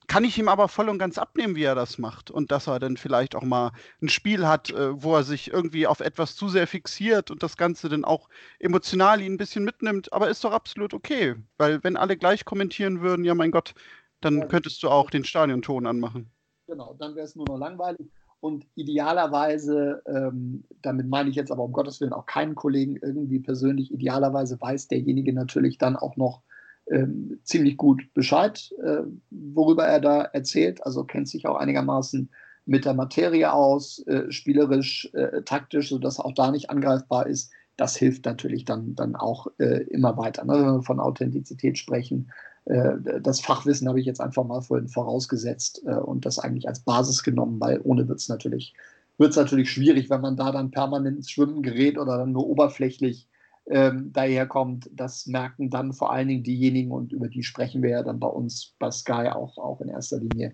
kann 0.07 0.25
ich 0.25 0.37
ihm 0.37 0.49
aber 0.49 0.67
voll 0.67 0.89
und 0.89 0.97
ganz 0.97 1.17
abnehmen, 1.17 1.55
wie 1.55 1.63
er 1.63 1.73
das 1.73 1.97
macht. 1.97 2.31
Und 2.31 2.51
dass 2.51 2.67
er 2.67 2.79
dann 2.79 2.97
vielleicht 2.97 3.33
auch 3.33 3.43
mal 3.43 3.71
ein 4.01 4.09
Spiel 4.09 4.45
hat, 4.45 4.69
äh, 4.69 5.01
wo 5.01 5.15
er 5.15 5.23
sich 5.23 5.53
irgendwie 5.53 5.87
auf 5.87 6.01
etwas 6.01 6.35
zu 6.35 6.49
sehr 6.49 6.67
fixiert 6.67 7.31
und 7.31 7.43
das 7.43 7.55
Ganze 7.55 7.87
dann 7.87 8.03
auch 8.03 8.27
emotional 8.59 9.21
ihn 9.21 9.33
ein 9.33 9.37
bisschen 9.37 9.63
mitnimmt. 9.63 10.11
Aber 10.11 10.29
ist 10.29 10.43
doch 10.43 10.51
absolut 10.51 10.93
okay. 10.93 11.35
Weil 11.57 11.81
wenn 11.83 11.95
alle 11.95 12.17
gleich 12.17 12.43
kommentieren 12.43 13.01
würden, 13.01 13.23
ja 13.23 13.35
mein 13.35 13.51
Gott, 13.51 13.73
dann 14.19 14.49
könntest 14.49 14.83
du 14.83 14.89
auch 14.89 15.09
den 15.09 15.23
Stadionton 15.23 15.87
anmachen. 15.87 16.29
Genau, 16.67 16.93
dann 16.99 17.15
wäre 17.15 17.25
es 17.25 17.35
nur 17.35 17.45
noch 17.47 17.57
langweilig. 17.57 18.07
Und 18.41 18.65
idealerweise, 18.73 20.01
ähm, 20.07 20.63
damit 20.81 21.07
meine 21.07 21.29
ich 21.29 21.35
jetzt 21.35 21.51
aber 21.51 21.63
um 21.63 21.71
Gottes 21.71 22.01
Willen 22.01 22.11
auch 22.11 22.25
keinen 22.25 22.55
Kollegen 22.55 22.97
irgendwie 22.97 23.39
persönlich, 23.39 23.91
idealerweise 23.91 24.59
weiß 24.59 24.87
derjenige 24.87 25.31
natürlich 25.31 25.77
dann 25.77 25.95
auch 25.95 26.17
noch 26.17 26.41
ähm, 26.89 27.39
ziemlich 27.43 27.77
gut 27.77 28.01
Bescheid, 28.15 28.71
äh, 28.83 29.03
worüber 29.29 29.85
er 29.85 30.01
da 30.01 30.23
erzählt, 30.23 30.83
also 30.83 31.03
kennt 31.03 31.29
sich 31.29 31.45
auch 31.45 31.55
einigermaßen 31.55 32.29
mit 32.65 32.85
der 32.85 32.95
Materie 32.95 33.53
aus, 33.53 33.99
äh, 34.07 34.31
spielerisch, 34.31 35.09
äh, 35.13 35.43
taktisch, 35.43 35.89
sodass 35.89 36.19
er 36.19 36.25
auch 36.25 36.33
da 36.33 36.51
nicht 36.51 36.71
angreifbar 36.71 37.27
ist. 37.27 37.51
Das 37.77 37.95
hilft 37.95 38.25
natürlich 38.25 38.65
dann, 38.65 38.95
dann 38.95 39.15
auch 39.15 39.47
äh, 39.59 39.83
immer 39.83 40.17
weiter. 40.17 40.45
Ne? 40.45 40.53
Wenn 40.53 40.75
wir 40.77 40.83
von 40.83 40.99
Authentizität 40.99 41.77
sprechen, 41.77 42.31
das 42.65 43.41
Fachwissen 43.41 43.87
habe 43.87 43.99
ich 43.99 44.05
jetzt 44.05 44.21
einfach 44.21 44.43
mal 44.45 44.61
vorhin 44.61 44.87
vorausgesetzt 44.87 45.81
äh, 45.85 45.95
und 45.95 46.25
das 46.25 46.39
eigentlich 46.39 46.67
als 46.67 46.81
Basis 46.81 47.23
genommen, 47.23 47.59
weil 47.59 47.81
ohne 47.83 48.07
wird 48.07 48.19
es 48.19 48.29
natürlich, 48.29 48.73
wird's 49.17 49.35
natürlich 49.35 49.71
schwierig, 49.71 50.09
wenn 50.09 50.21
man 50.21 50.37
da 50.37 50.51
dann 50.51 50.71
permanent 50.71 51.17
ins 51.17 51.31
Schwimmen 51.31 51.63
gerät 51.63 51.97
oder 51.97 52.17
dann 52.17 52.31
nur 52.31 52.47
oberflächlich 52.47 53.27
ähm, 53.67 54.11
daherkommt. 54.13 54.89
Das 54.93 55.25
merken 55.25 55.69
dann 55.69 55.93
vor 55.93 56.11
allen 56.11 56.27
Dingen 56.27 56.43
diejenigen, 56.43 56.91
und 56.91 57.11
über 57.13 57.29
die 57.29 57.43
sprechen 57.43 57.81
wir 57.81 57.89
ja 57.89 58.03
dann 58.03 58.19
bei 58.19 58.27
uns 58.27 58.75
bei 58.77 58.91
Sky 58.91 59.29
auch, 59.31 59.57
auch 59.57 59.81
in 59.81 59.89
erster 59.89 60.19
Linie. 60.19 60.53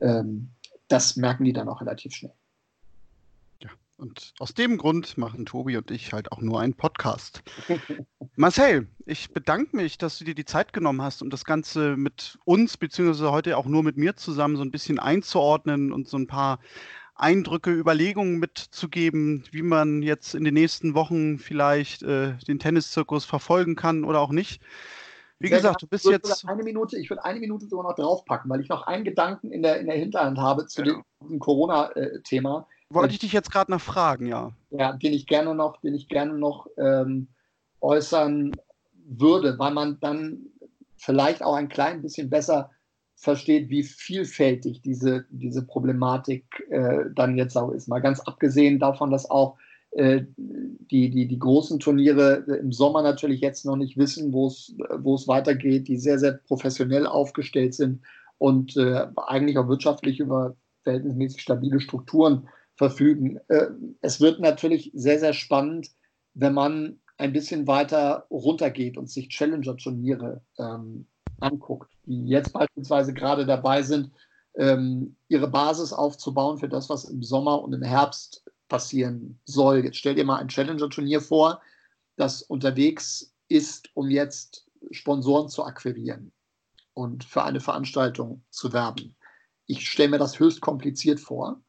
Ähm, 0.00 0.50
das 0.88 1.16
merken 1.16 1.44
die 1.44 1.52
dann 1.52 1.68
auch 1.68 1.80
relativ 1.80 2.14
schnell. 2.14 2.34
Und 3.96 4.34
aus 4.40 4.54
dem 4.54 4.76
Grund 4.76 5.16
machen 5.18 5.46
Tobi 5.46 5.76
und 5.76 5.90
ich 5.90 6.12
halt 6.12 6.32
auch 6.32 6.40
nur 6.40 6.60
einen 6.60 6.74
Podcast. 6.74 7.42
Marcel, 8.36 8.88
ich 9.06 9.32
bedanke 9.32 9.76
mich, 9.76 9.98
dass 9.98 10.18
du 10.18 10.24
dir 10.24 10.34
die 10.34 10.44
Zeit 10.44 10.72
genommen 10.72 11.00
hast, 11.00 11.22
um 11.22 11.30
das 11.30 11.44
Ganze 11.44 11.96
mit 11.96 12.38
uns, 12.44 12.76
beziehungsweise 12.76 13.30
heute 13.30 13.56
auch 13.56 13.66
nur 13.66 13.84
mit 13.84 13.96
mir 13.96 14.16
zusammen 14.16 14.56
so 14.56 14.62
ein 14.62 14.72
bisschen 14.72 14.98
einzuordnen 14.98 15.92
und 15.92 16.08
so 16.08 16.16
ein 16.16 16.26
paar 16.26 16.58
Eindrücke, 17.14 17.70
Überlegungen 17.70 18.40
mitzugeben, 18.40 19.44
wie 19.52 19.62
man 19.62 20.02
jetzt 20.02 20.34
in 20.34 20.42
den 20.42 20.54
nächsten 20.54 20.94
Wochen 20.94 21.38
vielleicht 21.38 22.02
äh, 22.02 22.34
den 22.48 22.58
Tenniszirkus 22.58 23.24
verfolgen 23.24 23.76
kann 23.76 24.04
oder 24.04 24.20
auch 24.20 24.32
nicht. 24.32 24.60
Wie 25.38 25.48
Sehr 25.48 25.58
gesagt, 25.58 25.82
du 25.82 25.86
bist 25.86 26.06
jetzt. 26.06 26.48
Eine 26.48 26.64
Minute, 26.64 26.98
ich 26.98 27.10
würde 27.10 27.24
eine 27.24 27.38
Minute 27.38 27.66
sogar 27.66 27.84
noch 27.84 27.94
draufpacken, 27.94 28.50
weil 28.50 28.60
ich 28.60 28.68
noch 28.68 28.86
einen 28.86 29.04
Gedanken 29.04 29.52
in 29.52 29.62
der, 29.62 29.78
in 29.78 29.86
der 29.86 29.96
Hinterhand 29.96 30.38
habe 30.38 30.66
zu 30.66 30.82
ja. 30.82 31.02
dem 31.20 31.38
Corona-Thema. 31.38 32.66
Wollte 32.90 33.14
ich 33.14 33.18
dich 33.18 33.32
jetzt 33.32 33.50
gerade 33.50 33.70
noch 33.70 33.80
fragen, 33.80 34.26
ja. 34.26 34.52
Ja, 34.70 34.92
den 34.92 35.12
ich 35.12 35.26
gerne 35.26 35.54
noch, 35.54 35.80
den 35.80 35.94
ich 35.94 36.08
gerne 36.08 36.34
noch 36.34 36.66
ähm, 36.76 37.28
äußern 37.80 38.52
würde, 39.06 39.58
weil 39.58 39.72
man 39.72 39.98
dann 40.00 40.46
vielleicht 40.96 41.42
auch 41.42 41.54
ein 41.54 41.68
klein 41.68 42.02
bisschen 42.02 42.30
besser 42.30 42.70
versteht, 43.16 43.68
wie 43.70 43.82
vielfältig 43.82 44.82
diese, 44.82 45.24
diese 45.30 45.64
Problematik 45.66 46.44
äh, 46.70 47.04
dann 47.14 47.36
jetzt 47.36 47.56
auch 47.56 47.70
ist. 47.70 47.88
Mal 47.88 48.00
ganz 48.00 48.20
abgesehen 48.20 48.78
davon, 48.78 49.10
dass 49.10 49.30
auch 49.30 49.56
äh, 49.92 50.24
die, 50.36 51.10
die, 51.10 51.26
die 51.26 51.38
großen 51.38 51.80
Turniere 51.80 52.44
im 52.60 52.72
Sommer 52.72 53.02
natürlich 53.02 53.40
jetzt 53.40 53.64
noch 53.64 53.76
nicht 53.76 53.96
wissen, 53.96 54.32
wo 54.32 54.46
es 54.46 55.28
weitergeht, 55.28 55.88
die 55.88 55.96
sehr, 55.96 56.18
sehr 56.18 56.32
professionell 56.32 57.06
aufgestellt 57.06 57.74
sind 57.74 58.02
und 58.38 58.76
äh, 58.76 59.06
eigentlich 59.16 59.58
auch 59.58 59.68
wirtschaftlich 59.68 60.20
über 60.20 60.56
verhältnismäßig 60.82 61.40
stabile 61.40 61.80
Strukturen 61.80 62.48
verfügen. 62.76 63.38
Äh, 63.48 63.68
es 64.00 64.20
wird 64.20 64.40
natürlich 64.40 64.90
sehr, 64.94 65.18
sehr 65.18 65.32
spannend, 65.32 65.90
wenn 66.34 66.54
man 66.54 67.00
ein 67.16 67.32
bisschen 67.32 67.66
weiter 67.66 68.26
runtergeht 68.30 68.96
und 68.96 69.08
sich 69.08 69.28
Challenger-Turniere 69.28 70.42
ähm, 70.58 71.06
anguckt, 71.40 71.92
die 72.06 72.26
jetzt 72.26 72.52
beispielsweise 72.52 73.14
gerade 73.14 73.46
dabei 73.46 73.82
sind, 73.82 74.10
ähm, 74.56 75.16
ihre 75.28 75.48
Basis 75.48 75.92
aufzubauen 75.92 76.58
für 76.58 76.68
das, 76.68 76.88
was 76.88 77.04
im 77.04 77.22
Sommer 77.22 77.62
und 77.62 77.72
im 77.72 77.82
Herbst 77.82 78.44
passieren 78.68 79.40
soll. 79.44 79.84
Jetzt 79.84 79.98
stell 79.98 80.14
dir 80.14 80.24
mal 80.24 80.38
ein 80.38 80.48
Challenger-Turnier 80.48 81.20
vor, 81.20 81.60
das 82.16 82.42
unterwegs 82.42 83.32
ist, 83.48 83.90
um 83.94 84.10
jetzt 84.10 84.66
Sponsoren 84.90 85.48
zu 85.48 85.64
akquirieren 85.64 86.32
und 86.92 87.24
für 87.24 87.42
eine 87.44 87.60
Veranstaltung 87.60 88.44
zu 88.50 88.72
werben. 88.72 89.16
Ich 89.66 89.88
stelle 89.88 90.10
mir 90.10 90.18
das 90.18 90.38
höchst 90.38 90.60
kompliziert 90.60 91.20
vor, 91.20 91.60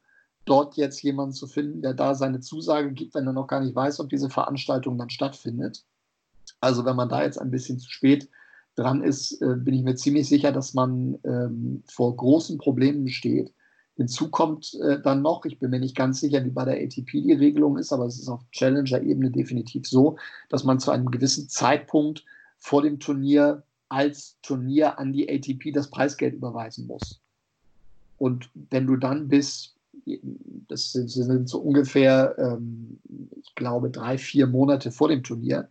dort 0.46 0.76
jetzt 0.76 1.02
jemanden 1.02 1.34
zu 1.34 1.46
finden, 1.46 1.82
der 1.82 1.92
da 1.92 2.14
seine 2.14 2.40
Zusage 2.40 2.92
gibt, 2.92 3.14
wenn 3.14 3.26
er 3.26 3.32
noch 3.32 3.46
gar 3.46 3.60
nicht 3.60 3.74
weiß, 3.74 4.00
ob 4.00 4.08
diese 4.08 4.30
Veranstaltung 4.30 4.96
dann 4.96 5.10
stattfindet. 5.10 5.84
Also 6.60 6.84
wenn 6.84 6.96
man 6.96 7.08
da 7.08 7.22
jetzt 7.22 7.40
ein 7.40 7.50
bisschen 7.50 7.78
zu 7.78 7.90
spät 7.90 8.30
dran 8.76 9.02
ist, 9.02 9.42
äh, 9.42 9.56
bin 9.56 9.74
ich 9.74 9.82
mir 9.82 9.96
ziemlich 9.96 10.28
sicher, 10.28 10.52
dass 10.52 10.74
man 10.74 11.18
ähm, 11.24 11.82
vor 11.86 12.16
großen 12.16 12.58
Problemen 12.58 13.08
steht. 13.08 13.52
Hinzu 13.96 14.30
kommt 14.30 14.74
äh, 14.82 15.00
dann 15.00 15.22
noch, 15.22 15.44
ich 15.46 15.58
bin 15.58 15.70
mir 15.70 15.80
nicht 15.80 15.96
ganz 15.96 16.20
sicher, 16.20 16.44
wie 16.44 16.50
bei 16.50 16.64
der 16.64 16.76
ATP 16.76 17.22
die 17.22 17.32
Regelung 17.32 17.78
ist, 17.78 17.92
aber 17.92 18.04
es 18.04 18.18
ist 18.18 18.28
auf 18.28 18.42
Challenger-Ebene 18.52 19.30
definitiv 19.30 19.86
so, 19.86 20.16
dass 20.50 20.64
man 20.64 20.78
zu 20.78 20.90
einem 20.90 21.10
gewissen 21.10 21.48
Zeitpunkt 21.48 22.24
vor 22.58 22.82
dem 22.82 23.00
Turnier 23.00 23.62
als 23.88 24.36
Turnier 24.42 24.98
an 24.98 25.12
die 25.12 25.28
ATP 25.28 25.72
das 25.72 25.90
Preisgeld 25.90 26.34
überweisen 26.34 26.86
muss. 26.86 27.20
Und 28.18 28.50
wenn 28.70 28.86
du 28.86 28.96
dann 28.96 29.28
bis, 29.28 29.75
das 30.68 30.92
sind, 30.92 31.48
so 31.48 31.58
ungefähr, 31.58 32.34
ähm, 32.38 33.00
ich 33.40 33.54
glaube, 33.54 33.90
drei, 33.90 34.18
vier 34.18 34.46
Monate 34.46 34.90
vor 34.90 35.08
dem 35.08 35.22
Turnier, 35.22 35.68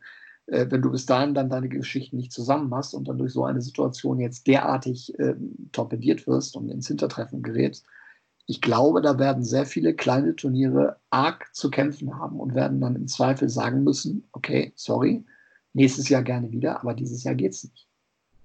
äh, 0.48 0.66
wenn 0.70 0.82
du 0.82 0.92
bis 0.92 1.06
dahin 1.06 1.34
dann 1.34 1.50
deine 1.50 1.70
Geschichten 1.70 2.18
nicht 2.18 2.32
zusammen 2.32 2.74
hast 2.74 2.94
und 2.94 3.08
dann 3.08 3.18
durch 3.18 3.34
so 3.34 3.46
eine 3.46 3.62
Situation 3.62 4.20
jetzt 4.20 4.48
derartig 4.48 5.18
äh, 5.20 5.36
torpediert 5.72 6.28
wirst 6.28 6.56
und 6.56 6.70
ins 6.70 6.88
Hintertreffen 6.88 7.42
gerätst, 7.42 7.86
ich 8.48 8.62
glaube, 8.62 9.02
da 9.02 9.18
werden 9.18 9.44
sehr 9.44 9.66
viele 9.66 9.96
kleine 9.96 10.36
Turniere 10.36 10.98
arg 11.10 11.50
zu 11.56 11.72
kämpfen 11.72 12.16
haben 12.20 12.40
und 12.40 12.54
werden 12.54 12.80
dann 12.80 12.96
im 12.96 13.08
Zweifel 13.08 13.50
sagen 13.50 13.84
müssen, 13.84 14.28
okay, 14.34 14.72
sorry, 14.76 15.26
nächstes 15.74 16.10
Jahr 16.10 16.22
gerne 16.22 16.52
wieder, 16.52 16.80
aber 16.82 16.94
dieses 16.94 17.24
Jahr 17.24 17.36
geht 17.36 17.54
es 17.54 17.64
nicht. 17.64 17.88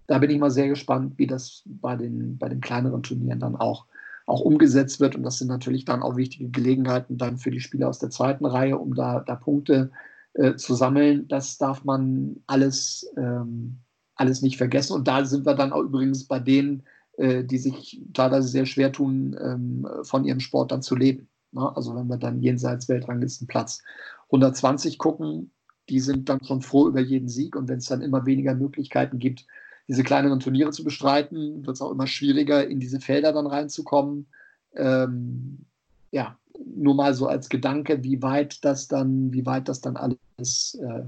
Da 0.07 0.19
bin 0.19 0.31
ich 0.31 0.39
mal 0.39 0.51
sehr 0.51 0.69
gespannt, 0.69 1.19
wie 1.19 1.27
das 1.27 1.63
bei 1.67 1.97
den, 1.97 2.39
bei 2.39 2.49
den 2.49 2.61
kleineren 2.61 3.03
Turnieren 3.03 3.41
dann 3.41 3.57
auch, 3.57 3.87
auch 4.31 4.41
umgesetzt 4.41 5.01
wird. 5.01 5.17
Und 5.17 5.23
das 5.23 5.39
sind 5.39 5.49
natürlich 5.49 5.85
dann 5.85 6.03
auch 6.03 6.17
wichtige 6.17 6.49
Gelegenheiten 6.49 7.19
dann 7.19 7.39
für 7.39 7.51
die 7.51 7.61
Spieler 7.61 7.89
aus 7.89 7.99
der 7.99 8.11
zweiten 8.11 8.47
Reihe, 8.47 8.79
um 8.79 8.95
da, 8.95 9.21
da 9.21 9.35
Punkte 9.35 9.91
äh, 10.35 10.55
zu 10.55 10.75
sammeln. 10.75 11.27
Das 11.29 11.59
darf 11.59 11.85
man 11.85 12.37
alles, 12.47 13.11
ähm, 13.17 13.79
alles 14.15 14.43
nicht 14.43 14.57
vergessen. 14.57 14.95
Und 14.95 15.09
da 15.09 15.25
sind 15.25 15.45
wir 15.45 15.55
dann 15.55 15.73
auch 15.73 15.83
übrigens 15.83 16.25
bei 16.25 16.39
denen, 16.39 16.85
äh, 17.17 17.45
die 17.45 17.59
sich 17.59 18.03
teilweise 18.15 18.49
sehr 18.49 18.67
schwer 18.67 18.93
tun, 18.93 19.37
ähm, 19.43 19.87
von 20.03 20.25
ihrem 20.25 20.41
Sport 20.41 20.73
dann 20.73 20.83
zu 20.83 20.97
leben. 20.97 21.29
Ne? 21.53 21.77
Also 21.77 21.95
wenn 21.97 22.07
wir 22.07 22.17
dann 22.17 22.41
jenseits 22.41 22.89
Weltranglistenplatz 22.89 23.83
120 24.27 24.99
gucken, 24.99 25.51
die 25.89 26.01
sind 26.01 26.29
dann 26.29 26.43
schon 26.45 26.63
froh 26.63 26.89
über 26.89 27.01
jeden 27.01 27.29
Sieg. 27.29 27.57
Und 27.57 27.69
wenn 27.69 27.79
es 27.79 27.87
dann 27.87 28.01
immer 28.01 28.25
weniger 28.27 28.55
Möglichkeiten 28.55 29.19
gibt, 29.19 29.47
diese 29.91 30.05
kleineren 30.05 30.39
Turniere 30.39 30.71
zu 30.71 30.85
bestreiten, 30.85 31.67
wird 31.67 31.75
es 31.75 31.83
auch 31.83 31.91
immer 31.91 32.07
schwieriger, 32.07 32.65
in 32.65 32.79
diese 32.79 33.01
Felder 33.01 33.33
dann 33.33 33.49
reinzukommen. 33.49 34.29
Ähm, 34.77 35.67
ja, 36.13 36.39
nur 36.65 36.95
mal 36.95 37.13
so 37.13 37.27
als 37.27 37.49
Gedanke, 37.49 38.05
wie 38.05 38.23
weit 38.23 38.65
das 38.65 38.87
dann, 38.87 39.33
wie 39.33 39.45
weit 39.47 39.69
das 39.69 39.81
dann 39.81 39.97
alles 39.97 40.79
äh, 40.81 41.07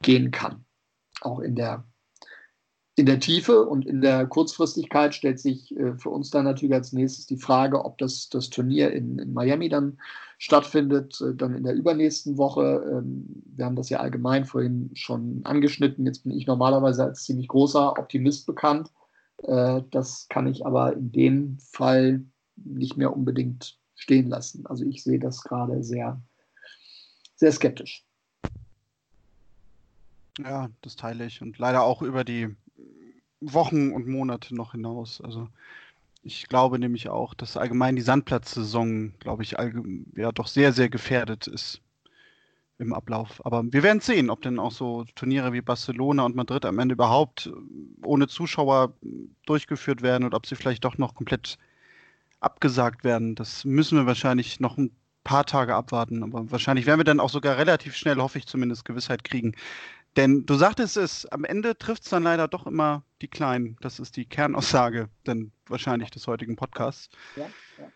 gehen 0.00 0.30
kann. 0.30 0.64
Auch 1.20 1.40
in 1.40 1.56
der, 1.56 1.84
in 2.94 3.06
der 3.06 3.20
Tiefe 3.20 3.64
und 3.64 3.86
in 3.86 4.02
der 4.02 4.26
Kurzfristigkeit 4.26 5.14
stellt 5.14 5.40
sich 5.40 5.74
äh, 5.76 5.96
für 5.96 6.10
uns 6.10 6.30
dann 6.30 6.44
natürlich 6.44 6.74
als 6.74 6.92
nächstes 6.92 7.26
die 7.26 7.38
Frage, 7.38 7.84
ob 7.84 7.96
das, 7.98 8.28
das 8.28 8.50
Turnier 8.50 8.92
in, 8.92 9.18
in 9.18 9.32
Miami 9.32 9.70
dann 9.70 9.98
stattfindet, 10.38 11.18
äh, 11.22 11.34
dann 11.34 11.54
in 11.54 11.64
der 11.64 11.74
übernächsten 11.74 12.36
Woche. 12.36 12.84
Ähm, 12.90 13.42
wir 13.46 13.64
haben 13.64 13.76
das 13.76 13.88
ja 13.88 14.00
allgemein 14.00 14.44
vorhin 14.44 14.90
schon 14.94 15.40
angeschnitten. 15.44 16.04
Jetzt 16.04 16.24
bin 16.24 16.32
ich 16.32 16.46
normalerweise 16.46 17.04
als 17.04 17.24
ziemlich 17.24 17.48
großer 17.48 17.98
Optimist 17.98 18.44
bekannt. 18.46 18.90
Äh, 19.44 19.80
das 19.90 20.26
kann 20.28 20.46
ich 20.46 20.66
aber 20.66 20.92
in 20.92 21.12
dem 21.12 21.58
Fall 21.58 22.22
nicht 22.56 22.98
mehr 22.98 23.16
unbedingt 23.16 23.78
stehen 23.94 24.28
lassen. 24.28 24.66
Also 24.66 24.84
ich 24.84 25.02
sehe 25.02 25.18
das 25.18 25.42
gerade 25.42 25.82
sehr, 25.82 26.20
sehr 27.36 27.52
skeptisch. 27.52 28.04
Ja, 30.38 30.68
das 30.82 30.96
teile 30.96 31.26
ich 31.26 31.40
und 31.40 31.58
leider 31.58 31.82
auch 31.82 32.02
über 32.02 32.24
die 32.24 32.54
Wochen 33.42 33.92
und 33.92 34.06
Monate 34.06 34.54
noch 34.54 34.72
hinaus. 34.72 35.20
Also 35.20 35.48
ich 36.22 36.48
glaube 36.48 36.78
nämlich 36.78 37.08
auch, 37.08 37.34
dass 37.34 37.56
allgemein 37.56 37.96
die 37.96 38.02
Sandplatzsaison, 38.02 39.14
glaube 39.18 39.42
ich, 39.42 39.56
ja 40.16 40.32
doch 40.32 40.46
sehr, 40.46 40.72
sehr 40.72 40.88
gefährdet 40.88 41.46
ist 41.46 41.80
im 42.78 42.92
Ablauf. 42.92 43.44
Aber 43.44 43.64
wir 43.64 43.82
werden 43.82 44.00
sehen, 44.00 44.30
ob 44.30 44.42
denn 44.42 44.58
auch 44.58 44.72
so 44.72 45.04
Turniere 45.14 45.52
wie 45.52 45.60
Barcelona 45.60 46.24
und 46.24 46.36
Madrid 46.36 46.64
am 46.64 46.78
Ende 46.78 46.94
überhaupt 46.94 47.50
ohne 48.04 48.28
Zuschauer 48.28 48.94
durchgeführt 49.46 50.02
werden 50.02 50.24
oder 50.24 50.36
ob 50.36 50.46
sie 50.46 50.56
vielleicht 50.56 50.84
doch 50.84 50.98
noch 50.98 51.14
komplett 51.14 51.58
abgesagt 52.40 53.04
werden. 53.04 53.34
Das 53.34 53.64
müssen 53.64 53.98
wir 53.98 54.06
wahrscheinlich 54.06 54.60
noch 54.60 54.76
ein 54.78 54.90
paar 55.24 55.46
Tage 55.46 55.74
abwarten. 55.74 56.22
Aber 56.22 56.50
wahrscheinlich 56.50 56.86
werden 56.86 57.00
wir 57.00 57.04
dann 57.04 57.20
auch 57.20 57.30
sogar 57.30 57.56
relativ 57.56 57.94
schnell, 57.94 58.16
hoffe 58.16 58.38
ich 58.38 58.46
zumindest, 58.46 58.84
Gewissheit 58.84 59.24
kriegen. 59.24 59.54
Denn 60.16 60.44
du 60.44 60.54
sagtest 60.54 60.96
es, 60.96 61.26
am 61.26 61.44
Ende 61.44 61.76
trifft 61.78 62.04
es 62.04 62.10
dann 62.10 62.22
leider 62.22 62.46
doch 62.48 62.66
immer 62.66 63.02
die 63.22 63.28
Kleinen. 63.28 63.78
Das 63.80 63.98
ist 63.98 64.16
die 64.16 64.26
Kernaussage, 64.26 65.08
denn 65.26 65.52
wahrscheinlich 65.66 66.10
des 66.10 66.26
heutigen 66.26 66.56
Podcasts. 66.56 67.08
Ja, 67.36 67.46
ja. 67.78 67.92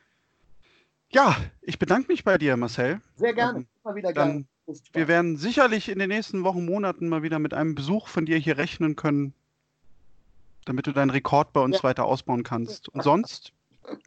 ja 1.10 1.36
ich 1.60 1.78
bedanke 1.78 2.10
mich 2.10 2.24
bei 2.24 2.38
dir, 2.38 2.56
Marcel. 2.56 3.02
Sehr 3.16 3.34
gerne. 3.34 3.60
Ähm, 3.60 3.66
Immer 3.84 3.94
wieder 3.96 4.12
gerne. 4.12 4.44
Wir 4.92 5.08
werden 5.08 5.36
sicherlich 5.36 5.88
in 5.88 5.98
den 5.98 6.08
nächsten 6.08 6.42
Wochen, 6.42 6.64
Monaten 6.64 7.08
mal 7.08 7.22
wieder 7.22 7.38
mit 7.38 7.54
einem 7.54 7.74
Besuch 7.74 8.08
von 8.08 8.26
dir 8.26 8.38
hier 8.38 8.56
rechnen 8.56 8.96
können, 8.96 9.32
damit 10.64 10.86
du 10.86 10.92
deinen 10.92 11.10
Rekord 11.10 11.52
bei 11.52 11.60
uns 11.60 11.76
ja. 11.76 11.82
weiter 11.84 12.04
ausbauen 12.06 12.42
kannst. 12.42 12.88
Und 12.88 13.02
sonst 13.02 13.52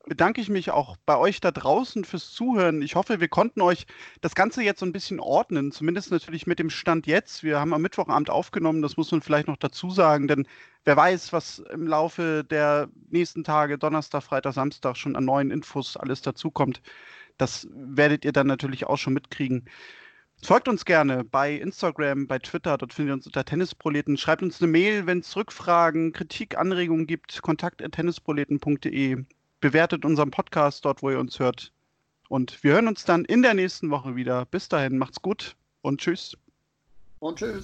bedanke 0.05 0.41
ich 0.41 0.49
mich 0.49 0.71
auch 0.71 0.97
bei 1.05 1.17
euch 1.17 1.39
da 1.39 1.51
draußen 1.51 2.03
fürs 2.03 2.31
Zuhören. 2.31 2.81
Ich 2.81 2.95
hoffe, 2.95 3.19
wir 3.19 3.27
konnten 3.27 3.61
euch 3.61 3.85
das 4.21 4.35
Ganze 4.35 4.63
jetzt 4.63 4.79
so 4.79 4.85
ein 4.85 4.91
bisschen 4.91 5.19
ordnen, 5.19 5.71
zumindest 5.71 6.11
natürlich 6.11 6.47
mit 6.47 6.59
dem 6.59 6.69
Stand 6.69 7.07
jetzt. 7.07 7.43
Wir 7.43 7.59
haben 7.59 7.73
am 7.73 7.81
Mittwochabend 7.81 8.29
aufgenommen, 8.29 8.81
das 8.81 8.97
muss 8.97 9.11
man 9.11 9.21
vielleicht 9.21 9.47
noch 9.47 9.57
dazu 9.57 9.89
sagen, 9.89 10.27
denn 10.27 10.47
wer 10.85 10.97
weiß, 10.97 11.33
was 11.33 11.59
im 11.59 11.87
Laufe 11.87 12.43
der 12.43 12.89
nächsten 13.09 13.43
Tage, 13.43 13.77
Donnerstag, 13.77 14.23
Freitag, 14.23 14.53
Samstag 14.53 14.97
schon 14.97 15.15
an 15.15 15.25
neuen 15.25 15.51
Infos 15.51 15.97
alles 15.97 16.21
dazukommt. 16.21 16.81
Das 17.37 17.67
werdet 17.71 18.25
ihr 18.25 18.33
dann 18.33 18.47
natürlich 18.47 18.87
auch 18.87 18.97
schon 18.97 19.13
mitkriegen. 19.13 19.65
Folgt 20.41 20.69
uns 20.69 20.85
gerne 20.85 21.25
bei 21.25 21.53
Instagram, 21.53 22.25
bei 22.27 22.39
Twitter, 22.39 22.77
dort 22.77 22.93
findet 22.93 23.11
ihr 23.11 23.15
uns 23.15 23.25
unter 23.27 23.43
Tennisproleten. 23.43 24.17
Schreibt 24.17 24.41
uns 24.41 24.61
eine 24.61 24.71
Mail, 24.71 25.05
wenn 25.05 25.19
es 25.19 25.35
Rückfragen, 25.35 26.13
Kritik, 26.13 26.57
Anregungen 26.57 27.07
gibt. 27.07 27.41
Kontakt.tennisproleten.de. 27.41 29.25
Bewertet 29.59 30.05
unseren 30.05 30.31
Podcast 30.31 30.85
dort, 30.85 31.01
wo 31.01 31.09
ihr 31.09 31.19
uns 31.19 31.39
hört. 31.39 31.71
Und 32.29 32.63
wir 32.63 32.73
hören 32.73 32.87
uns 32.87 33.05
dann 33.05 33.25
in 33.25 33.41
der 33.41 33.53
nächsten 33.53 33.89
Woche 33.89 34.15
wieder. 34.15 34.45
Bis 34.45 34.69
dahin, 34.69 34.97
macht's 34.97 35.21
gut 35.21 35.55
und 35.81 35.99
tschüss. 35.99 36.37
Und 37.19 37.39
tschüss. 37.39 37.63